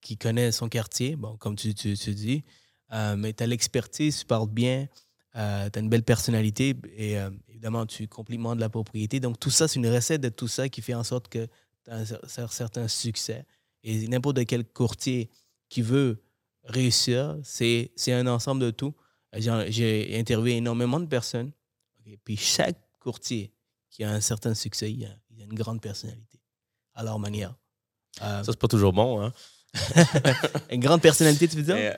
qui 0.00 0.16
connaît 0.16 0.50
son 0.52 0.68
quartier, 0.68 1.14
bon, 1.16 1.36
comme 1.36 1.56
tu, 1.56 1.74
tu, 1.74 1.96
tu 1.96 2.14
dis, 2.14 2.42
Euh, 2.90 3.16
mais 3.16 3.34
tu 3.34 3.42
as 3.42 3.46
l'expertise, 3.46 4.20
tu 4.20 4.24
parles 4.24 4.48
bien, 4.48 4.88
tu 5.34 5.38
as 5.38 5.78
une 5.78 5.90
belle 5.90 6.04
personnalité 6.04 6.74
et 6.96 7.18
euh, 7.18 7.28
évidemment, 7.50 7.84
tu 7.84 8.08
complimentes 8.08 8.58
la 8.58 8.70
propriété. 8.70 9.20
Donc, 9.20 9.38
tout 9.38 9.50
ça, 9.50 9.68
c'est 9.68 9.78
une 9.78 9.88
recette 9.94 10.22
de 10.22 10.30
tout 10.30 10.48
ça 10.48 10.70
qui 10.70 10.80
fait 10.80 10.94
en 10.94 11.04
sorte 11.04 11.28
que 11.28 11.46
un 11.88 12.04
cer- 12.04 12.24
cer- 12.26 12.52
certain 12.52 12.88
succès. 12.88 13.44
Et 13.82 14.08
n'importe 14.08 14.44
quel 14.46 14.64
courtier 14.64 15.30
qui 15.68 15.82
veut 15.82 16.22
réussir, 16.64 17.38
c'est 17.42 17.90
un 18.08 18.26
ensemble 18.26 18.60
de 18.62 18.70
tout. 18.70 18.94
J'ai 19.32 20.18
interviewé 20.18 20.56
énormément 20.56 21.00
de 21.00 21.06
personnes. 21.06 21.52
ok, 22.00 22.18
Puis 22.24 22.36
chaque 22.36 22.78
courtier 22.98 23.52
qui 23.90 24.04
a 24.04 24.10
un 24.10 24.20
certain 24.20 24.54
succès, 24.54 24.92
il 24.92 25.04
a, 25.04 25.10
il 25.30 25.40
a 25.40 25.44
une 25.44 25.54
grande 25.54 25.80
personnalité 25.80 26.40
à 26.94 27.02
leur 27.04 27.18
manière. 27.18 27.54
Euh, 28.22 28.42
Ça, 28.42 28.52
c'est 28.52 28.58
pas 28.58 28.68
toujours 28.68 28.92
bon, 28.92 29.20
hein? 29.22 29.32
une 30.72 30.80
grande 30.80 31.00
personnalité, 31.02 31.46
tu 31.48 31.56
veux 31.56 31.62
dire? 31.62 31.76
Euh, 31.78 31.92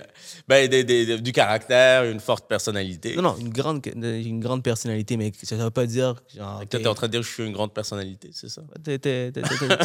ben, 0.48 0.68
des- 0.68 0.85
des- 0.85 1.06
des- 1.06 1.20
du 1.20 1.33
caractère, 1.33 2.04
une 2.04 2.20
forte 2.20 2.48
personnalité. 2.48 3.14
Non, 3.16 3.22
non, 3.22 3.37
une 3.38 3.50
grande, 3.50 3.85
une 3.94 4.40
grande 4.40 4.62
personnalité, 4.62 5.16
mais 5.16 5.33
ça 5.42 5.56
ne 5.56 5.62
veut 5.64 5.70
pas 5.70 5.87
dire 5.87 6.14
genre. 6.35 6.59
Toi, 6.59 6.80
t'es 6.80 6.87
en 6.87 6.94
train 6.94 7.06
de 7.06 7.12
dire 7.12 7.20
que 7.20 7.26
je 7.26 7.33
suis 7.33 7.46
une 7.46 7.52
grande 7.52 7.72
personnalité, 7.72 8.30
c'est 8.33 8.48
ça? 8.48 8.62
t'es- 8.83 8.98
t'es- 8.98 9.33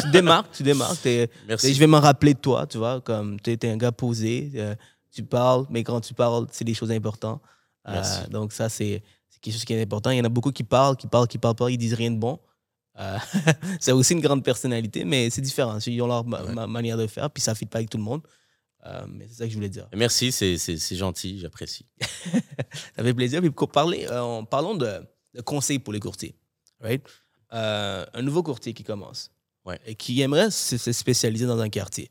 tu 0.02 0.10
démarques, 0.10 0.50
tu 0.52 0.62
démarques. 0.62 1.00
t'es- 1.02 1.30
Merci. 1.48 1.74
je 1.74 1.78
vais 1.80 1.86
m'en 1.86 2.00
rappeler 2.00 2.34
de 2.34 2.38
toi, 2.40 2.66
tu 2.66 2.78
vois, 2.78 3.00
comme 3.00 3.40
tu 3.40 3.52
es 3.52 3.68
un 3.70 3.76
gars 3.76 3.92
posé, 3.92 4.50
euh, 4.56 4.74
tu 5.12 5.22
parles, 5.22 5.64
mais 5.70 5.82
quand 5.84 6.00
tu 6.00 6.12
parles, 6.14 6.46
c'est 6.52 6.64
des 6.64 6.74
choses 6.74 6.90
importantes. 6.90 7.40
Euh, 7.88 8.02
donc 8.30 8.52
ça, 8.52 8.68
c'est 8.68 9.02
c'est 9.30 9.40
quelque 9.40 9.54
chose 9.54 9.64
qui 9.64 9.74
est 9.74 9.82
important. 9.82 10.10
Il 10.10 10.16
y 10.16 10.20
en 10.20 10.24
a 10.24 10.28
beaucoup 10.28 10.50
qui 10.50 10.64
parlent, 10.64 10.96
qui 10.96 11.06
parlent, 11.06 11.28
qui 11.28 11.38
parlent 11.38 11.54
pas, 11.54 11.70
ils 11.70 11.78
disent 11.78 11.94
rien 11.94 12.10
de 12.10 12.16
bon. 12.18 12.38
Euh, 12.98 13.18
c'est 13.80 13.92
aussi 13.92 14.14
une 14.14 14.20
grande 14.20 14.42
personnalité, 14.44 15.04
mais 15.04 15.28
c'est 15.30 15.40
différent. 15.42 15.78
Ils 15.86 16.00
ont 16.02 16.06
leur 16.06 16.24
ma- 16.24 16.42
Ouais. 16.42 16.52
ma- 16.52 16.66
manière 16.66 16.96
de 16.96 17.06
faire, 17.06 17.30
puis 17.30 17.42
ça 17.42 17.52
ne 17.52 17.56
fit 17.56 17.66
pas 17.66 17.78
avec 17.78 17.90
tout 17.90 17.98
le 17.98 18.04
monde. 18.04 18.22
Euh, 18.86 19.04
mais 19.08 19.26
c'est 19.28 19.34
ça 19.34 19.44
que 19.44 19.50
je 19.50 19.56
voulais 19.56 19.68
dire. 19.68 19.88
Merci, 19.94 20.30
c'est 20.32 20.76
gentil, 20.96 21.38
j'apprécie. 21.40 21.86
Ça 22.96 23.02
fait 23.02 23.14
plaisir. 23.14 23.40
Puis 23.40 23.50
pour 23.50 23.70
parler, 23.70 24.06
euh, 24.08 24.20
en 24.20 24.44
parlons 24.44 24.74
de, 24.76 25.00
de 25.34 25.40
conseils 25.40 25.78
pour 25.80 25.92
les 25.92 25.98
courtiers. 26.00 26.36
Right? 26.80 27.04
Euh, 27.52 28.06
un 28.14 28.22
nouveau 28.22 28.42
courtier 28.42 28.72
qui 28.74 28.84
commence 28.84 29.30
Ouais. 29.64 29.80
et 29.86 29.96
qui 29.96 30.20
aimerait 30.20 30.50
se, 30.52 30.76
se 30.78 30.92
spécialiser 30.92 31.46
dans 31.46 31.58
un 31.58 31.68
quartier. 31.68 32.10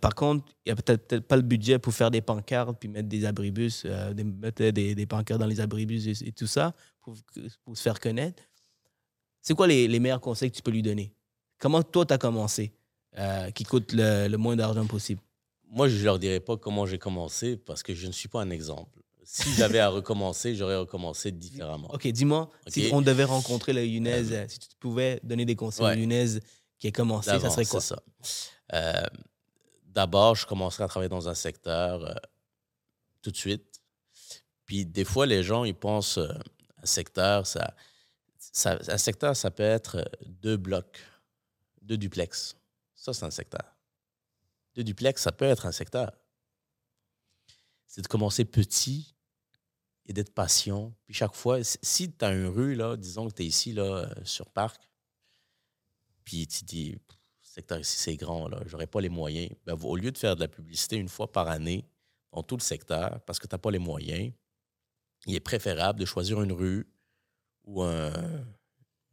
Par 0.00 0.14
contre, 0.14 0.46
il 0.64 0.68
n'y 0.68 0.72
a 0.72 0.76
peut-être 0.80 1.06
peut-être 1.08 1.26
pas 1.26 1.34
le 1.36 1.42
budget 1.42 1.78
pour 1.80 1.92
faire 1.92 2.10
des 2.12 2.20
pancartes 2.22 2.78
puis 2.78 2.88
mettre 2.88 3.08
des 3.08 3.24
abribus, 3.26 3.84
des, 4.14 4.22
mettre 4.24 4.62
des, 4.70 4.94
des 4.94 5.06
pancartes 5.06 5.40
dans 5.40 5.46
les 5.46 5.58
abribus 5.60 6.06
et, 6.06 6.28
et 6.28 6.32
tout 6.32 6.46
ça 6.46 6.72
pour, 7.00 7.16
pour 7.64 7.76
se 7.76 7.82
faire 7.82 7.98
connaître. 7.98 8.40
C'est 9.42 9.54
quoi 9.54 9.66
les, 9.66 9.86
les 9.88 10.00
meilleurs 10.00 10.20
conseils 10.20 10.50
que 10.50 10.56
tu 10.56 10.62
peux 10.62 10.70
lui 10.70 10.82
donner? 10.82 11.12
Comment 11.58 11.82
toi, 11.82 12.06
tu 12.06 12.14
as 12.14 12.18
commencé 12.18 12.72
euh, 13.18 13.50
qui 13.50 13.64
coûte 13.64 13.92
le, 13.92 14.28
le 14.28 14.36
moins 14.38 14.56
d'argent 14.56 14.86
possible? 14.86 15.20
Moi, 15.68 15.88
je 15.88 15.98
ne 15.98 16.04
leur 16.04 16.18
dirai 16.18 16.40
pas 16.40 16.56
comment 16.56 16.86
j'ai 16.86 16.98
commencé 16.98 17.56
parce 17.56 17.82
que 17.82 17.94
je 17.94 18.06
ne 18.06 18.12
suis 18.12 18.28
pas 18.28 18.40
un 18.42 18.50
exemple. 18.50 18.98
Si 19.24 19.52
j'avais 19.54 19.78
à 19.78 19.88
recommencer, 19.90 20.54
j'aurais 20.54 20.76
recommencé 20.76 21.30
différemment. 21.32 21.88
OK, 21.92 22.06
dis-moi, 22.08 22.48
si 22.68 22.88
on 22.92 23.00
devait 23.02 23.24
rencontrer 23.24 23.72
le 23.72 23.84
Younes, 23.86 24.06
euh, 24.08 24.46
si 24.48 24.58
tu 24.58 24.68
pouvais 24.78 25.20
donner 25.22 25.44
des 25.44 25.56
conseils 25.56 25.84
Ouais. 25.86 25.92
au 25.94 25.98
Younes 25.98 26.40
qui 26.78 26.88
a 26.88 26.90
commencé, 26.90 27.30
ça 27.38 27.50
serait 27.50 27.64
quoi? 27.64 27.80
ça. 27.80 28.02
Euh, 28.74 28.92
D'abord, 29.86 30.34
je 30.36 30.46
commencerai 30.46 30.84
à 30.84 30.88
travailler 30.88 31.10
dans 31.10 31.28
un 31.28 31.34
secteur 31.34 32.02
euh, 32.04 32.14
tout 33.20 33.30
de 33.30 33.36
suite. 33.36 33.80
Puis 34.64 34.86
des 34.86 35.04
fois, 35.04 35.26
les 35.26 35.42
gens, 35.42 35.64
ils 35.64 35.74
pensent 35.74 36.18
un 36.18 36.86
secteur, 36.86 37.46
ça, 37.46 37.74
un 38.66 38.98
secteur, 38.98 39.36
ça 39.36 39.50
peut 39.50 39.62
être 39.62 39.96
euh, 39.96 40.26
deux 40.26 40.56
blocs, 40.56 41.00
deux 41.80 41.96
duplex. 41.96 42.56
Ça, 42.94 43.12
c'est 43.12 43.24
un 43.24 43.30
secteur. 43.30 43.76
Deux 44.74 44.84
duplex, 44.84 45.22
ça 45.22 45.32
peut 45.32 45.44
être 45.46 45.66
un 45.66 45.72
secteur. 45.72 46.12
C'est 47.86 48.02
de 48.02 48.08
commencer 48.08 48.44
petit 48.44 49.14
et 50.06 50.12
d'être 50.12 50.34
patient. 50.34 50.94
Puis 51.04 51.14
chaque 51.14 51.34
fois, 51.34 51.62
si- 51.62 52.12
tu 52.12 52.24
as 52.24 52.32
une 52.32 52.46
rue, 52.46 52.74
là, 52.74 52.96
disons 52.96 53.28
que 53.28 53.34
tu 53.34 53.42
es 53.42 53.46
ici, 53.46 53.72
là, 53.72 53.82
euh, 53.84 54.24
sur 54.24 54.48
Parc, 54.50 54.88
puis 56.24 56.46
tu 56.46 56.64
dis, 56.64 56.98
secteur 57.42 57.78
ici, 57.80 57.96
c'est 57.98 58.16
grand, 58.16 58.48
là, 58.48 58.60
j'aurais 58.66 58.86
pas 58.86 59.00
les 59.00 59.08
moyens. 59.08 59.50
Ben, 59.66 59.74
au 59.82 59.96
lieu 59.96 60.10
de 60.10 60.18
faire 60.18 60.36
de 60.36 60.40
la 60.40 60.48
publicité 60.48 60.96
une 60.96 61.08
fois 61.08 61.30
par 61.30 61.48
année 61.48 61.84
dans 62.32 62.42
tout 62.42 62.56
le 62.56 62.62
secteur, 62.62 63.20
parce 63.22 63.38
que 63.38 63.46
tu 63.46 63.54
n'as 63.54 63.58
pas 63.58 63.70
les 63.70 63.78
moyens, 63.78 64.32
il 65.26 65.34
est 65.34 65.40
préférable 65.40 66.00
de 66.00 66.04
choisir 66.06 66.40
une 66.42 66.52
rue 66.52 66.91
ou 67.64 67.82
un- 67.82 68.44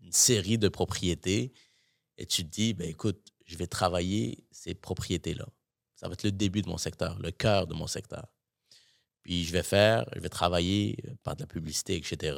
une 0.01 0.11
série 0.11 0.57
de 0.57 0.69
propriétés 0.69 1.53
et 2.17 2.25
tu 2.25 2.43
te 2.43 2.49
dis, 2.49 2.73
ben, 2.73 2.87
écoute, 2.89 3.31
je 3.45 3.57
vais 3.57 3.67
travailler 3.67 4.45
ces 4.51 4.73
propriétés-là. 4.75 5.47
Ça 5.95 6.07
va 6.07 6.13
être 6.13 6.23
le 6.23 6.31
début 6.31 6.61
de 6.61 6.69
mon 6.69 6.77
secteur, 6.77 7.17
le 7.19 7.31
cœur 7.31 7.67
de 7.67 7.73
mon 7.73 7.87
secteur. 7.87 8.27
Puis 9.21 9.43
je 9.43 9.51
vais 9.51 9.63
faire, 9.63 10.05
je 10.15 10.19
vais 10.21 10.29
travailler 10.29 10.97
euh, 11.07 11.13
par 11.23 11.35
de 11.35 11.41
la 11.41 11.47
publicité, 11.47 11.95
etc., 11.95 12.37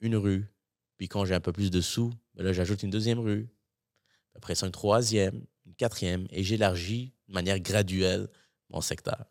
une 0.00 0.16
rue. 0.16 0.46
Puis 0.96 1.08
quand 1.08 1.24
j'ai 1.24 1.34
un 1.34 1.40
peu 1.40 1.52
plus 1.52 1.70
de 1.70 1.80
sous, 1.80 2.12
ben 2.34 2.44
là, 2.44 2.52
j'ajoute 2.52 2.82
une 2.82 2.90
deuxième 2.90 3.18
rue. 3.18 3.48
Après 4.34 4.54
ça, 4.54 4.66
une 4.66 4.72
troisième, 4.72 5.44
une 5.66 5.74
quatrième, 5.74 6.26
et 6.30 6.42
j'élargis 6.44 7.12
de 7.28 7.34
manière 7.34 7.58
graduelle 7.60 8.28
mon 8.70 8.80
secteur. 8.80 9.26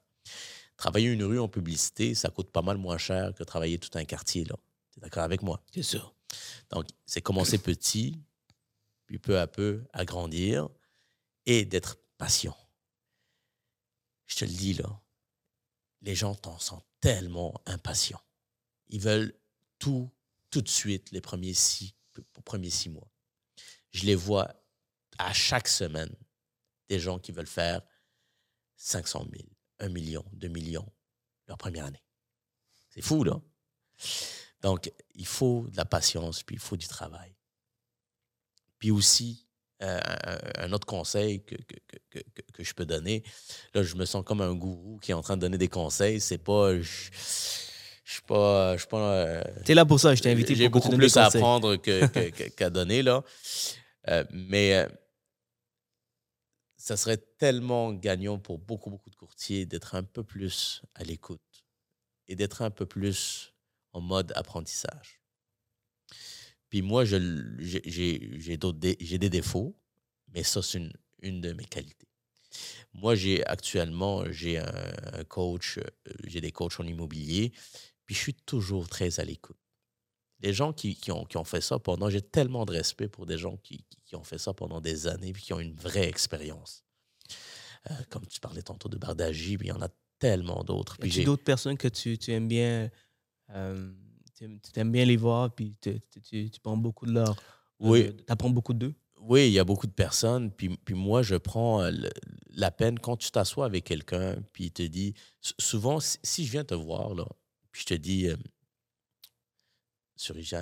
Travailler 0.77 1.09
une 1.09 1.23
rue 1.23 1.39
en 1.39 1.47
publicité, 1.47 2.13
ça 2.13 2.29
coûte 2.29 2.51
pas 2.51 2.61
mal 2.61 2.77
moins 2.77 2.97
cher 2.97 3.33
que 3.33 3.43
travailler 3.43 3.79
tout 3.79 3.89
un 3.97 4.05
quartier. 4.05 4.43
là. 4.45 4.55
Tu 4.91 4.99
es 4.99 5.01
d'accord 5.01 5.23
avec 5.23 5.41
moi? 5.41 5.63
C'est 5.73 5.83
sûr. 5.83 6.15
Donc, 6.69 6.87
c'est 7.05 7.21
commencer 7.21 7.57
petit, 7.57 8.21
puis 9.05 9.19
peu 9.19 9.39
à 9.39 9.47
peu 9.47 9.83
agrandir 9.93 10.69
et 11.45 11.65
d'être 11.65 11.97
patient. 12.17 12.57
Je 14.27 14.35
te 14.37 14.45
le 14.45 14.51
dis 14.51 14.73
là, 14.73 15.01
les 16.01 16.15
gens 16.15 16.35
t'en 16.35 16.57
sont 16.57 16.81
tellement 16.99 17.61
impatients. 17.65 18.21
Ils 18.87 19.01
veulent 19.01 19.33
tout, 19.79 20.09
tout 20.49 20.61
de 20.61 20.69
suite, 20.69 21.11
les 21.11 21.21
premiers 21.21 21.53
six, 21.53 21.95
premiers 22.45 22.69
six 22.69 22.89
mois. 22.89 23.09
Je 23.91 24.05
les 24.05 24.15
vois 24.15 24.53
à 25.17 25.33
chaque 25.33 25.67
semaine, 25.67 26.13
des 26.87 26.99
gens 26.99 27.19
qui 27.19 27.31
veulent 27.31 27.47
faire 27.47 27.81
500 28.77 29.27
000, 29.31 29.47
1 29.79 29.89
million, 29.89 30.25
2 30.33 30.47
millions 30.47 30.91
leur 31.47 31.57
première 31.57 31.85
année. 31.85 32.03
C'est 32.89 33.01
fou, 33.01 33.23
là. 33.23 33.41
Donc, 34.61 34.91
il 35.15 35.25
faut 35.25 35.67
de 35.71 35.77
la 35.77 35.85
patience, 35.85 36.43
puis 36.43 36.55
il 36.55 36.59
faut 36.59 36.77
du 36.77 36.87
travail. 36.87 37.33
Puis 38.79 38.91
aussi, 38.91 39.47
euh, 39.81 39.99
un 40.57 40.71
autre 40.73 40.85
conseil 40.85 41.43
que, 41.43 41.55
que, 41.55 41.75
que, 42.09 42.19
que, 42.53 42.63
je 42.63 42.73
peux 42.73 42.85
donner, 42.85 43.23
là, 43.73 43.81
je 43.81 43.95
me 43.95 44.05
sens 44.05 44.23
comme 44.23 44.41
un 44.41 44.53
gourou 44.53 44.99
qui 44.99 45.11
est 45.11 45.15
en 45.15 45.21
train 45.21 45.35
de 45.35 45.41
donner 45.41 45.57
des 45.57 45.67
conseils. 45.67 46.21
C'est 46.21 46.37
pas. 46.37 46.79
Je, 46.79 47.09
je 48.03 48.13
suis 48.13 48.21
pas. 48.21 48.73
Je 48.75 48.81
suis 48.81 48.87
pas 48.87 48.97
euh, 48.97 49.43
T'es 49.65 49.73
là 49.73 49.85
pour 49.85 49.99
ça, 49.99 50.13
je 50.13 50.21
t'ai 50.21 50.31
invité 50.31 50.53
J'ai 50.53 50.69
beaucoup 50.69 50.89
plus 50.89 51.17
à 51.17 51.25
apprendre 51.25 51.75
qu'à 52.55 52.69
donner, 52.69 53.01
là. 53.01 53.23
Euh, 54.07 54.23
mais 54.31 54.87
ça 56.77 56.97
serait 56.97 57.17
tellement 57.17 57.93
gagnant 57.93 58.39
pour 58.39 58.57
beaucoup, 58.57 58.89
beaucoup 58.89 59.11
de 59.11 59.15
courtiers 59.15 59.67
d'être 59.67 59.93
un 59.93 60.03
peu 60.03 60.23
plus 60.23 60.81
à 60.95 61.03
l'écoute 61.03 61.41
et 62.27 62.35
d'être 62.35 62.63
un 62.63 62.71
peu 62.71 62.87
plus 62.87 63.50
en 63.93 64.01
mode 64.01 64.31
apprentissage. 64.35 65.21
Puis 66.69 66.81
moi, 66.81 67.03
j'ai 67.03 67.19
des 68.57 69.29
défauts, 69.29 69.77
mais 70.33 70.43
ça, 70.43 70.61
c'est 70.61 70.77
une, 70.77 70.93
une, 71.21 71.41
de 71.41 71.51
mes 71.51 71.65
qualités. 71.65 72.07
Moi, 72.93 73.15
j'ai 73.15 73.45
actuellement, 73.45 74.23
j'ai 74.31 74.57
un, 74.57 75.23
coach, 75.27 75.77
euh, 75.77 75.83
j'ai 76.25 76.41
des 76.41 76.51
coachs 76.51 76.79
en 76.79 76.87
immobilier, 76.87 77.51
puis 78.05 78.15
je 78.15 78.21
suis 78.21 78.33
toujours 78.33 78.87
très 78.87 79.19
à 79.19 79.25
l'écoute. 79.25 79.57
Les 80.39 80.53
gens 80.53 80.73
qui, 80.73 80.95
qui, 80.95 81.11
ont, 81.11 81.25
qui, 81.25 81.37
ont, 81.37 81.43
fait 81.43 81.61
ça 81.61 81.77
pendant, 81.77 82.09
j'ai 82.09 82.21
tellement 82.21 82.65
de 82.65 82.71
respect 82.71 83.07
pour 83.07 83.25
des 83.25 83.37
gens 83.37 83.57
qui, 83.57 83.85
qui, 84.05 84.15
ont 84.15 84.23
fait 84.23 84.39
ça 84.39 84.53
pendant 84.53 84.81
des 84.81 85.07
années, 85.07 85.33
puis 85.33 85.43
qui 85.43 85.53
ont 85.53 85.59
une 85.59 85.75
vraie 85.75 86.07
expérience. 86.07 86.83
Euh, 87.89 87.93
comme 88.09 88.25
tu 88.27 88.39
parlais 88.39 88.61
tantôt 88.61 88.89
de 88.89 88.97
Bardagie, 88.97 89.57
puis 89.57 89.67
il 89.67 89.71
y 89.71 89.73
en 89.73 89.81
a 89.81 89.89
tellement 90.19 90.63
d'autres. 90.63 90.97
Puis 90.99 91.11
j'ai 91.11 91.23
d'autres 91.23 91.43
personnes 91.43 91.77
que 91.77 91.87
tu, 91.87 92.17
tu 92.17 92.31
aimes 92.31 92.47
bien, 92.47 92.89
euh, 93.53 93.91
tu 94.35 94.79
aimes 94.79 94.91
bien 94.91 95.05
les 95.05 95.17
voir, 95.17 95.53
puis 95.53 95.75
tu, 95.81 96.49
prends 96.63 96.77
beaucoup 96.77 97.05
de 97.05 97.13
leur. 97.13 97.35
Oui. 97.79 98.15
tu 98.15 98.23
apprends 98.27 98.49
beaucoup 98.49 98.73
d'eux? 98.73 98.93
Oui, 99.19 99.47
il 99.47 99.53
y 99.53 99.59
a 99.59 99.63
beaucoup 99.63 99.87
de 99.87 99.91
personnes. 99.91 100.51
Puis, 100.51 100.69
puis 100.77 100.95
moi, 100.95 101.21
je 101.21 101.35
prends 101.35 101.87
la 102.49 102.71
peine 102.71 102.97
quand 102.99 103.17
tu 103.17 103.29
t'assois 103.29 103.65
avec 103.65 103.83
quelqu'un, 103.83 104.35
puis 104.51 104.65
il 104.65 104.71
te 104.71 104.83
dit. 104.83 105.13
Souvent, 105.59 105.99
si, 105.99 106.45
je 106.45 106.51
viens 106.51 106.63
te 106.63 106.73
voir, 106.73 107.13
là, 107.13 107.25
puis 107.71 107.81
je 107.81 107.85
te 107.87 107.93
dis, 107.93 108.27
euh, 108.27 108.35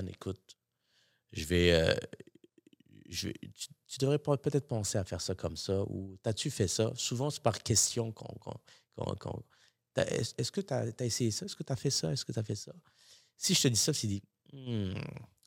écoute, 0.08 0.58
je 1.32 1.46
vais. 1.46 1.72
Euh, 1.74 1.96
je 3.10 3.30
tu, 3.30 3.98
devrais 4.00 4.20
peut-être 4.20 4.68
penser 4.68 4.98
à 4.98 5.04
faire 5.04 5.22
ça 5.22 5.34
comme 5.34 5.58
ça, 5.58 5.82
ou 5.84 6.18
t'as-tu 6.22 6.52
fait 6.52 6.68
ça? 6.68 6.92
Souvent, 6.96 7.30
c'est 7.30 7.42
par 7.42 7.64
question 7.64 8.12
qu'on. 8.12 8.50
Est-ce 10.08 10.52
que 10.52 10.62
tu 10.62 10.74
as, 10.74 11.06
essayé 11.06 11.32
ça? 11.32 11.45
Est-ce 11.45 11.56
que 11.56 11.64
tu 11.64 11.74
as 11.74 11.76
fait 11.76 11.89
ça? 11.89 12.12
Est-ce 12.12 12.26
que 12.26 12.32
tu 12.32 12.39
as 12.39 12.43
fait 12.43 12.56
ça? 12.56 12.74
Si 13.38 13.54
je 13.54 13.62
te 13.62 13.68
dis 13.68 13.80
ça, 13.80 13.93
tu 13.93 14.08
dis, 14.08 14.24
hmm, 14.54 14.93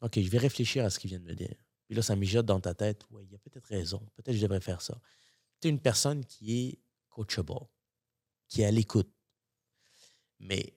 OK, 0.00 0.20
je 0.20 0.28
vais 0.28 0.38
réfléchir 0.38 0.84
à 0.84 0.90
ce 0.90 0.98
qu'il 0.98 1.10
vient 1.10 1.20
de 1.20 1.24
me 1.24 1.34
dire. 1.34 1.54
Puis 1.86 1.94
là, 1.94 2.02
ça 2.02 2.16
mijote 2.16 2.46
dans 2.46 2.60
ta 2.60 2.74
tête. 2.74 3.02
Oui, 3.10 3.24
il 3.26 3.32
y 3.32 3.34
a 3.34 3.38
peut-être 3.38 3.66
raison. 3.66 4.00
Peut-être 4.16 4.36
je 4.36 4.42
devrais 4.42 4.60
faire 4.60 4.80
ça. 4.80 4.98
Tu 5.60 5.68
es 5.68 5.70
une 5.70 5.80
personne 5.80 6.24
qui 6.24 6.58
est 6.58 6.78
coachable, 7.10 7.66
qui 8.48 8.62
est 8.62 8.64
à 8.64 8.70
l'écoute. 8.70 9.10
Mais 10.40 10.74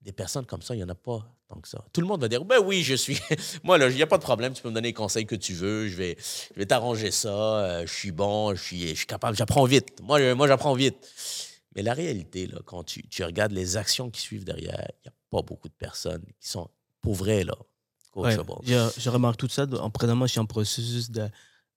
des 0.00 0.12
personnes 0.12 0.46
comme 0.46 0.62
ça, 0.62 0.74
il 0.74 0.78
n'y 0.78 0.84
en 0.84 0.88
a 0.88 0.94
pas 0.94 1.36
tant 1.48 1.60
que 1.60 1.68
ça. 1.68 1.84
Tout 1.92 2.00
le 2.00 2.06
monde 2.06 2.20
va 2.20 2.28
dire 2.28 2.44
Ben 2.44 2.58
oui, 2.64 2.82
je 2.82 2.94
suis. 2.94 3.18
moi, 3.62 3.78
là, 3.78 3.88
il 3.88 3.96
n'y 3.96 4.02
a 4.02 4.06
pas 4.06 4.18
de 4.18 4.22
problème, 4.22 4.52
tu 4.52 4.62
peux 4.62 4.68
me 4.68 4.74
donner 4.74 4.88
les 4.88 4.94
conseils 4.94 5.26
que 5.26 5.34
tu 5.34 5.52
veux, 5.52 5.88
je 5.88 5.96
vais, 5.96 6.16
je 6.18 6.58
vais 6.58 6.66
t'arranger 6.66 7.10
ça, 7.10 7.28
euh, 7.28 7.86
je 7.86 7.92
suis 7.92 8.12
bon, 8.12 8.54
je 8.54 8.62
suis, 8.62 8.88
je 8.88 8.94
suis 8.94 9.06
capable, 9.06 9.36
j'apprends 9.36 9.64
vite. 9.64 10.00
Moi, 10.02 10.34
moi 10.34 10.46
j'apprends 10.48 10.74
vite. 10.74 10.96
Mais 11.76 11.82
la 11.82 11.92
réalité, 11.92 12.46
là, 12.46 12.58
quand 12.64 12.82
tu, 12.84 13.06
tu 13.06 13.22
regardes 13.22 13.52
les 13.52 13.76
actions 13.76 14.10
qui 14.10 14.22
suivent 14.22 14.44
derrière, 14.44 14.88
il 15.04 15.08
n'y 15.08 15.10
a 15.10 15.14
pas 15.30 15.42
beaucoup 15.42 15.68
de 15.68 15.74
personnes 15.74 16.24
qui 16.40 16.48
sont 16.48 16.68
pour 17.02 17.14
vrai, 17.14 17.44
là, 17.44 17.54
coachable. 18.10 18.52
je, 18.64 19.10
remarque 19.10 19.36
tout 19.36 19.48
ça. 19.48 19.66
En, 19.78 19.90
présentement, 19.90 20.26
je 20.26 20.32
suis 20.32 20.40
en 20.40 20.46
processus 20.46 21.10
de, 21.10 21.28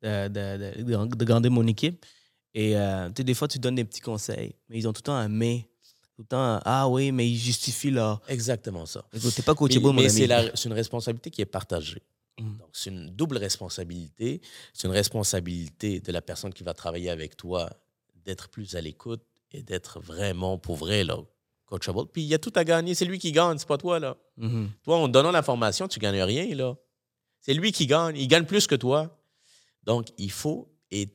de, 0.02 0.28
de, 0.30 1.06
de, 1.06 1.26
grandir 1.26 1.52
mon 1.52 1.68
équipe. 1.68 2.06
Et 2.54 2.78
euh, 2.78 3.10
des 3.10 3.34
fois, 3.34 3.48
tu 3.48 3.60
donnes 3.60 3.76
des 3.76 3.84
petits 3.84 4.02
conseils, 4.02 4.56
mais 4.70 4.80
ils 4.80 4.88
ont 4.88 4.94
tout 4.94 5.02
le 5.02 5.04
temps 5.04 5.16
un 5.16 5.28
mais 5.28 5.68
tout 6.16 6.24
le 6.24 6.28
temps, 6.28 6.60
ah 6.66 6.88
oui, 6.90 7.12
mais 7.12 7.30
ils 7.30 7.38
justifient 7.38 7.92
là. 7.92 8.20
Exactement 8.28 8.86
ça. 8.86 9.06
T'es 9.36 9.42
pas 9.42 9.54
coachable, 9.54 9.86
mon 9.86 9.94
mais 9.94 10.10
c'est 10.10 10.26
une 10.66 10.74
responsabilité 10.74 11.30
qui 11.30 11.42
est 11.42 11.46
partagée. 11.46 12.02
Mm. 12.40 12.58
Donc, 12.58 12.70
c'est 12.74 12.90
une 12.90 13.10
double 13.12 13.38
responsabilité. 13.38 14.42
C'est 14.74 14.88
une 14.88 14.94
responsabilité 14.94 16.00
de 16.00 16.12
la 16.12 16.22
personne 16.22 16.54
qui 16.54 16.64
va 16.64 16.74
travailler 16.74 17.10
avec 17.10 17.36
toi 17.38 17.70
d'être 18.26 18.50
plus 18.50 18.76
à 18.76 18.82
l'écoute 18.82 19.22
et 19.52 19.64
d'être 19.64 20.00
vraiment 20.00 20.58
pour 20.58 20.76
vrai, 20.76 21.04
là, 21.04 21.18
coachable. 21.66 22.08
Puis 22.12 22.24
il 22.24 22.28
y 22.28 22.34
a 22.34 22.40
tout 22.40 22.54
à 22.56 22.64
gagner. 22.64 22.96
C'est 22.96 23.06
lui 23.06 23.20
qui 23.20 23.32
gagne, 23.32 23.58
c'est 23.58 23.68
pas 23.68 23.78
toi, 23.78 24.00
là. 24.00 24.18
Mm-hmm. 24.38 24.68
Toi, 24.84 24.98
en 24.98 25.08
donnant 25.08 25.32
l'information, 25.32 25.88
tu 25.88 26.00
gagnes 26.00 26.22
rien, 26.22 26.54
là. 26.56 26.76
C'est 27.42 27.54
lui 27.54 27.72
qui 27.72 27.88
gagne. 27.88 28.18
Il 28.18 28.28
gagne 28.28 28.46
plus 28.46 28.68
que 28.68 28.76
toi. 28.76 29.18
Donc, 29.84 30.10
il 30.18 30.32
faut. 30.32 30.72
Et 30.92 31.10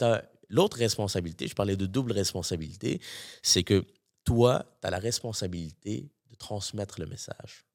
l'autre 0.49 0.79
responsabilité, 0.79 1.49
je 1.49 1.55
parlais 1.55 1.77
de 1.77 1.87
double 1.87 2.13
responsabilité, 2.13 3.01
c'est 3.43 3.65
que 3.65 3.85
toi, 4.25 4.65
tu 4.81 4.87
as 4.87 4.91
la 4.91 4.99
responsabilité 4.99 6.11
de 6.31 6.35
transmettre 6.37 7.01
le 7.01 7.07
message. 7.07 7.67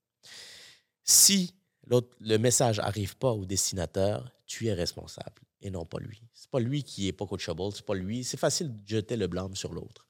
Si 1.04 1.54
le 2.20 2.38
message 2.38 2.78
n'arrive 2.78 3.18
pas 3.18 3.32
au 3.32 3.46
destinateur, 3.46 4.32
tu 4.46 4.68
es 4.68 4.74
responsable 4.74 5.42
et 5.62 5.70
non 5.70 5.86
pas 5.86 6.00
lui. 6.00 6.22
C'est 6.34 6.50
pas 6.50 6.60
lui 6.60 6.84
qui 6.84 7.08
est 7.08 7.14
pas 7.14 7.26
coachable, 7.26 7.62
c'est 7.74 7.86
pas 7.86 7.96
lui. 7.96 8.24
C'est 8.24 8.38
facile 8.38 8.70
de 8.70 8.88
jeter 8.88 9.16
le 9.16 9.28
blâme 9.28 9.56
sur 9.56 9.74
l'autre. 9.74 10.09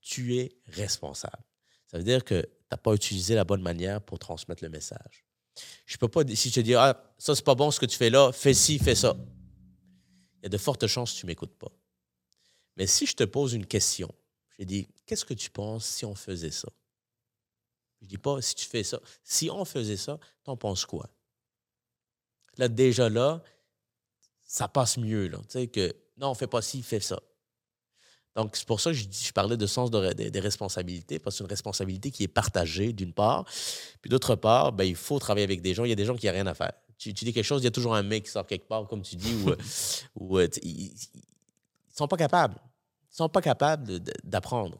Tu 0.00 0.36
es 0.36 0.52
responsable. 0.66 1.42
Ça 1.86 1.98
veut 1.98 2.04
dire 2.04 2.24
que 2.24 2.40
tu 2.42 2.48
n'as 2.70 2.78
pas 2.78 2.94
utilisé 2.94 3.34
la 3.34 3.44
bonne 3.44 3.62
manière 3.62 4.00
pour 4.00 4.18
transmettre 4.18 4.62
le 4.62 4.70
message. 4.70 5.24
Je 5.86 5.96
peux 5.96 6.08
pas, 6.08 6.22
si 6.34 6.48
je 6.48 6.54
te 6.54 6.60
dis, 6.60 6.74
ah, 6.74 7.12
ça 7.18 7.34
c'est 7.34 7.44
pas 7.44 7.54
bon 7.54 7.70
ce 7.70 7.80
que 7.80 7.86
tu 7.86 7.96
fais 7.96 8.10
là, 8.10 8.32
fais 8.32 8.54
ci, 8.54 8.78
fais 8.78 8.94
ça. 8.94 9.16
Il 10.38 10.44
y 10.44 10.46
a 10.46 10.48
de 10.48 10.58
fortes 10.58 10.86
chances 10.86 11.12
que 11.12 11.18
tu 11.18 11.26
m'écoutes 11.26 11.58
pas. 11.58 11.70
Mais 12.76 12.86
si 12.86 13.06
je 13.06 13.14
te 13.14 13.24
pose 13.24 13.52
une 13.52 13.66
question, 13.66 14.14
je 14.58 14.64
dis, 14.64 14.88
qu'est-ce 15.06 15.24
que 15.24 15.34
tu 15.34 15.50
penses 15.50 15.84
si 15.84 16.04
on 16.04 16.14
faisait 16.14 16.50
ça? 16.50 16.68
Je 18.00 18.06
dis 18.06 18.18
pas 18.18 18.40
si 18.40 18.54
tu 18.54 18.66
fais 18.66 18.84
ça. 18.84 19.00
Si 19.22 19.50
on 19.50 19.64
faisait 19.64 19.96
ça, 19.96 20.18
t'en 20.44 20.56
penses 20.56 20.86
quoi? 20.86 21.10
Là, 22.56 22.68
déjà 22.68 23.08
là, 23.08 23.42
ça 24.42 24.68
passe 24.68 24.96
mieux. 24.96 25.28
Là. 25.28 25.38
Tu 25.38 25.50
sais, 25.50 25.66
que 25.68 25.94
non, 26.16 26.30
on 26.30 26.34
fait 26.34 26.46
pas 26.46 26.62
ci, 26.62 26.82
fais 26.82 27.00
ça. 27.00 27.20
Donc, 28.36 28.56
c'est 28.56 28.66
pour 28.66 28.80
ça 28.80 28.92
que 28.92 28.96
je, 28.96 29.32
parlais 29.32 29.56
de 29.56 29.66
sens 29.66 29.90
des 29.90 30.40
responsabilités, 30.40 31.18
parce 31.18 31.34
que 31.34 31.38
c'est 31.38 31.44
une 31.44 31.50
responsabilité 31.50 32.10
qui 32.10 32.22
est 32.22 32.28
partagée, 32.28 32.92
d'une 32.92 33.12
part. 33.12 33.44
Puis 34.00 34.08
d'autre 34.08 34.36
part, 34.36 34.72
ben, 34.72 34.84
il 34.84 34.94
faut 34.94 35.18
travailler 35.18 35.44
avec 35.44 35.62
des 35.62 35.74
gens. 35.74 35.84
Il 35.84 35.90
y 35.90 35.92
a 35.92 35.96
des 35.96 36.04
gens 36.04 36.14
qui 36.14 36.26
n'ont 36.26 36.32
rien 36.32 36.46
à 36.46 36.54
faire. 36.54 36.72
Tu, 36.96 37.12
dis 37.12 37.32
quelque 37.32 37.42
chose, 37.42 37.62
il 37.62 37.64
y 37.64 37.68
a 37.68 37.72
toujours 37.72 37.94
un 37.94 38.02
mec 38.02 38.24
qui 38.24 38.30
sort 38.30 38.46
quelque 38.46 38.68
part, 38.68 38.86
comme 38.86 39.02
tu 39.02 39.16
dis, 39.16 39.34
où, 40.14 40.38
euh, 40.38 40.48
ils 40.62 40.92
ne 40.92 41.96
sont 41.96 42.06
pas 42.06 42.16
capables 42.16 42.56
ne 43.10 43.16
sont 43.16 43.28
pas 43.28 43.42
capables 43.42 44.00
d'apprendre. 44.24 44.78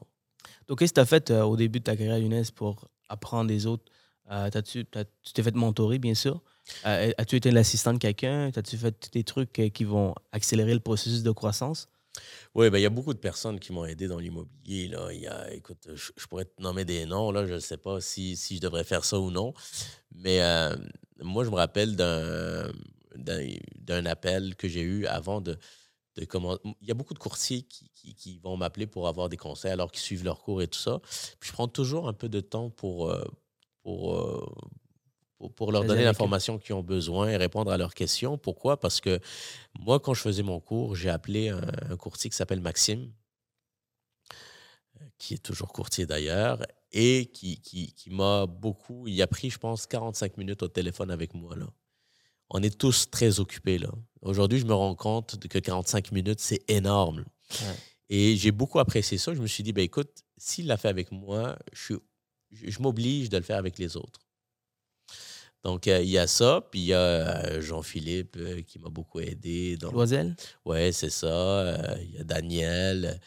Donc, 0.67 0.79
qu'est-ce 0.79 0.91
que 0.93 0.95
tu 0.95 1.01
as 1.01 1.05
fait 1.05 1.31
euh, 1.31 1.43
au 1.43 1.57
début 1.57 1.79
de 1.79 1.83
ta 1.83 1.95
carrière, 1.95 2.17
Younes, 2.17 2.45
pour 2.55 2.87
apprendre 3.09 3.47
des 3.47 3.65
autres? 3.65 3.83
Euh, 4.31 4.49
tu 4.61 4.85
t'es 4.85 5.43
fait 5.43 5.55
mentorer, 5.55 5.99
bien 5.99 6.13
sûr. 6.13 6.41
Euh, 6.85 7.11
as-tu 7.17 7.35
été 7.35 7.51
l'assistant 7.51 7.93
de 7.93 7.97
quelqu'un? 7.97 8.49
As-tu 8.55 8.77
fait 8.77 9.09
des 9.11 9.23
trucs 9.23 9.51
qui 9.51 9.83
vont 9.83 10.15
accélérer 10.31 10.73
le 10.73 10.79
processus 10.79 11.23
de 11.23 11.31
croissance? 11.31 11.89
Oui, 12.53 12.69
ben, 12.69 12.77
il 12.77 12.81
y 12.81 12.85
a 12.85 12.89
beaucoup 12.89 13.13
de 13.13 13.19
personnes 13.19 13.59
qui 13.59 13.71
m'ont 13.71 13.85
aidé 13.85 14.07
dans 14.07 14.19
l'immobilier. 14.19 14.89
Là. 14.89 15.11
Y 15.13 15.27
a, 15.27 15.53
écoute, 15.53 15.87
je, 15.93 16.27
pourrais 16.27 16.45
te 16.45 16.61
nommer 16.61 16.85
des 16.85 17.05
noms, 17.05 17.31
là, 17.31 17.45
je 17.45 17.53
ne 17.53 17.59
sais 17.59 17.77
pas 17.77 18.01
si, 18.01 18.35
si, 18.35 18.57
je 18.57 18.61
devrais 18.61 18.83
faire 18.83 19.05
ça 19.05 19.19
ou 19.19 19.31
non. 19.31 19.53
Mais 20.11 20.41
moi, 21.21 21.43
je 21.43 21.49
me 21.49 21.55
rappelle 21.55 21.95
d'un 21.95 24.05
appel 24.05 24.55
que 24.55 24.67
j'ai 24.67 24.81
eu 24.81 25.05
avant 25.05 25.41
de, 25.41 25.57
comment. 26.27 26.57
Il 26.81 26.87
y 26.87 26.91
a 26.91 26.93
beaucoup 26.93 27.13
de 27.13 27.19
courtiers 27.19 27.63
qui, 27.63 28.15
qui, 28.15 28.39
vont 28.39 28.57
m'appeler 28.57 28.87
pour 28.87 29.07
avoir 29.07 29.29
des 29.29 29.37
conseils 29.37 29.71
alors 29.71 29.91
qu'ils 29.91 30.01
suivent 30.01 30.23
leur 30.23 30.41
cours 30.41 30.61
et 30.61 30.67
tout 30.67 30.79
ça. 30.79 30.99
Puis 31.39 31.49
je 31.49 31.53
prends 31.53 31.67
toujours 31.67 32.07
un 32.07 32.13
peu 32.13 32.29
de 32.29 32.41
temps 32.41 32.69
pour, 32.69 33.09
euh, 33.09 33.23
pour, 33.83 34.15
euh, 34.15 34.45
pour, 35.41 35.53
pour, 35.53 35.71
leur 35.71 35.83
donner 35.83 36.03
l'information 36.03 36.59
qu'ils 36.59 36.75
ont 36.75 36.83
besoin 36.83 37.29
et 37.29 37.37
répondre 37.37 37.71
à 37.71 37.77
leurs 37.77 37.93
questions. 37.93 38.37
Pourquoi? 38.37 38.79
Parce 38.79 39.01
que 39.01 39.19
moi, 39.79 39.99
quand 39.99 40.13
je 40.13 40.21
faisais 40.21 40.43
mon 40.43 40.59
cours, 40.59 40.95
j'ai 40.95 41.09
appelé 41.09 41.49
un, 41.49 41.97
courtier 41.97 42.29
qui 42.29 42.35
s'appelle 42.35 42.61
Maxime, 42.61 43.11
qui 45.17 45.33
est 45.33 45.43
toujours 45.43 45.73
courtier 45.73 46.05
d'ailleurs, 46.05 46.65
et 46.91 47.25
qui, 47.33 47.59
qui, 47.61 47.93
qui 47.93 48.09
m'a 48.09 48.45
beaucoup. 48.45 49.07
Il 49.07 49.21
a 49.21 49.27
pris, 49.27 49.49
je 49.49 49.57
pense, 49.57 49.87
45 49.87 50.37
minutes 50.37 50.63
au 50.63 50.67
téléphone 50.67 51.09
avec 51.09 51.33
moi. 51.33 51.55
Là 51.55 51.67
on 52.53 52.61
est 52.61 52.77
tous 52.77 53.09
très 53.09 53.39
occupés. 53.39 53.77
là. 53.77 53.89
Aujourd'hui, 54.21 54.59
je 54.59 54.65
me 54.65 54.73
rends 54.73 54.95
compte 54.95 55.47
que 55.47 55.57
45 55.57 56.11
minutes, 56.11 56.41
c'est 56.41 56.69
énorme. 56.69 57.23
Ouais. 57.51 57.75
Et 58.09 58.35
j'ai 58.35 58.51
beaucoup 58.51 58.79
apprécié 58.79 59.17
ça. 59.17 59.33
Je 59.33 59.41
me 59.41 59.47
suis 59.47 59.63
dit, 59.63 59.71
ben 59.71 59.83
écoute, 59.83 60.23
s'il 60.37 60.67
l'a 60.67 60.75
fait 60.75 60.89
avec 60.89 61.11
moi, 61.13 61.57
je, 61.71 61.81
suis- 61.81 61.99
je, 62.51 62.69
je 62.69 62.81
m'oblige 62.81 63.29
de 63.29 63.37
le 63.37 63.43
faire 63.43 63.57
avec 63.57 63.79
les 63.79 63.95
autres. 63.95 64.19
Donc, 65.63 65.87
euh, 65.87 66.01
il 66.01 66.09
y 66.09 66.17
a 66.17 66.25
ça. 66.27 66.67
Puis, 66.71 66.79
il 66.79 66.85
y 66.87 66.93
a 66.93 66.99
euh, 67.45 67.61
Jean-Philippe 67.61 68.35
euh, 68.37 68.61
qui 68.63 68.79
m'a 68.79 68.89
beaucoup 68.89 69.19
aidé. 69.19 69.77
Donc, 69.77 69.93
Loisel? 69.93 70.35
ouais, 70.65 70.91
c'est 70.91 71.09
ça. 71.11 71.75
Il 72.01 72.11
y 72.15 72.17
a 72.17 72.23
Daniel. 72.23 73.19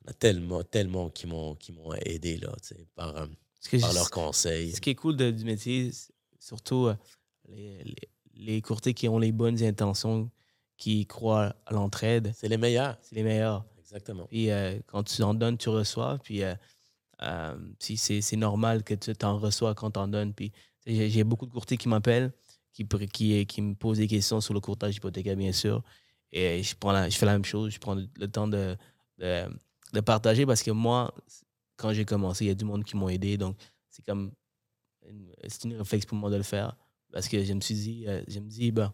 Il 0.00 0.04
y 0.04 0.08
en 0.08 0.10
a 0.10 0.14
tellement, 0.14 0.62
tellement 0.62 1.10
qui 1.10 1.26
m'ont, 1.26 1.54
qui 1.56 1.72
m'ont 1.72 1.92
aidé 1.94 2.36
là, 2.36 2.52
par, 2.94 3.12
par 3.14 3.92
leurs 3.92 4.10
conseils. 4.10 4.72
Ce 4.72 4.80
qui 4.80 4.90
est 4.90 4.94
cool 4.94 5.16
de- 5.16 5.30
du 5.32 5.44
métier, 5.44 5.90
surtout 6.38 6.88
les, 7.48 7.82
les, 7.82 7.96
les 8.34 8.62
courtiers 8.62 8.94
qui 8.94 9.08
ont 9.08 9.18
les 9.18 9.32
bonnes 9.32 9.60
intentions, 9.62 10.30
qui 10.76 11.04
croient 11.06 11.56
à 11.66 11.72
l'entraide, 11.72 12.32
C'est 12.36 12.48
les 12.48 12.56
meilleurs. 12.56 12.96
c'est 13.02 13.16
les 13.16 13.24
meilleurs. 13.24 13.66
Exactement. 13.80 14.26
Puis 14.26 14.50
quand 14.86 15.02
tu 15.02 15.20
en 15.22 15.34
donnes, 15.34 15.58
tu 15.58 15.68
reçois. 15.70 16.18
Puis 16.22 16.42
si 17.80 17.96
c'est 17.96 18.20
c'est 18.20 18.36
normal 18.36 18.84
que 18.84 18.94
tu 18.94 19.12
t'en 19.14 19.38
reçois 19.38 19.74
quand 19.74 19.90
tu 19.90 19.98
en 19.98 20.06
donnes. 20.08 20.32
Puis 20.32 20.52
j'ai 20.86 21.24
beaucoup 21.24 21.46
de 21.46 21.52
courtiers 21.52 21.76
qui 21.76 21.88
m'appellent, 21.88 22.32
qui, 22.72 23.46
qui, 23.46 23.62
me 23.62 23.74
posent 23.74 23.98
des 23.98 24.06
questions 24.06 24.40
sur 24.40 24.54
le 24.54 24.60
courtage 24.60 24.96
hypothécaire, 24.96 25.36
bien 25.36 25.52
sûr. 25.52 25.82
Et 26.32 26.62
je, 26.62 26.74
prends 26.76 27.08
je 27.08 27.16
fais 27.16 27.26
la 27.26 27.32
même 27.32 27.44
chose. 27.44 27.72
Je 27.72 27.78
prends 27.78 27.94
le, 27.94 28.28
temps 28.28 28.48
de, 28.48 28.76
de, 29.18 30.00
partager 30.00 30.46
parce 30.46 30.62
que 30.62 30.70
moi, 30.70 31.12
quand 31.76 31.92
j'ai 31.92 32.04
commencé, 32.04 32.44
il 32.44 32.48
y 32.48 32.50
a 32.50 32.54
du 32.54 32.64
monde 32.64 32.84
qui 32.84 32.96
m'ont 32.96 33.08
aidé. 33.08 33.36
Donc, 33.36 33.56
c'est 33.90 34.04
comme 34.04 34.32
c'est 35.46 35.64
une 35.64 35.76
réflexe 35.76 36.06
pour 36.06 36.18
moi 36.18 36.30
de 36.30 36.36
le 36.36 36.42
faire. 36.42 36.76
Parce 37.12 37.28
que 37.28 37.42
je 37.42 37.52
me 37.52 37.60
suis 37.60 37.74
dit, 37.74 38.04
euh, 38.06 38.22
je 38.28 38.38
me 38.38 38.48
dis, 38.48 38.70
ben, 38.70 38.92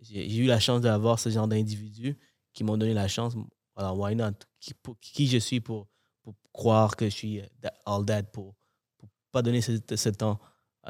j'ai 0.00 0.36
eu 0.36 0.46
la 0.46 0.58
chance 0.58 0.80
d'avoir 0.80 1.18
ce 1.18 1.28
genre 1.28 1.46
d'individus 1.46 2.16
qui 2.52 2.64
m'ont 2.64 2.78
donné 2.78 2.94
la 2.94 3.06
chance. 3.06 3.34
Alors, 3.76 3.98
why 3.98 4.16
not? 4.16 4.32
Qui, 4.60 4.74
pour- 4.74 4.98
qui 4.98 5.26
je 5.26 5.38
suis 5.38 5.60
pour, 5.60 5.86
pour 6.22 6.34
croire 6.52 6.96
que 6.96 7.04
je 7.04 7.10
suis 7.10 7.40
euh, 7.40 7.68
all 7.84 8.04
that, 8.06 8.22
pour 8.24 8.54
ne 9.02 9.08
pas 9.30 9.42
donner 9.42 9.60
ce 9.60 10.08
temps 10.08 10.40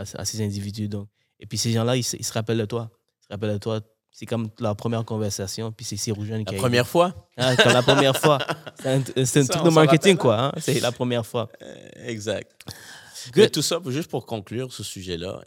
à, 0.00 0.20
à 0.20 0.24
ces 0.24 0.42
individus. 0.44 0.88
Donc. 0.88 1.08
Et 1.38 1.46
puis, 1.46 1.56
ces 1.58 1.72
gens-là, 1.72 1.96
ils, 1.96 2.02
se- 2.02 2.16
ils 2.16 2.24
se 2.24 2.32
rappellent 2.32 2.58
de 2.58 2.64
toi. 2.66 2.90
Ils 3.22 3.24
se 3.24 3.28
rappellent 3.30 3.52
de 3.54 3.58
toi. 3.58 3.80
C'est 4.12 4.26
comme 4.26 4.50
leur 4.58 4.74
première 4.76 5.04
conversation. 5.04 5.72
Puis, 5.72 5.84
c'est 5.86 5.96
Siroujane 5.96 6.44
qui 6.44 6.54
La 6.54 6.60
première 6.60 6.86
fois? 6.88 7.28
Ah, 7.36 7.54
la 7.54 7.82
première 7.82 8.16
fois. 8.16 8.38
C'est 8.78 8.88
un, 8.88 9.00
truc 9.46 9.64
de 9.64 9.70
marketing, 9.70 10.16
quoi. 10.16 10.46
hein. 10.46 10.52
C'est 10.58 10.80
la 10.80 10.92
première 10.92 11.24
fois. 11.24 11.48
Euh, 11.62 11.88
exact. 12.06 12.50
Good. 13.32 13.36
Mais 13.36 13.50
tout 13.50 13.62
ça, 13.62 13.78
juste 13.86 14.10
pour 14.10 14.26
conclure 14.26 14.72
ce 14.72 14.82
sujet-là, 14.82 15.40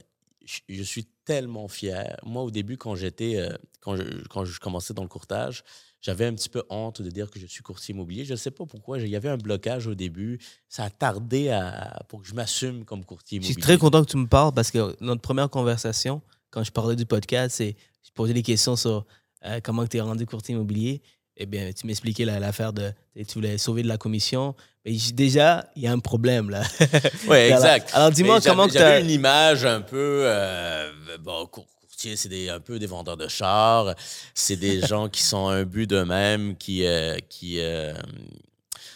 je, 0.45 0.59
je 0.69 0.83
suis 0.83 1.05
tellement 1.25 1.67
fier. 1.67 2.17
Moi, 2.23 2.41
au 2.43 2.51
début, 2.51 2.77
quand 2.77 2.95
j'étais, 2.95 3.37
euh, 3.37 3.49
quand, 3.81 3.95
je, 3.97 4.03
quand 4.29 4.45
je 4.45 4.59
commençais 4.59 4.93
dans 4.93 5.03
le 5.03 5.09
courtage, 5.09 5.63
j'avais 6.03 6.25
un 6.27 6.33
petit 6.35 6.49
peu 6.49 6.61
honte 6.69 7.01
de 7.01 7.09
dire 7.09 7.31
que 7.31 7.39
je 7.39 7.47
suis 7.47 7.63
courtier 7.63 7.95
immobilier. 7.95 8.25
Je 8.25 8.33
ne 8.33 8.37
sais 8.37 8.51
pas 8.51 8.65
pourquoi. 8.67 8.99
Il 8.99 9.07
y 9.07 9.15
avait 9.15 9.29
un 9.29 9.37
blocage 9.37 9.87
au 9.87 9.95
début. 9.95 10.37
Ça 10.69 10.83
a 10.83 10.89
tardé 10.91 11.49
à, 11.49 12.03
pour 12.09 12.21
que 12.21 12.27
je 12.27 12.35
m'assume 12.35 12.83
comme 12.85 13.03
courtier 13.05 13.37
Je 13.39 13.45
immobilier. 13.47 13.53
suis 13.53 13.61
très 13.61 13.77
content 13.79 14.03
que 14.03 14.11
tu 14.11 14.17
me 14.17 14.27
parles 14.27 14.53
parce 14.53 14.69
que 14.69 14.95
notre 15.01 15.21
première 15.21 15.49
conversation, 15.49 16.21
quand 16.51 16.63
je 16.63 16.71
parlais 16.71 16.95
du 16.95 17.05
podcast, 17.07 17.55
c'est 17.55 17.75
je 18.05 18.11
posais 18.13 18.33
des 18.33 18.43
questions 18.43 18.75
sur 18.75 19.05
euh, 19.45 19.59
comment 19.63 19.87
tu 19.87 19.97
es 19.97 20.01
rendu 20.01 20.25
courtier 20.27 20.53
immobilier. 20.53 21.01
Eh 21.35 21.47
bien, 21.47 21.71
tu 21.73 21.87
m'expliquais 21.87 22.25
la- 22.25 22.39
l'affaire 22.39 22.73
de 22.73 22.91
tu 23.15 23.33
voulais 23.35 23.57
sauver 23.57 23.81
de 23.81 23.87
la 23.87 23.97
commission. 23.97 24.53
Mais 24.85 24.95
déjà, 25.13 25.65
il 25.75 25.81
y 25.83 25.87
a 25.87 25.91
un 25.91 25.97
problème 25.99 26.49
là. 26.51 26.61
Oui, 27.27 27.37
exact. 27.51 27.89
Alors, 27.93 28.11
dis-moi 28.11 28.39
comment 28.41 28.67
J'avais 28.67 28.99
t'as- 28.99 28.99
une 28.99 29.09
image 29.09 29.65
un 29.65 29.81
peu. 29.81 30.23
euh, 30.27 30.91
bon, 31.21 31.47
cour- 31.47 31.65
c'est 32.15 32.29
des- 32.29 32.49
un 32.49 32.59
peu 32.59 32.79
des 32.79 32.85
vendeurs 32.87 33.17
de 33.17 33.27
chars. 33.27 33.95
C'est 34.33 34.57
des 34.57 34.81
gens 34.87 35.09
qui 35.09 35.23
sont 35.23 35.47
un 35.47 35.63
but 35.65 35.87
d'eux-mêmes, 35.89 36.55
qui. 36.57 36.85
euh, 36.85 37.17
qui 37.29 37.59
euh, 37.59 37.93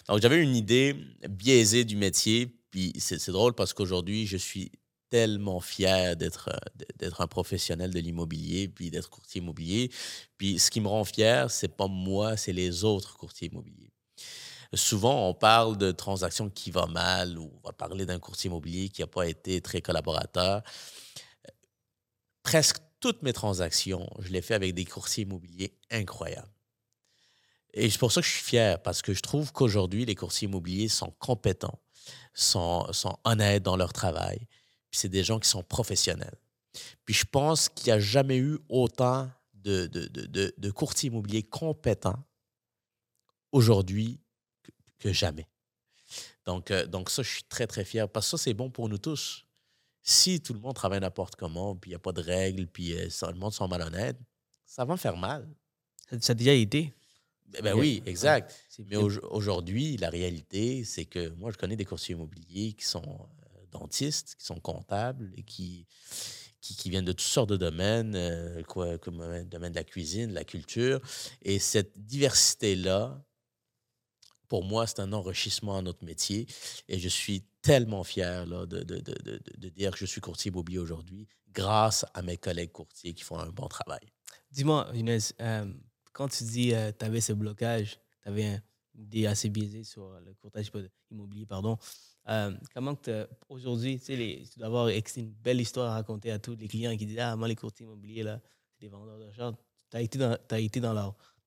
Donc, 0.08 0.22
j'avais 0.22 0.41
une 0.41 0.55
idée 0.55 0.95
biaisée 1.30 1.84
du 1.86 1.95
métier. 1.95 2.47
Puis, 2.72 2.93
c'est 2.99 3.20
c'est 3.20 3.32
drôle 3.32 3.53
parce 3.53 3.74
qu'aujourd'hui, 3.74 4.26
je 4.28 4.38
suis 4.38 4.72
tellement 5.10 5.62
fier 5.62 6.16
d'être 6.18 6.49
euh, 6.49 6.84
d'être 6.97 7.22
un 7.22 7.28
professionnel 7.28 7.91
de 7.93 7.99
l'immobilier 7.99 8.68
puis 8.68 8.91
d'être 8.91 9.10
courtier 9.10 9.39
immobilier. 9.41 9.89
Puis 10.38 10.60
ce 10.60 10.70
qui 10.70 10.82
me 10.82 10.88
rend 10.89 11.05
fier, 11.05 11.49
c'est 11.49 11.70
pas 11.78 11.88
moi, 11.88 12.36
c'est 12.38 12.51
les 12.53 12.84
autres 12.84 13.16
courtiers 13.18 13.47
immobiliers. 13.49 13.91
Souvent, 14.74 15.30
on 15.30 15.34
parle 15.34 15.78
de 15.78 15.91
transactions 15.91 16.49
qui 16.49 16.72
vont 16.72 16.88
mal 16.88 17.38
ou 17.39 17.49
on 17.64 17.68
va 17.68 17.74
parler 17.74 18.05
d'un 18.05 18.20
courtier 18.20 18.49
immobilier 18.49 18.89
qui 18.89 19.01
n'a 19.01 19.08
pas 19.08 19.28
été 19.28 19.62
très 19.62 19.82
collaborateur. 19.82 20.62
Presque 22.43 22.78
toutes 23.00 23.22
mes 23.22 23.34
transactions, 23.34 24.10
je 24.20 24.30
les 24.30 24.41
fais 24.41 24.54
avec 24.54 24.74
des 24.74 24.86
courtiers 24.86 25.24
immobiliers 25.24 25.74
incroyables. 25.91 26.52
Et 27.74 27.89
c'est 27.89 28.00
pour 28.00 28.12
ça 28.12 28.22
que 28.22 28.28
je 28.28 28.34
suis 28.34 28.43
fier, 28.43 28.82
parce 28.82 29.02
que 29.02 29.14
je 29.14 29.22
trouve 29.22 29.52
qu'aujourd'hui, 29.52 30.06
les 30.06 30.16
courtiers 30.16 30.48
immobiliers 30.48 30.88
sont 30.88 31.12
compétents, 31.20 31.80
sont, 32.34 32.88
honnêtes 33.24 33.64
dans 33.64 33.78
leur 33.78 33.93
travail. 33.93 34.48
C'est 34.91 35.10
des 35.10 35.24
gens 35.24 35.39
qui 35.39 35.50
sont 35.50 35.64
professionnels. 35.64 36.38
Puis 37.06 37.14
je 37.14 37.26
pense 37.26 37.70
qu'il 37.70 37.88
n'y 37.88 37.91
a 37.91 38.00
jamais 38.00 38.38
eu 38.38 38.58
autant 38.70 39.30
de, 39.54 39.86
de, 39.88 40.54
de, 40.58 40.72
courtiers 40.72 41.08
immobiliers 41.08 41.43
compétents 41.43 42.24
aujourd'hui 43.52 44.20
que, 44.64 44.72
que 45.00 45.14
jamais. 45.14 45.48
Donc, 46.45 46.72
euh, 46.72 46.86
donc 46.88 47.10
ça, 47.10 47.22
je 47.22 47.30
suis 47.30 47.43
très, 47.43 47.68
très 47.68 47.84
fier, 47.84 48.08
parce 48.10 48.28
que 48.28 48.38
ça, 48.38 48.43
c'est 48.43 48.54
bon 48.54 48.70
pour 48.70 48.88
nous 48.88 48.98
tous. 48.98 49.47
Si 50.10 50.39
tout 50.39 50.53
le 50.53 50.60
monde 50.62 50.74
travaille 50.74 51.01
n'importe 51.01 51.36
comment, 51.36 51.76
puis 51.76 51.89
il 51.89 51.91
n'y 51.91 51.95
a 51.95 51.99
pas 51.99 52.14
de 52.14 52.22
règles, 52.22 52.66
puis 52.68 52.93
euh, 52.93 53.10
ça- 53.10 53.30
le 53.30 53.38
monde 53.38 53.51
sont 53.51 53.68
malhonnêtes, 53.68 54.18
ça 54.66 54.86
va 54.86 54.95
faire 54.95 55.18
mal. 55.18 55.45
Ça, 56.10 56.16
ça 56.22 56.32
a 56.32 56.34
déjà 56.34 56.53
été. 56.53 56.93
Ben, 57.47 57.62
ben 57.62 57.74
oui, 57.78 58.01
exact. 58.05 58.55
Mais 58.88 58.95
au- 58.95 59.10
aujourd'hui, 59.32 59.97
la 59.97 60.10
réalité, 60.10 60.86
c'est 60.86 61.03
que 61.03 61.28
moi, 61.32 61.51
je 61.51 61.58
connais 61.58 61.76
des 61.76 61.84
courtiers 61.84 62.16
immobiliers 62.16 62.72
qui 62.72 62.86
sont 62.86 63.03
euh, 63.03 63.66
dentistes, 63.72 64.36
qui 64.39 64.45
sont 64.45 64.62
comptables 64.62 65.34
et 65.36 65.43
qui, 65.43 65.86
qui, 66.62 66.78
qui 66.78 66.89
viennent 66.89 67.03
de 67.05 67.12
toutes 67.12 67.22
sortes 67.22 67.49
de 67.49 67.58
domaines, 67.58 68.16
euh, 68.16 68.64
quoi, 68.64 68.97
comme 68.97 69.22
le 69.22 69.43
domaine 69.43 69.72
de 69.74 69.78
la 69.78 69.84
cuisine, 69.84 70.30
de 70.30 70.36
la 70.36 70.45
culture. 70.45 71.01
Et 71.41 71.60
cette 71.60 71.97
diversité-là, 72.05 73.22
pour 74.48 74.64
moi, 74.64 74.88
c'est 74.88 75.00
un 75.00 75.14
enrichissement 75.14 75.78
à 75.78 75.82
notre 75.82 76.04
métier. 76.04 76.48
Et 76.88 77.00
je 77.00 77.10
suis 77.10 77.43
tellement 77.62 78.04
fier 78.04 78.45
là, 78.45 78.66
de, 78.66 78.80
de, 78.84 79.00
de, 79.00 79.41
de, 79.58 79.70
dire 79.70 79.91
que 79.91 79.98
je 79.98 80.06
suis 80.06 80.22
courtier 80.22 80.52
immobilier 80.52 80.80
aujourd'hui 80.80 81.28
grâce 81.52 82.06
à 82.14 82.22
mes 82.22 82.38
collègues 82.38 82.72
courtiers 82.72 83.14
qui 83.14 83.24
font 83.24 83.38
un 83.39 83.50
bon 83.50 83.68
travail. 83.68 84.00
Dis-moi, 84.52 84.89
Younes, 84.93 85.20
euh, 85.41 85.66
quand 86.14 86.28
tu 86.30 86.43
dis 86.43 86.70
que 86.70 86.91
tu 86.91 87.06
avais 87.06 87.22
ce 87.22 87.34
blocage, 87.34 88.00
tu 88.22 88.30
avais 88.30 88.62
une 88.95 89.04
idée 89.04 89.26
assez 89.28 89.50
biaisée 89.50 89.84
sur 89.84 90.10
le 90.20 90.34
courtage 90.34 90.72
immobilier, 91.12 91.45
pardon. 91.45 91.78
euh, 92.30 92.52
comment 92.74 92.95
aujourd'hui, 93.50 94.00
tu 94.00 94.06
sais, 94.06 94.43
tu 94.52 94.60
dois 94.60 94.68
avoir 94.68 94.88
une 94.88 95.32
belle 95.32 95.62
histoire 95.62 95.91
à 95.91 95.93
raconter 95.95 96.32
à 96.32 96.39
tous 96.39 96.56
les 96.56 96.68
clients 96.68 96.95
qui 96.98 97.06
disent 97.06 97.20
Ah, 97.20 97.36
moi, 97.36 97.48
les 97.48 97.56
courtiers 97.56 97.86
immobiliers, 97.86 98.24
là, 98.24 98.41
c'est 98.72 98.82
des 98.86 98.89
vendeurs 98.89 99.20
de 99.20 99.32
chars. 99.32 99.54
Tu 99.89 99.98
as 99.98 100.02
été 100.02 100.18
dans, 100.18 100.38
t'as 100.48 100.60
été 100.60 100.80
dans 100.80 100.93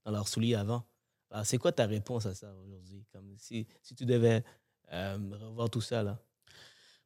dans 0.04 0.10
leur 0.10 0.26
avant? 0.58 0.89
Alors, 1.30 1.46
c'est 1.46 1.58
quoi 1.58 1.72
ta 1.72 1.86
réponse 1.86 2.26
à 2.26 2.34
ça 2.34 2.52
aujourd'hui? 2.64 3.04
Comme 3.12 3.34
si, 3.38 3.66
si 3.82 3.94
tu 3.94 4.04
devais 4.04 4.42
euh, 4.92 5.18
revoir 5.40 5.70
tout 5.70 5.80
ça, 5.80 6.02
là? 6.02 6.18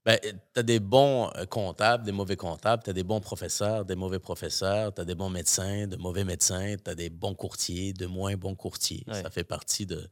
Ben, 0.05 0.19
tu 0.21 0.61
as 0.61 0.63
des 0.63 0.81
bons 0.81 1.31
euh, 1.35 1.47
comptables, 1.47 2.05
des 2.05 2.13
mauvais 2.13 2.37
comptables, 2.37 2.83
tu 2.83 2.91
as 2.91 2.93
des 2.93 3.03
bons 3.05 3.21
professeurs, 3.21 3.85
des 3.87 3.97
mauvais 3.97 4.19
professeurs, 4.19 4.93
tu 4.95 5.01
as 5.01 5.05
des 5.05 5.15
bons 5.15 5.31
médecins, 5.31 5.87
de 5.87 5.97
mauvais 5.97 6.25
médecins, 6.25 6.77
tu 6.83 6.91
as 6.91 6.95
des 6.95 7.09
bons 7.09 7.35
courtiers, 7.35 7.93
de 7.95 8.07
moins 8.07 8.37
bons 8.37 8.55
courtiers. 8.55 9.03
Ouais. 9.07 9.23
Ça 9.23 9.31
fait 9.31 9.45
partie 9.45 9.87
de, 9.87 10.07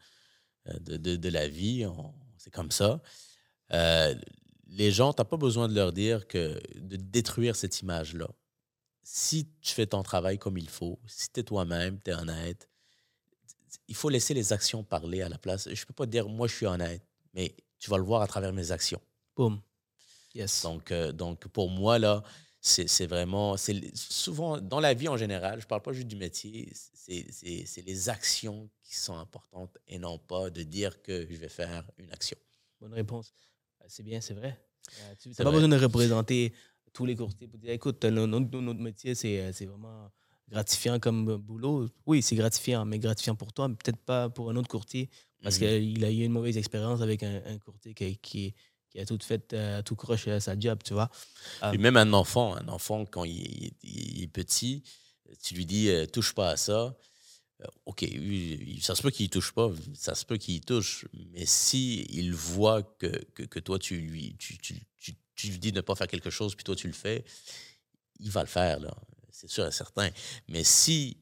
euh, 0.68 0.78
de, 0.80 0.96
de- 0.96 1.16
de 1.16 1.28
la 1.28 1.46
vie, 1.46 1.84
on- 1.86 2.14
c'est 2.38 2.50
comme 2.50 2.70
ça. 2.70 3.02
Euh, 3.72 4.14
les 4.66 4.90
gens, 4.90 5.12
tu 5.12 5.20
n'as 5.20 5.26
pas 5.26 5.36
besoin 5.36 5.68
de 5.68 5.74
leur 5.74 5.92
dire 5.92 6.26
que 6.26 6.58
de 6.78 6.96
détruire 6.96 7.54
cette 7.54 7.80
image-là. 7.80 8.28
Si 9.02 9.46
tu 9.60 9.74
fais 9.74 9.86
ton 9.86 10.02
travail 10.02 10.38
comme 10.38 10.56
il 10.56 10.68
faut, 10.70 10.98
si 11.06 11.30
tu 11.30 11.40
es 11.40 11.42
toi-même, 11.42 12.00
tu 12.02 12.10
es 12.10 12.14
honnête, 12.14 12.68
il 13.93 13.95
faut 13.95 14.09
laisser 14.09 14.32
les 14.32 14.55
actions 14.55 14.82
parler 14.82 15.20
à 15.20 15.28
la 15.28 15.36
place. 15.36 15.68
Je 15.70 15.78
ne 15.78 15.86
peux 15.86 15.93
pas 15.93 16.07
dire, 16.07 16.26
moi, 16.26 16.47
je 16.49 16.55
suis 16.55 16.64
honnête, 16.64 17.03
mais 17.34 17.55
tu 17.78 17.90
vas 17.90 17.99
le 17.99 18.05
voir 18.05 18.22
à 18.22 18.26
travers 18.26 18.51
mes 18.51 18.72
actions. 18.72 19.03
Boum. 19.36 19.61
Yes. 20.34 20.62
Donc, 20.62 20.90
euh, 20.90 21.12
donc 21.12 21.47
pour 21.49 21.68
moi, 21.68 21.99
là, 21.99 22.22
c'est 22.62 23.07
vraiment. 23.07 23.55
Souvent, 23.59 24.59
dans 24.62 24.80
la 24.80 24.95
vie 24.95 25.09
en 25.09 25.18
général, 25.18 25.61
je 25.61 25.66
ne 25.66 25.68
parle 25.68 25.82
pas 25.82 25.93
juste 25.93 26.09
du 26.09 26.16
métier, 26.16 26.72
c'est 26.95 27.82
les 27.84 28.09
actions 28.09 28.70
qui 28.82 28.97
sont 28.97 29.18
importantes 29.18 29.76
et 29.86 29.99
non 29.99 30.16
pas 30.16 30.49
de 30.49 30.62
dire 30.62 31.03
que 31.03 31.26
je 31.30 31.36
vais 31.36 31.51
faire 31.51 31.84
une 31.99 32.11
action. 32.12 32.38
Bonne 32.80 32.95
réponse. 32.95 33.34
Euh, 33.82 33.84
C'est 33.88 34.05
bien, 34.05 34.22
c'est 34.22 34.32
vrai. 34.32 34.59
Euh, 35.01 35.14
tu 35.20 35.28
n'as 35.28 35.34
pas 35.45 35.51
besoin 35.51 35.68
de 35.68 35.76
représenter 35.76 36.55
tous 36.95 37.05
les 37.05 37.14
courtiers 37.14 37.47
pour 37.47 37.59
dire 37.59 37.72
écoute, 37.72 38.03
notre, 38.07 38.59
notre 38.59 38.80
métier, 38.80 39.14
c'est 39.14 39.66
vraiment 39.66 40.11
gratifiant 40.53 40.98
comme 41.00 41.28
euh, 41.30 41.38
boulot. 41.38 41.88
Oui, 42.07 42.22
c'est 42.22 42.36
gratifiant, 42.36 42.84
mais 42.84 42.98
gratifiant 42.98 43.34
pour 43.34 43.53
toi, 43.53 43.68
peut-être 43.68 43.98
pas 44.05 44.28
pour 44.28 44.50
un 44.50 44.57
autre 44.57 44.68
courtier 44.68 45.09
parce 45.42 45.59
Mhm. 45.59 45.80
qu'il 45.80 46.05
a 46.05 46.11
eu 46.11 46.22
une 46.24 46.32
mauvaise 46.32 46.57
expérience 46.57 47.00
avec 47.00 47.22
un, 47.22 47.42
un 47.46 47.59
courtier 47.59 47.94
qui, 47.94 48.16
qui, 48.18 48.55
qui 48.90 49.00
a 49.00 49.07
tout 49.07 49.18
fait, 49.20 49.53
euh, 49.55 49.82
tout 49.82 49.96
croche 49.96 50.28
à 50.28 50.38
sa 50.40 50.57
job, 50.59 50.78
tu 50.84 50.92
vois. 50.94 51.11
Et 51.72 51.78
même 51.78 51.96
un 51.96 52.12
enfant, 52.12 52.55
un 52.57 52.68
enfant, 52.68 53.05
quand 53.07 53.24
il, 53.24 53.72
il 53.82 54.22
est 54.22 54.28
petit, 54.28 54.82
tu 55.42 55.55
lui 55.55 55.66
dis 55.66 55.88
euh, 55.88 56.07
touche 56.07 56.34
pas 56.34 56.50
à 56.50 56.57
ça. 56.57 56.96
Euh, 57.62 57.66
OK, 57.86 58.05
ça 58.80 58.94
se 58.94 59.03
peut 59.03 59.11
qu'il 59.11 59.30
touche 59.30 59.53
pas, 59.53 59.70
ça 59.94 60.14
se 60.14 60.24
peut 60.24 60.36
qu'il 60.36 60.61
touche, 60.61 61.07
mais 61.32 61.46
si 61.46 62.03
il 62.11 62.32
voit 62.34 62.82
que, 62.82 63.09
que, 63.34 63.44
que 63.44 63.61
toi, 63.61 63.78
tu 63.78 63.96
lui, 63.98 64.36
tu, 64.38 64.59
tu, 64.59 64.74
tu, 64.98 65.14
tu, 65.34 65.48
lui 65.48 65.59
dis 65.59 65.72
de 65.72 65.76
ne 65.76 65.80
pas 65.80 65.94
faire 65.94 66.09
quelque 66.09 66.30
chose, 66.30 66.55
puis 66.55 66.64
toi, 66.64 66.76
tu 66.76 66.86
le 66.88 66.92
fais, 66.92 67.24
il 68.20 68.30
va 68.30 68.42
le 68.42 68.48
faire, 68.48 68.78
là. 68.80 68.94
C'est 69.33 69.49
sûr 69.51 69.66
et 69.66 69.72
certain. 69.72 70.11
Mais 70.49 70.62
si 70.64 71.16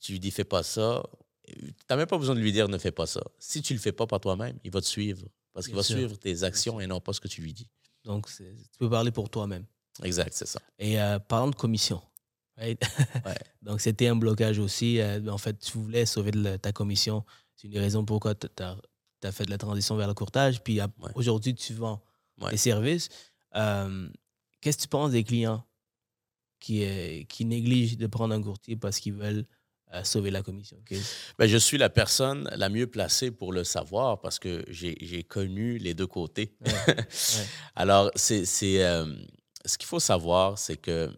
tu 0.00 0.12
lui 0.12 0.20
dis 0.20 0.30
fais 0.30 0.44
pas 0.44 0.62
ça, 0.62 1.02
tu 1.46 1.72
n'as 1.88 1.96
même 1.96 2.06
pas 2.06 2.18
besoin 2.18 2.34
de 2.34 2.40
lui 2.40 2.52
dire 2.52 2.68
ne 2.68 2.78
fais 2.78 2.92
pas 2.92 3.06
ça. 3.06 3.22
Si 3.38 3.62
tu 3.62 3.72
le 3.72 3.78
fais 3.78 3.92
pas 3.92 4.06
par 4.06 4.20
toi-même, 4.20 4.58
il 4.64 4.70
va 4.70 4.80
te 4.80 4.86
suivre. 4.86 5.26
Parce 5.52 5.66
qu'il 5.66 5.76
va 5.76 5.82
suivre 5.82 6.16
tes 6.16 6.44
actions 6.44 6.80
et 6.80 6.86
non 6.86 7.00
pas 7.00 7.12
ce 7.12 7.20
que 7.20 7.28
tu 7.28 7.42
lui 7.42 7.52
dis. 7.52 7.68
Donc, 8.04 8.26
tu 8.28 8.44
peux 8.78 8.90
parler 8.90 9.10
pour 9.10 9.28
toi-même. 9.28 9.66
Exact, 10.02 10.32
c'est 10.32 10.46
ça. 10.46 10.60
Et 10.78 11.00
euh, 11.00 11.18
parlant 11.18 11.50
de 11.50 11.54
commission, 11.54 12.02
Donc, 13.62 13.80
c'était 13.80 14.08
un 14.08 14.16
blocage 14.16 14.58
aussi. 14.58 15.00
Euh, 15.00 15.26
en 15.28 15.38
fait, 15.38 15.58
tu 15.58 15.78
voulais 15.78 16.06
sauver 16.06 16.32
ta 16.58 16.72
commission. 16.72 17.24
C'est 17.56 17.66
une 17.66 17.74
des 17.74 17.80
raisons 17.80 18.04
pourquoi 18.04 18.34
tu 18.34 18.48
as, 18.60 19.32
fait 19.32 19.44
de 19.44 19.50
la 19.50 19.58
transition 19.58 19.96
vers 19.96 20.08
le 20.08 20.14
courtage. 20.14 20.62
Puis 20.62 20.80
aujourd'hui, 21.14 21.54
tu 21.54 21.74
vends 21.74 22.02
tes 22.50 22.56
services. 22.56 23.08
Euh, 23.54 24.08
qu'est-ce 24.60 24.78
que 24.78 24.82
tu 24.82 24.88
penses 24.88 25.12
des 25.12 25.24
clients 25.24 25.64
qui, 26.62 26.84
euh, 26.84 27.22
qui 27.24 27.44
négligent 27.44 27.98
de 27.98 28.06
prendre 28.06 28.34
un 28.34 28.40
courtier 28.40 28.76
parce 28.76 29.00
qu'ils 29.00 29.14
veulent 29.14 29.44
sauver 30.04 30.30
la 30.30 30.42
commission? 30.42 30.78
Ben, 31.38 31.46
je 31.46 31.58
suis 31.58 31.76
la 31.76 31.90
personne 31.90 32.48
la 32.56 32.70
mieux 32.70 32.86
placée 32.86 33.30
pour 33.30 33.52
le 33.52 33.62
savoir 33.62 34.22
parce 34.22 34.38
que 34.38 34.64
j'ai 34.68 35.22
connu 35.22 35.76
les 35.76 35.92
deux 35.92 36.06
côtés. 36.06 36.56
Alors, 37.74 38.10
c'est 38.14 38.46
ce 38.46 39.78
qu'il 39.78 39.86
faut 39.86 40.00
savoir, 40.00 40.58
c'est 40.58 40.78
que 40.78 41.10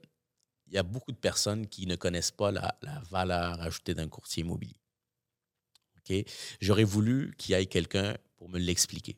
il 0.67 0.75
y 0.75 0.79
a 0.79 0.83
beaucoup 0.83 1.13
de 1.13 1.17
personnes 1.17 1.69
qui 1.69 1.87
ne 1.87 1.95
connaissent 1.95 2.33
pas 2.33 2.51
la, 2.51 2.77
valeur 3.09 3.61
ajoutée 3.61 3.95
d'un 3.95 4.09
courtier 4.09 4.43
immobilier. 4.43 4.81
Ok, 5.99 6.25
J'aurais 6.61 6.83
voulu 6.83 7.33
qu'il 7.39 7.55
y 7.55 7.59
ait 7.59 7.67
quelqu'un 7.67 8.17
pour 8.37 8.49
me 8.49 8.59
l'expliquer 8.59 9.17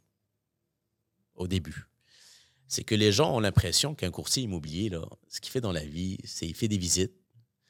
au 1.34 1.48
début. 1.48 1.86
C'est 2.68 2.84
que 2.84 2.94
les 2.94 3.12
gens 3.12 3.34
ont 3.34 3.40
l'impression 3.40 3.94
qu'un 3.94 4.10
courtier 4.10 4.42
immobilier, 4.42 4.90
ce 5.28 5.40
qu'il 5.40 5.52
fait 5.52 5.60
dans 5.60 5.72
la 5.72 5.84
vie, 5.84 6.18
c'est 6.24 6.46
qu'il 6.46 6.54
fait 6.54 6.68
des 6.68 6.78
visites. 6.78 7.14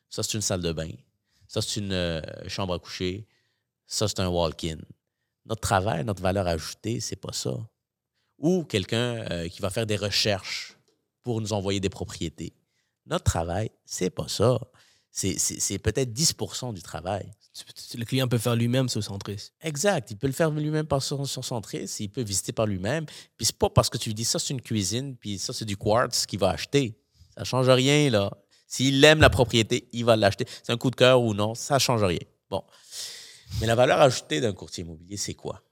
Ça, 0.09 0.23
c'est 0.23 0.35
une 0.35 0.43
salle 0.43 0.63
de 0.63 0.73
bain. 0.73 0.91
Ça, 1.49 1.61
c'est 1.61 1.81
une 1.81 1.93
euh, 1.93 2.21
chambre 2.49 2.75
à 2.75 2.79
coucher. 2.79 3.27
Ça, 3.87 4.09
c'est 4.09 4.21
un 4.21 4.29
walk-in. 4.29 4.79
Notre 5.45 5.61
travail, 5.61 6.05
notre 6.05 6.23
valeur 6.23 6.47
ajoutée, 6.47 7.01
c'est 7.01 7.17
pas 7.17 7.33
ça. 7.33 7.55
Ou 8.39 8.65
quelqu'un 8.65 9.27
euh, 9.31 9.49
qui 9.49 9.61
va 9.63 9.71
faire 9.71 9.87
des 9.87 9.97
recherches 9.97 10.77
pour 11.23 11.41
nous 11.41 11.53
envoyer 11.53 11.81
des 11.81 11.89
propriétés. 11.89 12.55
Notre 13.07 13.25
travail, 13.25 13.71
c'est 13.85 14.11
pas 14.11 14.29
ça. 14.29 14.59
C'est 15.17 15.79
peut-être 15.79 16.13
10% 16.13 16.75
du 16.75 16.83
travail. 16.83 17.33
Le 17.95 18.05
client 18.05 18.29
peut 18.29 18.37
faire 18.37 18.55
lui-même 18.55 18.91
sur 18.91 19.03
Centris. 19.03 19.51
Exact. 19.63 20.11
Il 20.11 20.19
peut 20.19 20.27
le 20.27 20.35
faire 20.35 20.51
lui-même 20.51 20.87
par 20.87 21.03
sur, 21.03 21.27
Centris. 21.27 21.91
Il 22.01 22.11
peut 22.11 22.23
visiter 22.23 22.53
par 22.53 22.67
lui-même. 22.67 23.07
Puis 23.07 23.47
c'est 23.47 23.57
pas 23.57 23.71
parce 23.71 23.89
que 23.89 23.97
tu 23.97 24.11
lui 24.11 24.15
dis 24.15 24.27
ça, 24.27 24.39
c'est 24.39 24.53
une 24.53 24.61
cuisine, 24.61 25.17
puis 25.17 25.39
ça, 25.39 25.55
c'est 25.55 25.65
du 25.65 25.79
quartz 25.79 26.27
qu'il 26.27 26.39
va 26.39 26.51
acheter. 26.51 27.01
Ça 27.35 27.45
change 27.45 27.71
rien, 27.71 28.11
là. 28.11 28.31
S'il 28.67 29.03
aime 29.05 29.21
la 29.21 29.31
propriété, 29.31 29.89
il 29.93 30.05
va 30.05 30.17
l'acheter. 30.17 30.45
C'est 30.63 30.73
un 30.73 30.77
coup 30.77 30.91
de 30.91 30.97
cœur 30.97 31.23
ou 31.23 31.33
non, 31.33 31.55
ça 31.55 31.79
change 31.79 32.05
rien. 32.05 32.19
Bon. 32.51 32.63
Mais 33.61 33.67
la 33.67 33.75
valeur 33.75 34.01
ajoutée 34.01 34.43
d'un 34.43 34.53
courtier 34.53 34.85
immobilier, 34.85 35.17
c'est 35.17 35.35
quoi? 35.35 35.63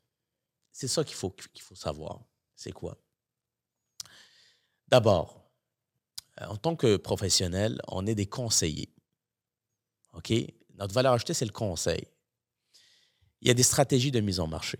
C'est 0.72 0.88
ça 0.88 1.05
qu'il 1.05 1.16
faut, 1.16 1.30
qu'il 1.30 1.62
faut 1.62 1.74
savoir. 1.74 2.20
C'est 2.57 2.72
quoi? 2.72 2.97
D'abord, 4.88 5.45
euh, 6.40 6.47
en 6.47 6.57
tant 6.57 6.76
que 6.76 6.97
professionnel, 6.97 7.80
on 7.88 8.07
est 8.07 8.14
des 8.14 8.26
conseillers. 8.26 8.93
OK? 10.14 10.32
Notre 10.78 10.94
valeur 10.94 11.12
ajoutée, 11.12 11.34
c'est 11.34 11.44
le 11.44 11.52
conseil. 11.52 12.06
Il 13.40 13.48
y 13.48 13.50
a 13.50 13.54
des 13.54 13.62
stratégies 13.62 14.10
de 14.10 14.20
mise 14.20 14.40
en 14.40 14.46
marché. 14.46 14.78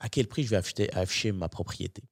À 0.00 0.08
quel 0.08 0.26
prix 0.26 0.44
je 0.44 0.50
vais 0.50 0.96
afficher, 0.96 1.32
ma 1.32 1.48
propriété? 1.48 2.02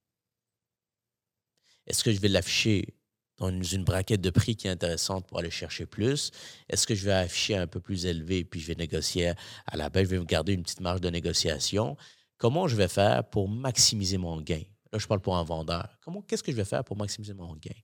Est-ce 1.87 2.03
que 2.03 2.13
je 2.13 2.21
vais 2.21 2.29
l'afficher 2.29 2.95
dans 3.39 3.51
une, 3.63 3.85
braquette 3.85 4.21
de 4.21 4.31
prix 4.31 4.57
qui 4.57 4.67
est 4.67 4.71
intéressante 4.71 5.27
pour 5.27 5.39
aller 5.39 5.51
chercher 5.51 5.87
plus? 5.87 6.31
Est-ce 6.69 6.87
que 6.87 6.95
je 6.95 7.05
vais 7.05 7.13
afficher 7.13 7.57
un 7.57 7.67
peu 7.67 7.81
plus 7.81 8.07
élevé 8.07 8.45
puis 8.45 8.61
je 8.61 8.67
vais 8.67 8.75
négocier 8.75 9.33
à 9.67 9.77
la 9.77 9.89
baisse, 9.89 10.05
je 10.05 10.11
vais 10.11 10.19
me 10.19 10.25
garder 10.25 10.53
une 10.53 10.63
petite 10.63 10.81
marge 10.81 11.01
de 11.01 11.11
négociation? 11.11 11.97
Comment 12.39 12.67
je 12.67 12.77
vais 12.77 12.89
faire 12.89 13.29
pour 13.29 13.49
maximiser 13.49 14.19
mon 14.19 14.41
gain? 14.41 14.63
Là, 14.93 14.99
je 14.99 15.07
parle 15.07 15.21
pour 15.21 15.37
un 15.37 15.45
vendeur. 15.45 15.97
Comment, 16.03 16.23
qu'est-ce 16.23 16.43
que 16.43 16.53
je 16.53 16.57
vais 16.57 16.65
faire 16.65 16.85
pour 16.85 16.97
maximiser 16.97 17.35
mon 17.35 17.55
gain? 17.55 17.75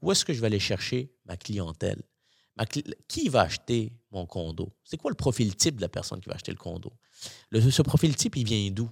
Où 0.00 0.10
est-ce 0.10 0.24
que 0.24 0.32
je 0.32 0.40
vais 0.40 0.46
aller 0.46 0.58
chercher 0.58 1.12
ma 1.26 1.36
clientèle? 1.36 2.02
Qui 3.08 3.28
va 3.28 3.42
acheter 3.42 3.92
mon 4.12 4.26
condo? 4.26 4.72
C'est 4.84 4.96
quoi 4.96 5.10
le 5.10 5.16
profil 5.16 5.56
type 5.56 5.76
de 5.76 5.80
la 5.80 5.88
personne 5.88 6.20
qui 6.20 6.28
va 6.28 6.34
acheter 6.36 6.52
le 6.52 6.58
condo? 6.58 6.92
ce 7.52 7.82
profil 7.82 8.14
type, 8.14 8.36
il 8.36 8.44
vient 8.44 8.70
d'où? 8.70 8.90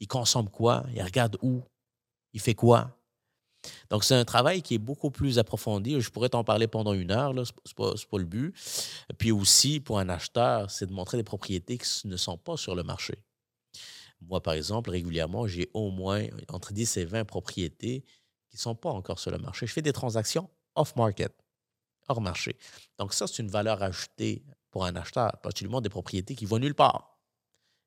Il 0.00 0.08
consomme 0.08 0.48
quoi? 0.48 0.84
Il 0.94 1.02
regarde 1.02 1.36
où? 1.42 1.62
Il 2.32 2.40
fait 2.40 2.54
quoi? 2.54 2.98
Donc, 3.90 4.04
c'est 4.04 4.14
un 4.14 4.24
travail 4.24 4.62
qui 4.62 4.74
est 4.74 4.78
beaucoup 4.78 5.10
plus 5.10 5.38
approfondi. 5.38 6.00
Je 6.00 6.10
pourrais 6.10 6.28
t'en 6.28 6.44
parler 6.44 6.66
pendant 6.66 6.92
une 6.92 7.10
heure, 7.10 7.32
ce 7.32 7.52
n'est 7.52 7.74
pas, 7.76 7.92
pas, 8.10 8.18
le 8.18 8.24
but. 8.24 8.54
Puis 9.18 9.32
aussi, 9.32 9.80
pour 9.80 9.98
un 9.98 10.08
acheteur, 10.08 10.70
c'est 10.70 10.86
de 10.86 10.92
montrer 10.92 11.16
des 11.16 11.24
propriétés 11.24 11.78
qui 11.78 12.06
ne 12.06 12.16
sont 12.16 12.36
pas 12.36 12.56
sur 12.56 12.74
le 12.74 12.82
marché. 12.82 13.22
Moi, 14.20 14.42
par 14.42 14.54
exemple, 14.54 14.90
régulièrement, 14.90 15.46
j'ai 15.46 15.70
au 15.74 15.90
moins 15.90 16.26
entre 16.48 16.72
10 16.72 16.96
et 16.96 17.04
20 17.04 17.24
propriétés 17.24 18.04
qui 18.48 18.56
ne 18.56 18.60
sont 18.60 18.74
pas 18.74 18.90
encore 18.90 19.18
sur 19.18 19.30
le 19.30 19.38
marché. 19.38 19.66
Je 19.66 19.72
fais 19.72 19.82
des 19.82 19.92
transactions 19.92 20.48
off-market, 20.74 21.32
hors 22.08 22.20
marché. 22.20 22.56
Donc 22.98 23.12
ça, 23.12 23.26
c'est 23.26 23.42
une 23.42 23.48
valeur 23.48 23.82
ajoutée 23.82 24.44
pour 24.70 24.84
un 24.84 24.94
acheteur, 24.96 25.32
particulièrement 25.42 25.80
des 25.80 25.88
propriétés 25.88 26.34
qui 26.34 26.46
vont 26.46 26.58
nulle 26.58 26.74
part, 26.74 27.18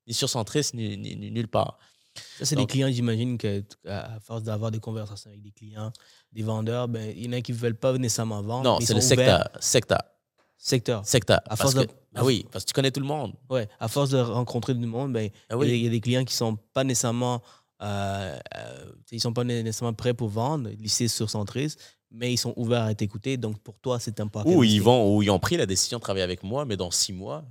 ni 0.07 0.13
sur 0.13 0.29
Centris, 0.29 0.69
ni, 0.73 0.97
nulle 1.31 1.47
part. 1.47 1.77
Ça, 2.39 2.45
c'est 2.45 2.55
des 2.55 2.65
clients, 2.65 2.89
j'imagine 2.89 3.37
qu'à 3.37 3.61
force 4.21 4.43
d'avoir 4.43 4.71
des 4.71 4.79
conversations 4.79 5.29
avec 5.29 5.41
des 5.41 5.51
clients, 5.51 5.91
des 6.31 6.41
vendeurs, 6.41 6.87
ben, 6.87 7.13
il 7.15 7.25
y 7.25 7.29
en 7.29 7.33
a 7.33 7.41
qui 7.41 7.51
ne 7.51 7.57
veulent 7.57 7.75
pas 7.75 7.95
nécessairement 7.97 8.41
vendre. 8.41 8.63
Non, 8.63 8.79
c'est 8.79 8.93
le 8.93 9.01
secteur. 9.01 9.49
Secteur. 9.59 9.99
Secteur. 10.57 11.05
Secteur. 11.05 11.39
À 11.45 11.55
force 11.55 11.75
de... 11.75 11.87
ah 12.15 12.25
oui, 12.25 12.45
parce 12.51 12.63
que 12.63 12.69
tu 12.69 12.73
connais 12.73 12.89
tout 12.89 12.99
le 12.99 13.05
monde. 13.05 13.35
Oui, 13.51 13.61
à 13.79 13.87
force 13.87 14.09
de 14.09 14.17
rencontrer 14.17 14.73
du 14.73 14.87
monde, 14.87 15.13
ben, 15.13 15.29
ah 15.49 15.55
il 15.61 15.77
y 15.77 15.85
a 15.85 15.89
des 15.89 16.01
clients 16.01 16.25
qui 16.25 16.33
ne 16.33 16.37
sont 16.37 16.55
pas 16.73 16.83
nécessairement 16.83 17.43
euh, 17.81 18.39
euh, 18.55 18.91
ils 19.11 19.21
sont 19.21 19.33
pas 19.33 19.43
nécessairement 19.43 19.93
prêts 19.93 20.13
pour 20.13 20.29
vendre, 20.29 20.69
lycée 20.69 21.07
sur 21.07 21.29
Centris, 21.29 21.75
mais 22.11 22.33
ils 22.33 22.37
sont 22.37 22.53
ouverts 22.55 22.83
à 22.83 22.95
t'écouter. 22.95 23.37
Donc, 23.37 23.59
pour 23.59 23.79
toi, 23.79 23.99
c'est 23.99 24.19
important. 24.19 24.49
Ou 24.49 24.63
ils, 24.63 24.81
vont, 24.81 25.15
ou 25.15 25.23
ils 25.23 25.29
ont 25.29 25.39
pris 25.39 25.57
la 25.57 25.65
décision 25.65 25.97
de 25.97 26.03
travailler 26.03 26.23
avec 26.23 26.43
moi, 26.43 26.65
mais 26.65 26.77
dans 26.77 26.91
six 26.91 27.13
mois, 27.13 27.45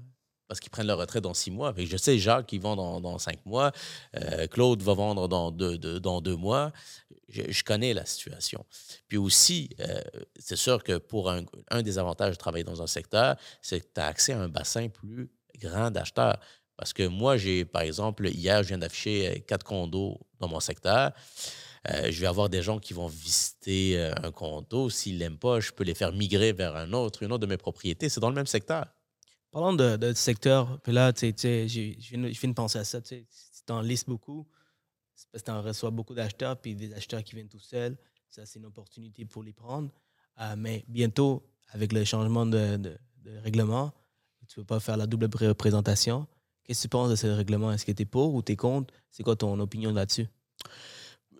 parce 0.48 0.60
qu'ils 0.60 0.70
prennent 0.70 0.86
leur 0.86 0.98
retraite 0.98 1.24
dans 1.24 1.34
six 1.34 1.50
mois. 1.50 1.74
je 1.76 1.96
sais, 1.96 2.18
Jacques, 2.18 2.52
ils 2.52 2.60
vend 2.60 2.76
dans, 2.76 3.00
dans 3.00 3.18
cinq 3.18 3.44
mois. 3.44 3.72
Euh, 4.16 4.46
Claude 4.46 4.80
va 4.82 4.94
vendre 4.94 5.28
dans 5.28 5.50
deux, 5.50 5.76
dans 5.78 6.20
deux 6.20 6.36
mois. 6.36 6.72
Je, 7.28 7.64
connais 7.64 7.92
la 7.92 8.06
situation. 8.06 8.64
Puis 9.08 9.18
aussi, 9.18 9.70
c'est 10.38 10.56
sûr 10.56 10.84
que 10.84 10.98
pour 10.98 11.28
un, 11.30 11.42
un, 11.70 11.82
des 11.82 11.98
avantages 11.98 12.34
de 12.34 12.38
travailler 12.38 12.62
dans 12.62 12.80
un 12.80 12.86
secteur, 12.86 13.36
c'est 13.60 13.80
que 13.80 13.86
tu 13.92 14.00
as 14.00 14.06
accès 14.06 14.32
à 14.32 14.40
un 14.40 14.48
bassin 14.48 14.88
plus 14.88 15.28
grand 15.60 15.90
d'acheteurs. 15.90 16.38
Parce 16.76 16.92
que 16.92 17.06
moi, 17.06 17.36
j'ai, 17.36 17.64
par 17.64 17.82
exemple, 17.82 18.28
hier, 18.28 18.62
je 18.62 18.68
viens 18.68 18.78
d'afficher 18.78 19.28
euh, 19.28 19.38
quatre 19.46 19.64
condos 19.64 20.20
dans 20.40 20.48
mon 20.48 20.60
secteur. 20.60 21.12
Euh, 21.90 22.10
je 22.10 22.20
vais 22.20 22.26
avoir 22.26 22.48
des 22.48 22.62
gens 22.62 22.78
qui 22.78 22.94
vont 22.94 23.06
visiter 23.06 23.98
euh, 23.98 24.12
un 24.22 24.32
condo. 24.32 24.90
S'ils 24.90 25.14
ne 25.14 25.20
l'aiment 25.20 25.38
pas, 25.38 25.60
je 25.60 25.72
peux 25.72 25.84
les 25.84 25.94
faire 25.94 26.12
migrer 26.12 26.52
vers 26.52 26.74
un 26.76 26.92
autre, 26.92 27.22
une 27.22 27.32
autre 27.32 27.42
de 27.42 27.46
mes 27.46 27.56
propriétés. 27.56 28.08
C'est 28.08 28.20
dans 28.20 28.28
le 28.28 28.34
même 28.34 28.46
secteur. 28.46 28.86
Parlant 29.50 29.72
de, 29.72 30.12
secteur, 30.12 30.78
puis 30.82 30.92
là, 30.92 31.12
tu 31.12 31.32
sais, 31.34 31.66
je 31.68 31.96
viens 32.10 32.48
de 32.50 32.54
penser 32.54 32.78
à 32.78 32.84
ça. 32.84 33.00
Tu 33.00 33.24
en 33.70 33.80
listes 33.80 34.06
beaucoup, 34.06 34.46
c'est 35.14 35.30
parce 35.30 35.42
que 35.42 35.46
tu 35.46 35.52
en 35.52 35.62
reçois 35.62 35.90
beaucoup 35.90 36.14
d'acheteurs, 36.14 36.60
puis 36.60 36.74
des 36.74 36.92
acheteurs 36.92 37.24
qui 37.24 37.34
viennent 37.34 37.48
tout 37.48 37.60
seuls. 37.60 37.96
Ça, 38.28 38.44
c'est 38.44 38.58
une 38.58 38.66
opportunité 38.66 39.24
pour 39.24 39.42
les 39.42 39.54
prendre. 39.54 39.90
mais 40.58 40.84
bientôt, 40.88 41.42
avec 41.70 41.92
le 41.94 42.04
changement 42.04 42.44
de, 42.44 42.76
de 42.76 43.38
règlement, 43.42 43.94
tu 44.46 44.58
ne 44.58 44.62
peux 44.62 44.66
pas 44.66 44.80
faire 44.80 44.98
la 44.98 45.06
double 45.06 45.28
représentation. 45.32 46.26
Qu'est-ce 46.64 46.80
que 46.80 46.82
tu 46.82 46.88
penses 46.88 47.10
de 47.10 47.16
ce 47.16 47.26
règlement? 47.28 47.72
Est-ce 47.72 47.86
que 47.86 47.92
tu 47.92 48.02
es 48.02 48.06
pour 48.06 48.34
ou 48.34 48.42
tu 48.42 48.52
es 48.52 48.56
contre? 48.56 48.92
C'est 49.10 49.22
quoi 49.22 49.36
ton 49.36 49.58
opinion 49.60 49.92
là-dessus? 49.92 50.26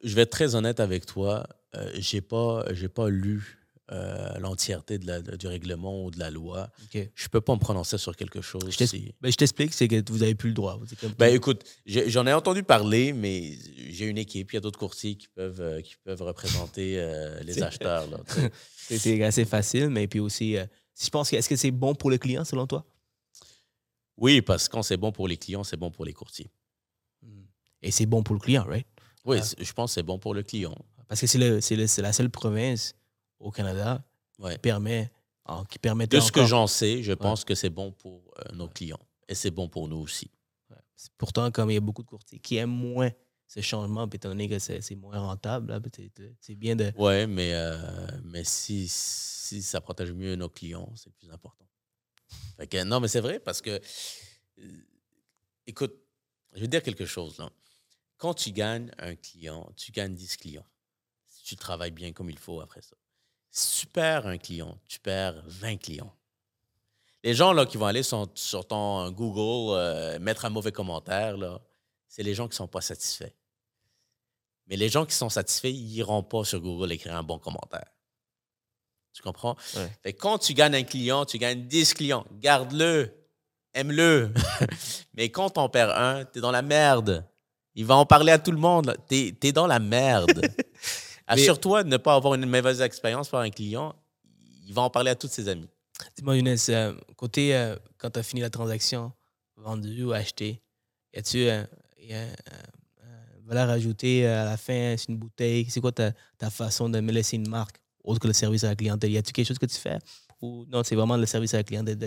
Je 0.02 0.14
vais 0.14 0.22
être 0.22 0.30
très 0.30 0.54
honnête 0.54 0.80
avec 0.80 1.06
toi. 1.06 1.46
Euh, 1.74 1.90
je 1.98 2.16
n'ai 2.16 2.20
pas, 2.20 2.64
pas 2.94 3.08
lu 3.08 3.58
euh, 3.92 4.38
l'entièreté 4.38 4.98
du 4.98 5.46
règlement 5.46 6.04
ou 6.04 6.10
de 6.10 6.18
la 6.18 6.30
loi. 6.30 6.70
Je 6.92 6.98
ne 6.98 7.28
peux 7.30 7.40
pas 7.40 7.54
me 7.54 7.60
prononcer 7.60 7.98
sur 7.98 8.16
quelque 8.16 8.40
chose. 8.40 8.64
Je 8.68 9.12
ben, 9.20 9.32
t'explique, 9.32 9.74
c'est 9.74 9.88
que 9.88 10.10
vous 10.10 10.18
n'avez 10.18 10.34
plus 10.34 10.48
le 10.48 10.54
droit. 10.54 10.80
Ben, 11.18 11.34
écoute, 11.34 11.64
j'en 11.86 12.26
ai 12.26 12.32
entendu 12.32 12.62
parler, 12.62 13.12
mais 13.12 13.52
j'ai 13.90 14.06
une 14.06 14.18
équipe, 14.18 14.52
il 14.52 14.56
y 14.56 14.58
a 14.58 14.60
d'autres 14.60 14.78
courtiers 14.78 15.14
qui 15.14 15.28
peuvent, 15.28 15.60
euh, 15.60 15.80
qui 15.80 15.96
peuvent 16.04 16.22
représenter 16.22 16.96
les 17.44 17.62
acheteurs. 17.62 18.08
c'est 18.76 19.22
assez 19.22 19.44
facile, 19.44 19.88
mais 19.88 20.06
puis 20.06 20.20
aussi, 20.20 20.56
si 20.94 21.06
je 21.06 21.10
pense 21.10 21.32
est-ce 21.32 21.48
que 21.48 21.56
c'est 21.56 21.70
bon 21.70 21.94
pour 21.94 22.10
le 22.10 22.18
client 22.18 22.44
selon 22.44 22.66
toi? 22.66 22.84
Oui, 24.16 24.40
parce 24.40 24.66
que 24.66 24.72
quand 24.72 24.82
c'est 24.82 24.96
bon 24.96 25.12
pour 25.12 25.28
les 25.28 25.36
clients, 25.36 25.62
c'est 25.62 25.76
bon 25.76 25.90
pour 25.90 26.04
les 26.04 26.12
courtiers. 26.12 26.50
Et 27.82 27.90
c'est 27.90 28.06
bon 28.06 28.22
pour 28.22 28.34
le 28.34 28.40
client, 28.40 28.64
right? 28.64 28.86
Oui, 29.26 29.38
Ah. 29.42 29.46
je 29.58 29.72
pense 29.72 29.90
que 29.90 29.94
c'est 29.94 30.02
bon 30.02 30.18
pour 30.18 30.32
le 30.34 30.42
client. 30.42 30.74
Parce 31.08 31.20
que 31.20 31.26
c'est 31.26 32.00
la 32.02 32.12
seule 32.12 32.30
province 32.30 32.94
au 33.38 33.50
Canada 33.50 34.02
Ouais. 34.38 34.52
qui 34.52 34.58
permet, 34.58 35.10
en- 35.44 35.64
qui 35.64 35.78
permet 35.78 36.06
De 36.06 36.20
ce 36.20 36.32
que 36.32 36.44
j'en 36.46 36.66
sais, 36.66 37.02
je 37.02 37.12
pense 37.12 37.44
que 37.44 37.54
c'est 37.54 37.70
bon 37.70 37.92
pour 37.92 38.22
euh, 38.38 38.52
nos 38.54 38.68
clients. 38.68 39.00
Et 39.28 39.34
c'est 39.34 39.50
bon 39.50 39.68
pour 39.68 39.88
nous 39.88 39.98
aussi. 39.98 40.30
Pourtant, 41.18 41.50
comme 41.50 41.70
il 41.70 41.74
y 41.74 41.76
a 41.76 41.80
beaucoup 41.80 42.02
de 42.02 42.08
courtiers 42.08 42.38
qui 42.38 42.56
aiment 42.56 42.70
moins 42.70 43.10
ce 43.46 43.60
changement, 43.60 44.08
étant 44.10 44.30
donné 44.30 44.48
que 44.48 44.58
c'est 44.58 44.94
moins 44.96 45.18
rentable, 45.18 45.80
peut-être, 45.82 46.22
c'est 46.40 46.54
bien 46.54 46.74
de. 46.74 46.92
Oui, 46.96 47.26
mais, 47.26 47.52
euh, 47.54 47.76
mais 48.24 48.42
si, 48.44 48.88
si 48.88 49.62
ça 49.62 49.80
protège 49.80 50.12
mieux 50.12 50.34
nos 50.36 50.48
clients, 50.48 50.90
c'est 50.96 51.12
plus 51.12 51.30
important. 51.30 51.66
Fait 52.56 52.66
que, 52.66 52.82
non, 52.82 52.98
mais 53.00 53.08
c'est 53.08 53.20
vrai 53.20 53.38
parce 53.38 53.60
que, 53.60 53.78
euh, 54.58 54.62
écoute, 55.66 55.94
je 56.54 56.60
vais 56.62 56.68
dire 56.68 56.82
quelque 56.82 57.04
chose. 57.06 57.38
Là. 57.38 57.50
Quand 58.16 58.34
tu 58.34 58.52
gagnes 58.52 58.90
un 58.98 59.14
client, 59.14 59.70
tu 59.76 59.92
gagnes 59.92 60.14
10 60.14 60.36
clients. 60.36 60.66
Si 61.28 61.44
tu 61.44 61.56
travailles 61.56 61.90
bien 61.90 62.12
comme 62.12 62.30
il 62.30 62.38
faut 62.38 62.60
après 62.60 62.82
ça. 62.82 62.96
Si 63.50 63.80
tu 63.80 63.86
perds 63.86 64.26
un 64.26 64.38
client, 64.38 64.78
tu 64.88 64.98
perds 64.98 65.42
20 65.46 65.76
clients. 65.76 66.14
Les 67.22 67.34
gens 67.34 67.52
là, 67.52 67.66
qui 67.66 67.76
vont 67.76 67.86
aller 67.86 68.02
sur, 68.02 68.28
sur 68.34 68.66
ton 68.66 69.10
Google, 69.10 69.76
euh, 69.76 70.18
mettre 70.18 70.44
un 70.44 70.50
mauvais 70.50 70.72
commentaire, 70.72 71.36
là, 71.36 71.60
c'est 72.06 72.22
les 72.22 72.34
gens 72.34 72.44
qui 72.44 72.52
ne 72.52 72.56
sont 72.56 72.68
pas 72.68 72.80
satisfaits. 72.80 73.32
Mais 74.66 74.76
les 74.76 74.88
gens 74.88 75.06
qui 75.06 75.14
sont 75.14 75.28
satisfaits, 75.28 75.70
ils 75.70 75.94
n'iront 75.94 76.22
pas 76.22 76.44
sur 76.44 76.60
Google 76.60 76.92
écrire 76.92 77.16
un 77.16 77.22
bon 77.22 77.38
commentaire. 77.38 77.86
Tu 79.12 79.22
comprends? 79.22 79.56
Ouais. 79.74 79.90
Fait 80.02 80.12
que 80.12 80.20
quand 80.20 80.38
tu 80.38 80.52
gagnes 80.52 80.74
un 80.74 80.82
client, 80.82 81.24
tu 81.24 81.38
gagnes 81.38 81.66
10 81.66 81.94
clients. 81.94 82.26
Garde-le. 82.32 83.12
Aime-le. 83.72 84.32
Mais 85.14 85.30
quand 85.30 85.50
t'en 85.50 85.68
perds 85.68 85.96
un, 85.96 86.24
t'es 86.24 86.40
dans 86.40 86.50
la 86.50 86.62
merde. 86.62 87.26
Il 87.76 87.84
va 87.84 87.94
en 87.94 88.06
parler 88.06 88.32
à 88.32 88.38
tout 88.38 88.50
le 88.50 88.58
monde. 88.58 88.96
Tu 89.08 89.36
es, 89.42 89.52
dans 89.52 89.66
la 89.66 89.78
merde. 89.78 90.40
Assure-toi 91.26 91.84
de 91.84 91.90
ne 91.90 91.98
pas 91.98 92.14
avoir 92.14 92.34
une 92.34 92.46
mauvaise 92.46 92.80
expérience 92.80 93.28
par 93.28 93.40
un 93.40 93.50
client. 93.50 93.94
Il 94.66 94.72
va 94.72 94.82
en 94.82 94.90
parler 94.90 95.10
à 95.10 95.14
tous 95.14 95.28
ses 95.28 95.46
amis. 95.48 95.68
Dis-moi, 96.16 96.36
Younes, 96.36 96.56
euh, 96.70 96.94
côté, 97.16 97.54
euh, 97.54 97.76
quand 97.98 98.10
tu 98.10 98.18
as 98.18 98.22
fini 98.22 98.40
la 98.40 98.50
transaction, 98.50 99.12
vendu 99.56 100.04
ou 100.04 100.12
acheté, 100.12 100.62
y 101.14 101.18
a-tu 101.18 101.48
euh, 101.48 101.64
euh, 102.10 102.34
valeur 103.44 103.68
ajoutée 103.68 104.26
à 104.26 104.44
la 104.44 104.56
fin? 104.56 104.94
C'est 104.96 105.08
une 105.08 105.18
bouteille? 105.18 105.66
C'est 105.68 105.80
quoi 105.80 105.92
ta, 105.92 106.12
ta 106.38 106.48
façon 106.48 106.88
de 106.88 107.00
me 107.00 107.12
laisser 107.12 107.36
une 107.36 107.48
marque 107.48 107.76
autre 108.04 108.20
que 108.20 108.26
le 108.26 108.32
service 108.32 108.64
à 108.64 108.68
la 108.68 108.76
clientèle? 108.76 109.10
Y 109.10 109.18
a-tu 109.18 109.32
quelque 109.32 109.48
chose 109.48 109.58
que 109.58 109.66
tu 109.66 109.76
fais? 109.76 109.98
Ou 110.40 110.64
non, 110.68 110.82
c'est 110.82 110.94
vraiment 110.94 111.16
le 111.16 111.26
service 111.26 111.52
à 111.54 111.58
la 111.58 111.64
clientèle, 111.64 111.98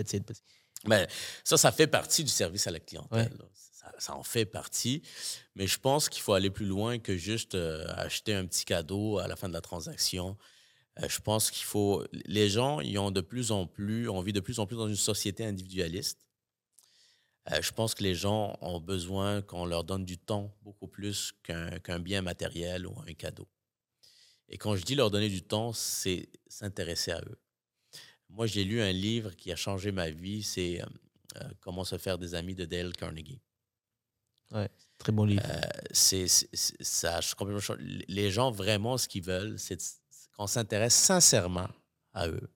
Mais 0.86 1.06
ça, 1.44 1.56
ça 1.56 1.70
fait 1.70 1.86
partie 1.86 2.24
du 2.24 2.30
service 2.30 2.66
à 2.66 2.72
la 2.72 2.80
clientèle. 2.80 3.32
Ouais. 3.32 3.46
Ça, 4.00 4.16
en 4.16 4.22
fait 4.22 4.46
partie. 4.46 5.02
Mais 5.54 5.66
je 5.66 5.78
pense 5.78 6.08
qu'il 6.08 6.22
faut 6.22 6.32
aller 6.32 6.50
plus 6.50 6.64
loin 6.64 6.98
que 6.98 7.16
juste 7.16 7.54
euh, 7.54 7.84
acheter 7.96 8.34
un 8.34 8.46
petit 8.46 8.64
cadeau 8.64 9.18
à 9.18 9.28
la 9.28 9.36
fin 9.36 9.48
de 9.48 9.52
la 9.52 9.60
transaction. 9.60 10.38
Euh, 10.98 11.08
je 11.08 11.20
pense 11.20 11.50
qu'il 11.50 11.66
faut. 11.66 12.04
Les 12.24 12.48
gens, 12.48 12.80
ils 12.80 12.98
ont 12.98 13.10
de 13.10 13.20
plus 13.20 13.52
en 13.52 13.66
plus, 13.66 14.08
on 14.08 14.22
vit 14.22 14.32
de 14.32 14.40
plus 14.40 14.58
en 14.58 14.66
plus 14.66 14.76
dans 14.76 14.88
une 14.88 14.96
société 14.96 15.44
individualiste. 15.44 16.26
Euh, 17.52 17.60
je 17.60 17.72
pense 17.72 17.94
que 17.94 18.02
les 18.02 18.14
gens 18.14 18.56
ont 18.62 18.80
besoin 18.80 19.42
qu'on 19.42 19.66
leur 19.66 19.84
donne 19.84 20.06
du 20.06 20.16
temps 20.16 20.54
beaucoup 20.62 20.88
plus 20.88 21.32
qu'un 21.42 21.98
bien 21.98 22.22
matériel 22.22 22.86
ou 22.86 22.94
un 23.06 23.12
cadeau. 23.12 23.48
Et 24.48 24.56
quand 24.56 24.76
je 24.76 24.82
dis 24.82 24.94
leur 24.94 25.10
donner 25.10 25.28
du 25.28 25.42
temps, 25.42 25.74
c'est 25.74 26.28
s'intéresser 26.48 27.12
à 27.12 27.20
eux. 27.20 27.38
Moi, 28.30 28.46
j'ai 28.46 28.64
lu 28.64 28.80
un 28.80 28.92
livre 28.92 29.36
qui 29.36 29.52
a 29.52 29.56
changé 29.56 29.92
ma 29.92 30.10
vie, 30.10 30.42
c'est 30.42 30.80
Comment 31.60 31.84
se 31.84 31.96
faire 31.96 32.18
des 32.18 32.34
amis 32.34 32.54
de 32.54 32.64
Dale 32.64 32.92
Carnegie. 32.92 33.40
Très 34.98 35.12
bon 35.12 35.24
livre. 35.24 35.42
Euh, 35.46 35.60
c'est, 35.92 36.26
ça 36.28 37.20
changé. 37.20 37.54
Les 38.08 38.30
gens, 38.30 38.50
vraiment, 38.50 38.98
ce 38.98 39.08
qu'ils 39.08 39.22
veulent, 39.24 39.58
c'est 39.58 39.78
qu'on 40.36 40.46
s'intéresse 40.46 40.94
sincèrement 40.94 41.68
à 42.12 42.28
eux. 42.28 42.50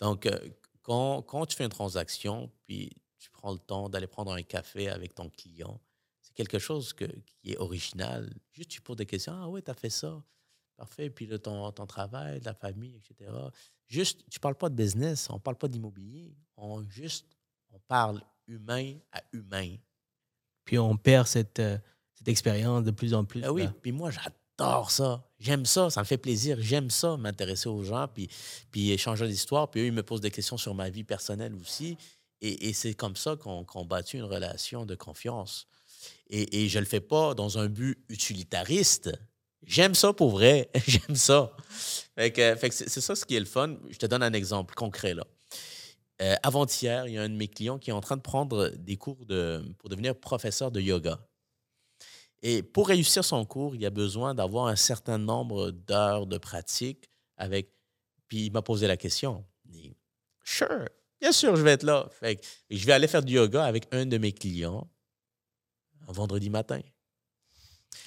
Donc, 0.00 0.26
euh, 0.26 0.38
quand, 0.82 1.22
quand 1.22 1.44
tu 1.46 1.56
fais 1.56 1.64
une 1.64 1.70
transaction, 1.70 2.50
puis 2.66 2.90
tu 3.18 3.30
prends 3.30 3.52
le 3.52 3.58
temps 3.58 3.88
d'aller 3.88 4.06
prendre 4.06 4.32
un 4.32 4.42
café 4.42 4.88
avec 4.88 5.14
ton 5.14 5.28
client, 5.28 5.80
c'est 6.22 6.34
quelque 6.34 6.58
chose 6.58 6.92
que- 6.92 7.04
qui 7.26 7.52
est 7.52 7.58
original. 7.58 8.32
Juste, 8.52 8.70
tu 8.70 8.80
poses 8.80 8.96
des 8.96 9.06
questions. 9.06 9.34
Ah 9.34 9.48
oui, 9.48 9.62
tu 9.62 9.70
as 9.70 9.74
fait 9.74 9.90
ça. 9.90 10.22
Parfait. 10.76 11.10
Puis 11.10 11.26
là, 11.26 11.38
ton, 11.38 11.70
ton 11.72 11.86
travail, 11.86 12.40
la 12.44 12.54
famille, 12.54 12.96
etc. 12.96 13.30
Juste, 13.88 14.24
tu 14.30 14.38
parles 14.38 14.54
pas 14.54 14.68
de 14.68 14.74
business, 14.76 15.28
on 15.30 15.40
parle 15.40 15.56
pas 15.58 15.66
d'immobilier. 15.68 16.36
On 16.56 16.82
juste, 16.88 17.26
on 17.70 17.80
parle 17.80 18.22
humain 18.46 18.94
à 19.12 19.22
humain. 19.32 19.76
Puis 20.68 20.78
on 20.78 20.98
perd 20.98 21.26
cette, 21.26 21.60
euh, 21.60 21.78
cette 22.12 22.28
expérience 22.28 22.84
de 22.84 22.90
plus 22.90 23.14
en 23.14 23.24
plus. 23.24 23.40
Ah 23.42 23.50
oui, 23.50 23.62
là. 23.62 23.72
puis 23.80 23.90
moi, 23.90 24.10
j'adore 24.10 24.90
ça. 24.90 25.24
J'aime 25.38 25.64
ça, 25.64 25.88
ça 25.88 26.00
me 26.00 26.04
fait 26.04 26.18
plaisir. 26.18 26.58
J'aime 26.60 26.90
ça, 26.90 27.16
m'intéresser 27.16 27.70
aux 27.70 27.82
gens, 27.84 28.06
puis, 28.06 28.28
puis 28.70 28.90
échanger 28.90 29.26
d'histoires. 29.26 29.70
Puis 29.70 29.80
eux, 29.80 29.86
ils 29.86 29.94
me 29.94 30.02
posent 30.02 30.20
des 30.20 30.30
questions 30.30 30.58
sur 30.58 30.74
ma 30.74 30.90
vie 30.90 31.04
personnelle 31.04 31.54
aussi. 31.54 31.96
Et, 32.42 32.68
et 32.68 32.74
c'est 32.74 32.92
comme 32.92 33.16
ça 33.16 33.34
qu'on 33.36 33.64
qu'on 33.64 33.86
bâtit 33.86 34.18
une 34.18 34.24
relation 34.24 34.84
de 34.84 34.94
confiance. 34.94 35.68
Et, 36.28 36.62
et 36.64 36.68
je 36.68 36.76
ne 36.76 36.84
le 36.84 36.86
fais 36.86 37.00
pas 37.00 37.32
dans 37.32 37.56
un 37.56 37.68
but 37.68 38.04
utilitariste. 38.10 39.10
J'aime 39.66 39.94
ça 39.94 40.12
pour 40.12 40.32
vrai. 40.32 40.68
J'aime 40.86 41.16
ça. 41.16 41.56
Fait 42.14 42.30
que, 42.30 42.54
fait 42.56 42.68
que 42.68 42.74
c'est 42.74 43.00
ça 43.00 43.16
ce 43.16 43.24
qui 43.24 43.36
est 43.36 43.40
le 43.40 43.46
fun. 43.46 43.74
Je 43.88 43.96
te 43.96 44.04
donne 44.04 44.22
un 44.22 44.34
exemple 44.34 44.74
concret 44.74 45.14
là. 45.14 45.26
Euh, 46.20 46.34
Avant-hier, 46.42 47.06
il 47.06 47.14
y 47.14 47.18
a 47.18 47.22
un 47.22 47.28
de 47.28 47.36
mes 47.36 47.48
clients 47.48 47.78
qui 47.78 47.90
est 47.90 47.92
en 47.92 48.00
train 48.00 48.16
de 48.16 48.22
prendre 48.22 48.70
des 48.70 48.96
cours 48.96 49.24
de, 49.26 49.64
pour 49.78 49.88
devenir 49.88 50.18
professeur 50.18 50.70
de 50.70 50.80
yoga. 50.80 51.20
Et 52.42 52.62
pour 52.62 52.88
réussir 52.88 53.24
son 53.24 53.44
cours, 53.44 53.74
il 53.74 53.84
a 53.84 53.90
besoin 53.90 54.34
d'avoir 54.34 54.66
un 54.66 54.76
certain 54.76 55.18
nombre 55.18 55.70
d'heures 55.70 56.26
de 56.26 56.38
pratique 56.38 57.10
avec. 57.36 57.72
Puis 58.28 58.46
il 58.46 58.52
m'a 58.52 58.62
posé 58.62 58.86
la 58.86 58.96
question. 58.96 59.44
Il 59.64 59.70
dit, 59.72 59.96
Sure, 60.44 60.88
bien 61.20 61.32
sûr, 61.32 61.56
je 61.56 61.62
vais 61.62 61.72
être 61.72 61.82
là. 61.82 62.08
Fait 62.10 62.36
que 62.36 62.46
je 62.70 62.86
vais 62.86 62.92
aller 62.92 63.08
faire 63.08 63.22
du 63.22 63.34
yoga 63.34 63.64
avec 63.64 63.86
un 63.92 64.06
de 64.06 64.18
mes 64.18 64.32
clients 64.32 64.88
un 66.08 66.12
vendredi 66.12 66.50
matin. 66.50 66.80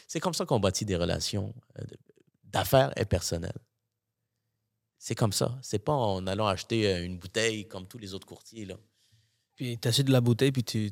C'est 0.08 0.20
comme 0.20 0.34
ça 0.34 0.46
qu'on 0.46 0.60
bâtit 0.60 0.86
des 0.86 0.96
relations 0.96 1.54
euh, 1.80 1.84
d'affaires 2.44 2.92
et 2.98 3.06
personnelles. 3.06 3.58
C'est 5.04 5.16
comme 5.16 5.34
ça. 5.34 5.58
C'est 5.64 5.80
pas 5.80 5.94
en 5.94 6.28
allant 6.28 6.46
acheter 6.46 6.88
euh, 6.88 7.04
une 7.04 7.18
bouteille 7.18 7.68
comme 7.68 7.88
tous 7.88 7.98
les 7.98 8.14
autres 8.14 8.28
courtiers. 8.28 8.66
Là. 8.66 8.76
Puis 9.56 9.80
tu 9.80 9.88
achètes 9.88 10.06
de 10.06 10.12
la 10.12 10.22
bouteille, 10.22 10.52
puis 10.52 10.64
tu, 10.64 10.92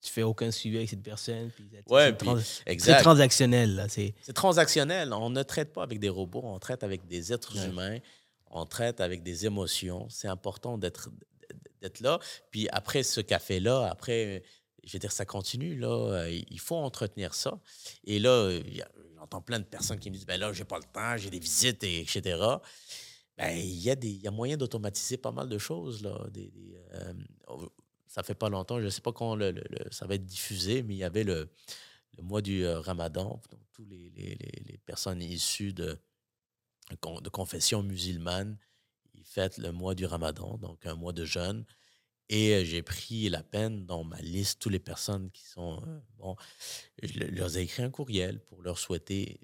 tu 0.00 0.10
fais 0.12 0.22
aucun 0.22 0.52
suivi 0.52 0.76
avec 0.76 0.88
cette 0.90 1.02
personne. 1.02 1.50
Puis, 1.50 1.64
Ouais, 1.88 2.12
puis- 2.12 2.24
trans- 2.28 2.38
c'est 2.38 2.62
Exact. 2.70 3.02
transactionnel. 3.02 3.74
Là. 3.74 3.88
C'est, 3.88 4.14
C'est 4.22 4.32
transactionnel. 4.32 5.12
On 5.12 5.28
ne 5.28 5.42
traite 5.42 5.72
pas 5.72 5.82
avec 5.82 5.98
des 5.98 6.08
robots, 6.08 6.42
on 6.44 6.60
traite 6.60 6.84
avec 6.84 7.04
des 7.08 7.32
êtres 7.32 7.58
Ouais. 7.58 7.66
humains, 7.68 7.98
on 8.46 8.64
traite 8.64 9.00
avec 9.00 9.24
des 9.24 9.44
émotions. 9.44 10.06
C'est 10.08 10.28
important 10.28 10.78
d'être 10.78 11.10
d'être 11.80 11.98
là. 11.98 12.20
Puis 12.52 12.68
après 12.70 13.02
ce 13.02 13.20
café-là, 13.20 13.88
après, 13.90 14.44
je 14.84 14.92
veux 14.92 15.00
dire, 15.00 15.10
ça 15.10 15.24
continue. 15.24 15.76
Là, 15.76 16.28
il 16.28 16.60
faut 16.60 16.76
entretenir 16.76 17.34
ça. 17.34 17.58
Et 18.04 18.20
là, 18.20 18.56
j'entends 19.16 19.40
plein 19.40 19.58
de 19.58 19.64
personnes 19.64 19.98
qui 19.98 20.08
me 20.10 20.14
disent, 20.14 20.26
ben 20.26 20.38
là, 20.38 20.52
j'ai 20.52 20.64
pas 20.64 20.78
le 20.78 20.84
temps, 20.84 21.16
j'ai 21.16 21.28
des 21.28 21.40
visites, 21.40 21.82
et 21.82 22.02
etc. 22.02 22.36
Ben, 23.38 23.56
il 23.56 23.80
y 23.80 23.90
a 23.90 23.96
des, 23.96 24.10
y 24.10 24.26
a 24.28 24.30
moyen 24.30 24.56
d'automatiser 24.56 25.16
pas 25.16 25.32
mal 25.32 25.48
de 25.48 25.58
choses 25.58 26.02
là. 26.02 26.26
Des, 26.30 26.50
des, 26.50 26.76
euh, 26.94 27.14
ça 28.06 28.22
fait 28.22 28.34
pas 28.34 28.50
longtemps, 28.50 28.80
je 28.80 28.88
sais 28.88 29.00
pas 29.00 29.12
quand 29.12 29.38
ça 29.90 30.06
va 30.06 30.14
être 30.16 30.26
diffusé, 30.26 30.82
mais 30.82 30.94
il 30.94 30.98
y 30.98 31.04
avait 31.04 31.24
le, 31.24 31.50
mois 32.20 32.42
du 32.42 32.64
euh, 32.64 32.80
Ramadan, 32.80 33.40
donc 33.50 33.60
tous 33.72 33.84
les, 33.86 34.10
les- 34.10 34.78
personnes 34.84 35.22
issues 35.22 35.72
de, 35.72 35.98
de 36.90 37.28
confession 37.30 37.82
musulmane, 37.82 38.58
ils 39.14 39.24
fêtent 39.24 39.58
le 39.58 39.72
mois 39.72 39.94
du 39.94 40.04
Ramadan, 40.06 40.58
donc 40.58 40.84
un 40.86 40.94
mois 40.94 41.12
de 41.12 41.24
jeûne. 41.24 41.64
Et 42.28 42.54
euh, 42.54 42.64
j'ai 42.64 42.82
pris 42.82 43.28
la 43.28 43.42
peine 43.42 43.86
dans 43.86 44.04
ma 44.04 44.20
liste, 44.20 44.60
toutes 44.60 44.72
les 44.72 44.78
personnes 44.80 45.30
qui 45.32 45.44
sont. 45.46 45.82
euh, 45.86 46.00
bon, 46.18 46.36
je 47.02 47.18
le- 47.20 47.28
leur 47.28 47.56
ai 47.56 47.62
écrit 47.62 47.82
un 47.82 47.90
courriel 47.90 48.40
pour 48.46 48.62
leur 48.62 48.78
souhaiter. 48.78 49.40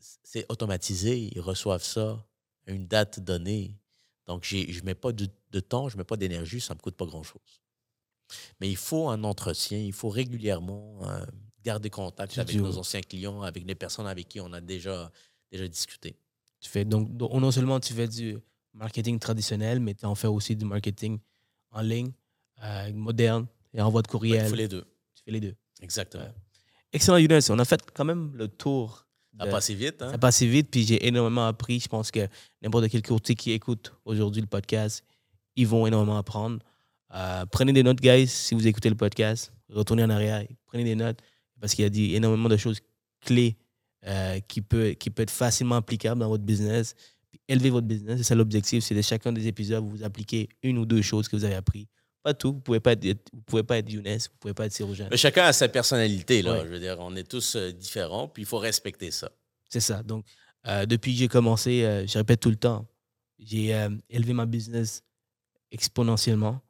C'est 0.00 0.46
automatisé, 0.50 1.18
ils 1.18 1.40
reçoivent 1.40 1.82
ça 1.84 2.24
une 2.68 2.86
date 2.86 3.20
donnée. 3.20 3.76
Donc, 4.26 4.44
je 4.44 4.56
ne 4.56 4.84
mets 4.84 4.94
pas 4.94 5.12
de, 5.12 5.26
de 5.50 5.60
temps, 5.60 5.88
je 5.88 5.96
ne 5.96 6.00
mets 6.00 6.04
pas 6.04 6.16
d'énergie, 6.16 6.60
ça 6.60 6.74
ne 6.74 6.78
me 6.78 6.82
coûte 6.82 6.96
pas 6.96 7.06
grand-chose. 7.06 7.62
Mais 8.60 8.68
il 8.68 8.76
faut 8.76 9.08
un 9.08 9.24
entretien, 9.24 9.78
il 9.78 9.92
faut 9.92 10.10
régulièrement 10.10 10.98
euh, 11.04 11.24
garder 11.64 11.88
contact 11.90 12.34
Tu 12.34 12.40
avec 12.40 12.56
nos 12.56 12.76
anciens 12.76 13.00
clients, 13.00 13.40
avec 13.42 13.64
les 13.66 13.74
personnes 13.74 14.06
avec 14.06 14.28
qui 14.28 14.40
on 14.40 14.52
a 14.52 14.60
déjà, 14.60 15.10
déjà 15.50 15.66
discuté. 15.66 16.14
tu 16.60 16.68
fais, 16.68 16.84
donc, 16.84 17.16
donc, 17.16 17.32
non 17.32 17.50
seulement 17.50 17.80
tu 17.80 17.94
fais 17.94 18.06
du 18.08 18.36
marketing 18.74 19.18
traditionnel, 19.18 19.80
mais 19.80 19.94
tu 19.94 20.04
en 20.04 20.14
fais 20.14 20.26
aussi 20.28 20.54
du 20.54 20.66
marketing 20.66 21.18
en 21.70 21.80
ligne, 21.80 22.12
euh, 22.62 22.92
moderne, 22.92 23.46
et 23.72 23.80
envoi 23.80 24.02
de 24.02 24.08
Ouais, 24.08 24.12
courriel. 24.12 24.44
il 24.44 24.48
faut 24.50 24.56
les 24.56 24.68
deux. 24.68 24.84
Tu 25.14 25.22
fais 25.24 25.30
les 25.30 25.40
deux. 25.40 25.54
Exactement. 25.80 26.28
Excellent, 26.92 27.16
Younes. 27.18 27.40
On 27.50 27.58
a 27.58 27.64
fait 27.64 27.80
quand 27.92 28.04
même 28.04 28.34
le 28.36 28.48
tour. 28.48 29.06
Ça 29.38 29.44
a 29.44 29.46
passé 29.46 29.74
vite, 29.74 30.02
hein? 30.02 30.08
Ça 30.08 30.14
a 30.14 30.18
passé 30.18 30.46
vite, 30.46 30.68
puis 30.70 30.84
j'ai 30.84 31.06
énormément 31.06 31.46
appris. 31.46 31.80
Je 31.80 31.88
pense 31.88 32.10
que 32.10 32.26
n'importe 32.62 32.88
quel 32.88 33.02
courtier 33.02 33.34
qui 33.34 33.52
écoute 33.52 33.92
aujourd'hui 34.04 34.40
le 34.40 34.48
podcast, 34.48 35.04
ils 35.56 35.66
vont 35.66 35.86
énormément 35.86 36.18
apprendre. 36.18 36.58
Euh, 37.14 37.46
prenez 37.46 37.72
des 37.72 37.82
notes, 37.82 38.00
guys, 38.00 38.26
si 38.26 38.54
vous 38.54 38.66
écoutez 38.66 38.88
le 38.88 38.96
podcast. 38.96 39.52
Retournez 39.70 40.02
en 40.04 40.10
arrière, 40.10 40.44
prenez 40.66 40.84
des 40.84 40.94
notes, 40.94 41.20
parce 41.60 41.74
qu'il 41.74 41.82
y 41.82 41.86
a 41.86 41.90
dit 41.90 42.14
énormément 42.14 42.48
de 42.48 42.56
choses 42.56 42.80
clés 43.20 43.56
euh, 44.06 44.40
qui, 44.48 44.60
peut, 44.60 44.90
qui 44.90 45.10
peut 45.10 45.22
être 45.22 45.30
facilement 45.30 45.76
applicable 45.76 46.20
dans 46.20 46.28
votre 46.28 46.44
business. 46.44 46.94
Puis 47.30 47.40
élever 47.48 47.70
votre 47.70 47.86
business, 47.86 48.18
c'est 48.18 48.24
ça 48.24 48.34
l'objectif. 48.34 48.82
C'est 48.82 48.94
de 48.94 49.02
chacun 49.02 49.32
des 49.32 49.46
épisodes, 49.46 49.84
vous 49.84 50.02
appliquez 50.02 50.48
une 50.62 50.78
ou 50.78 50.86
deux 50.86 51.02
choses 51.02 51.28
que 51.28 51.36
vous 51.36 51.44
avez 51.44 51.54
appris. 51.54 51.88
Pas 52.22 52.34
tout. 52.34 52.52
Vous 52.52 52.60
pouvez 52.60 52.80
pas 52.80 52.92
être, 52.92 53.04
vous 53.32 53.40
pouvez 53.42 53.62
pas 53.62 53.78
être 53.78 53.90
Younes, 53.90 54.18
vous 54.18 54.36
pouvez 54.40 54.54
pas 54.54 54.66
être 54.66 54.72
Sirogène. 54.72 55.08
Mais 55.10 55.16
chacun 55.16 55.44
a 55.44 55.52
sa 55.52 55.68
personnalité, 55.68 56.42
là. 56.42 56.52
Ouais. 56.52 56.64
Je 56.64 56.68
veux 56.68 56.80
dire, 56.80 56.96
on 56.98 57.14
est 57.16 57.28
tous 57.28 57.56
euh, 57.56 57.72
différents, 57.72 58.28
puis 58.28 58.42
il 58.42 58.46
faut 58.46 58.58
respecter 58.58 59.10
ça. 59.10 59.30
C'est 59.68 59.80
ça. 59.80 60.02
Donc, 60.02 60.24
euh, 60.66 60.86
depuis 60.86 61.12
que 61.12 61.18
j'ai 61.18 61.28
commencé, 61.28 61.84
euh, 61.84 62.06
je 62.06 62.18
répète 62.18 62.40
tout 62.40 62.50
le 62.50 62.56
temps, 62.56 62.86
j'ai 63.38 63.74
euh, 63.74 63.90
élevé 64.10 64.32
ma 64.32 64.46
business 64.46 65.02
exponentiellement 65.70 66.60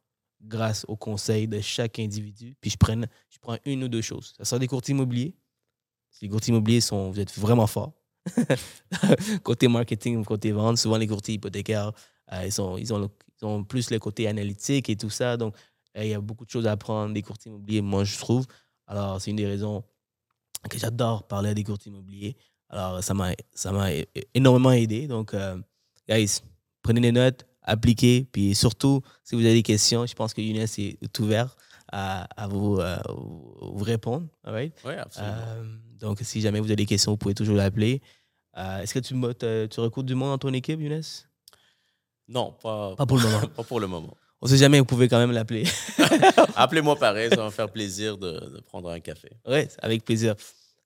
grâce 0.41 0.85
aux 0.89 0.97
conseils 0.97 1.49
de 1.49 1.61
chaque 1.61 1.99
individu. 1.99 2.55
Puis 2.61 2.71
je 2.71 2.77
prends, 2.77 3.01
je 3.31 3.39
prends 3.41 3.59
une 3.65 3.85
ou 3.85 3.89
deux 3.89 4.03
choses. 4.03 4.35
Ça 4.37 4.45
sort 4.45 4.59
des 4.59 4.69
courtiers 4.69 4.93
immobiliers. 4.93 5.35
Si 6.11 6.27
les 6.27 6.31
courtiers 6.31 6.53
immobiliers 6.53 6.81
sont, 6.81 7.11
vous 7.11 7.19
êtes 7.19 7.37
vraiment 7.37 7.67
forts. 7.67 7.95
côté 9.43 9.69
marketing, 9.69 10.25
côté 10.25 10.53
vente, 10.53 10.79
souvent 10.79 10.97
les 10.97 11.07
courtiers 11.07 11.35
hypothécaires, 11.35 11.93
ils, 12.45 12.53
sont, 12.53 12.77
ils, 12.77 12.93
ont, 12.93 12.99
le- 12.99 13.09
ils 13.41 13.45
ont 13.47 13.65
plus 13.65 13.91
le 13.91 13.99
côté 13.99 14.29
analytique 14.29 14.89
et 14.89 14.97
tout 14.97 15.11
ça. 15.11 15.37
Donc, 15.37 15.55
euh, 15.97 16.05
il 16.05 16.11
y 16.11 16.15
a 16.15 16.21
beaucoup 16.21 16.45
de 16.45 16.51
choses 16.51 16.67
à 16.67 16.73
apprendre 16.73 17.15
des 17.15 17.23
courtiers 17.23 17.51
immobiliers, 17.51 17.81
moi, 17.83 18.05
je 18.05 18.19
trouve. 18.19 18.47
Alors, 18.87 19.21
c'est 19.21 19.31
une 19.31 19.37
des 19.37 19.47
raisons 19.47 19.83
que 20.69 20.79
j'adore 20.79 21.27
parler 21.27 21.51
à 21.51 21.55
des 21.55 21.65
courtiers 21.65 21.91
immobiliers. 21.91 22.37
Alors, 22.69 23.03
ça 23.03 23.15
m'a 23.15 23.33
énormément 24.35 24.73
aidé. 24.73 25.07
Donc, 25.07 25.33
euh, 25.35 25.57
guys, 26.09 26.41
prenez 26.83 27.01
des 27.01 27.13
notes, 27.13 27.47
appliquez. 27.63 28.25
Puis 28.31 28.55
surtout, 28.55 29.01
si 29.25 29.35
vous 29.35 29.41
avez 29.43 29.55
des 29.55 29.63
questions, 29.63 30.05
je 30.07 30.15
pense 30.15 30.35
que 30.35 30.41
Younes 30.43 30.67
est 30.79 31.19
ouvert 31.21 31.57
à, 31.91 32.25
à 32.43 32.47
vous, 32.49 32.77
euh, 32.79 32.99
vous 33.09 33.85
répondre. 33.85 34.27
all 34.45 34.53
right? 34.53 34.75
Oui, 34.85 34.93
absolument. 34.95 35.33
Euh, 35.39 35.65
donc, 35.99 36.19
si 36.23 36.41
jamais 36.43 36.61
vous 36.61 36.67
avez 36.67 36.77
des 36.77 36.87
questions, 36.87 37.13
vous 37.13 37.17
pouvez 37.17 37.35
toujours 37.35 37.57
l'appeler. 37.57 38.03
Euh, 38.59 38.81
Est-ce 38.83 38.93
que 38.93 38.99
tu, 38.99 39.15
tu 39.71 39.81
recrutes 39.81 40.07
du 40.07 40.15
monde 40.15 40.31
dans 40.31 40.39
ton 40.39 40.53
équipe, 40.53 40.81
Younes? 40.81 41.03
Non, 42.29 42.53
pas, 42.63 42.95
Pas 42.97 43.07
pour 43.07 43.17
le 43.19 43.25
moment. 43.25 43.47
pas 43.57 43.65
pour 43.65 43.81
le 43.81 43.87
moment. 43.87 44.17
On 44.41 44.47
ne 44.47 44.51
sait 44.53 44.59
jamais, 44.59 44.79
vous 44.79 44.85
pouvez 44.85 45.09
quand 45.09 45.19
même 45.19 45.33
l'appeler. 45.33 45.65
Appelez-moi 46.55 46.97
pareil, 46.97 47.29
ça 47.31 47.37
va 47.37 47.47
me 47.47 47.51
faire 47.51 47.71
plaisir 47.71 48.17
de, 48.17 48.31
de 48.33 48.61
prendre 48.61 48.89
un 48.91 49.01
café. 49.01 49.31
Oui, 49.47 49.67
avec 49.83 50.05
plaisir. 50.05 50.35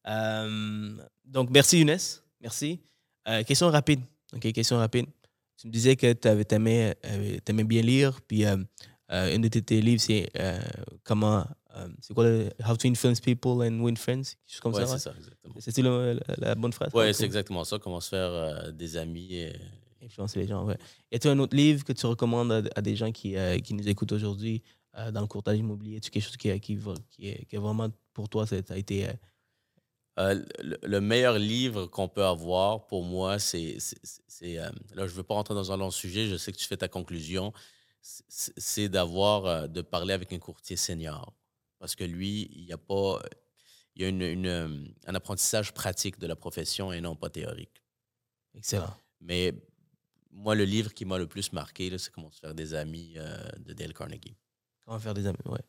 Euh, 0.08 0.96
donc, 1.24 1.50
merci 1.50 1.80
Younes. 1.80 1.98
Merci. 2.40 2.80
Euh, 3.28 3.42
question 3.44 3.68
rapide. 3.70 4.00
OK, 4.34 4.52
question 4.52 4.78
rapide. 4.78 5.06
Tu 5.58 5.66
me 5.66 5.72
disais 5.72 5.96
que 5.96 6.12
tu 6.12 6.54
aimais, 6.54 6.96
bien 7.64 7.82
lire, 7.82 8.20
puis 8.26 8.44
euh, 8.46 8.56
euh, 9.12 9.36
un 9.36 9.38
de 9.38 9.48
tes, 9.48 9.80
livres, 9.80 10.00
c'est 10.00 10.30
euh, 10.38 10.58
comment. 11.04 11.44
euh, 11.76 11.88
c'est 12.00 12.14
quoi 12.14 12.24
le 12.24 12.48
How 12.66 12.76
to 12.76 12.88
Influence 12.88 13.20
People 13.20 13.62
and 13.62 13.78
Win 13.80 13.96
Friends? 13.96 14.22
Quelque 14.22 14.34
chose 14.48 14.60
comme 14.60 14.74
Ouais, 14.74 14.86
ça, 14.86 14.98
c'est 14.98 15.10
ouais? 15.10 15.14
ça, 15.14 15.14
exactement. 15.18 15.54
C'est 15.58 15.78
la, 15.82 16.14
la- 16.38 16.54
bonne 16.54 16.72
phrase? 16.72 16.90
Oui, 16.94 17.12
c'est 17.14 17.24
exactement 17.24 17.64
ça. 17.64 17.78
Comment 17.78 18.00
se 18.00 18.08
faire 18.08 18.30
euh, 18.30 18.70
des 18.72 18.96
amis. 18.96 19.34
et- 19.34 19.52
Influencer 20.02 20.40
les 20.40 20.46
gens, 20.48 20.64
ouais. 20.66 20.76
Y 21.10 21.16
a-t-il 21.16 21.30
un 21.30 21.38
autre 21.38 21.56
livre 21.56 21.84
que 21.84 21.92
tu 21.92 22.06
recommandes 22.06 22.50
à, 22.52 22.62
à 22.74 22.82
des 22.82 22.96
gens 22.96 23.12
qui, 23.12 23.36
euh, 23.36 23.58
qui 23.60 23.72
nous 23.74 23.88
écoutent 23.88 24.12
aujourd'hui 24.12 24.62
euh, 24.96 25.10
dans 25.12 25.20
le 25.20 25.26
courtage 25.26 25.58
immobilier? 25.58 25.98
Est-ce 25.98 26.10
quelque 26.10 26.24
chose 26.24 26.36
qui, 26.36 26.58
qui, 26.60 26.74
va- 26.74 26.94
qui, 27.08 27.28
est, 27.28 27.44
qui 27.46 27.56
est 27.56 27.58
vraiment 27.58 27.88
pour 28.12 28.28
toi, 28.28 28.46
ça 28.46 28.56
a 28.68 28.76
été. 28.76 29.08
euh, 29.08 29.12
Euh, 30.18 30.44
le, 30.58 30.76
le 30.82 31.00
meilleur 31.00 31.38
livre 31.38 31.86
qu'on 31.86 32.08
peut 32.08 32.24
avoir 32.24 32.86
pour 32.86 33.02
moi, 33.02 33.38
c'est. 33.38 33.78
euh, 34.42 34.70
là, 34.94 35.06
je 35.06 35.12
ne 35.12 35.16
veux 35.16 35.22
pas 35.22 35.34
rentrer 35.34 35.54
dans 35.54 35.72
un 35.72 35.76
long 35.78 35.90
sujet, 35.90 36.26
je 36.26 36.36
sais 36.36 36.52
que 36.52 36.58
tu 36.58 36.66
fais 36.66 36.76
ta 36.76 36.88
conclusion. 36.88 37.52
C'est 38.00 38.88
d'avoir, 38.88 39.46
euh, 39.46 39.68
de 39.68 39.80
parler 39.80 40.12
avec 40.12 40.32
un 40.32 40.38
courtier 40.38 40.76
senior. 40.76 41.32
Parce 41.78 41.94
que 41.94 42.04
lui, 42.04 42.50
il 42.52 42.64
y 42.64 42.72
a 42.72 42.78
pas. 42.78 43.22
Il 43.94 44.02
y 44.02 44.04
a 44.04 44.08
une, 44.08 44.22
une, 44.22 44.46
euh, 44.46 44.84
un 45.06 45.14
apprentissage 45.14 45.72
pratique 45.72 46.18
de 46.18 46.26
la 46.26 46.34
profession 46.36 46.92
et 46.92 47.00
non 47.00 47.14
pas 47.14 47.30
théorique. 47.30 47.82
excellent. 48.54 48.94
Mais 49.20 49.54
moi, 50.32 50.54
le 50.54 50.64
livre 50.64 50.92
qui 50.94 51.04
m'a 51.04 51.18
le 51.18 51.26
plus 51.26 51.52
marqué, 51.52 51.96
c'est 51.98 52.10
Comment 52.10 52.30
se 52.30 52.40
faire 52.40 52.54
des 52.54 52.74
amis 52.74 53.14
euh, 53.16 53.36
de 53.58 53.72
Dale 53.72 53.92
Carnegie. 53.92 54.34
Comment 54.84 54.98
faire 54.98 55.14
des 55.14 55.26
amis, 55.26 55.36
ouais. 55.46 55.60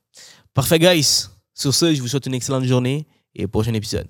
Parfait, 0.54 0.80
guys. 0.80 1.28
Sur 1.54 1.74
ce, 1.74 1.94
je 1.94 2.02
vous 2.02 2.08
souhaite 2.08 2.26
une 2.26 2.34
excellente 2.34 2.64
journée 2.64 3.08
et 3.36 3.46
prochain 3.48 3.74
épisode. 3.74 4.08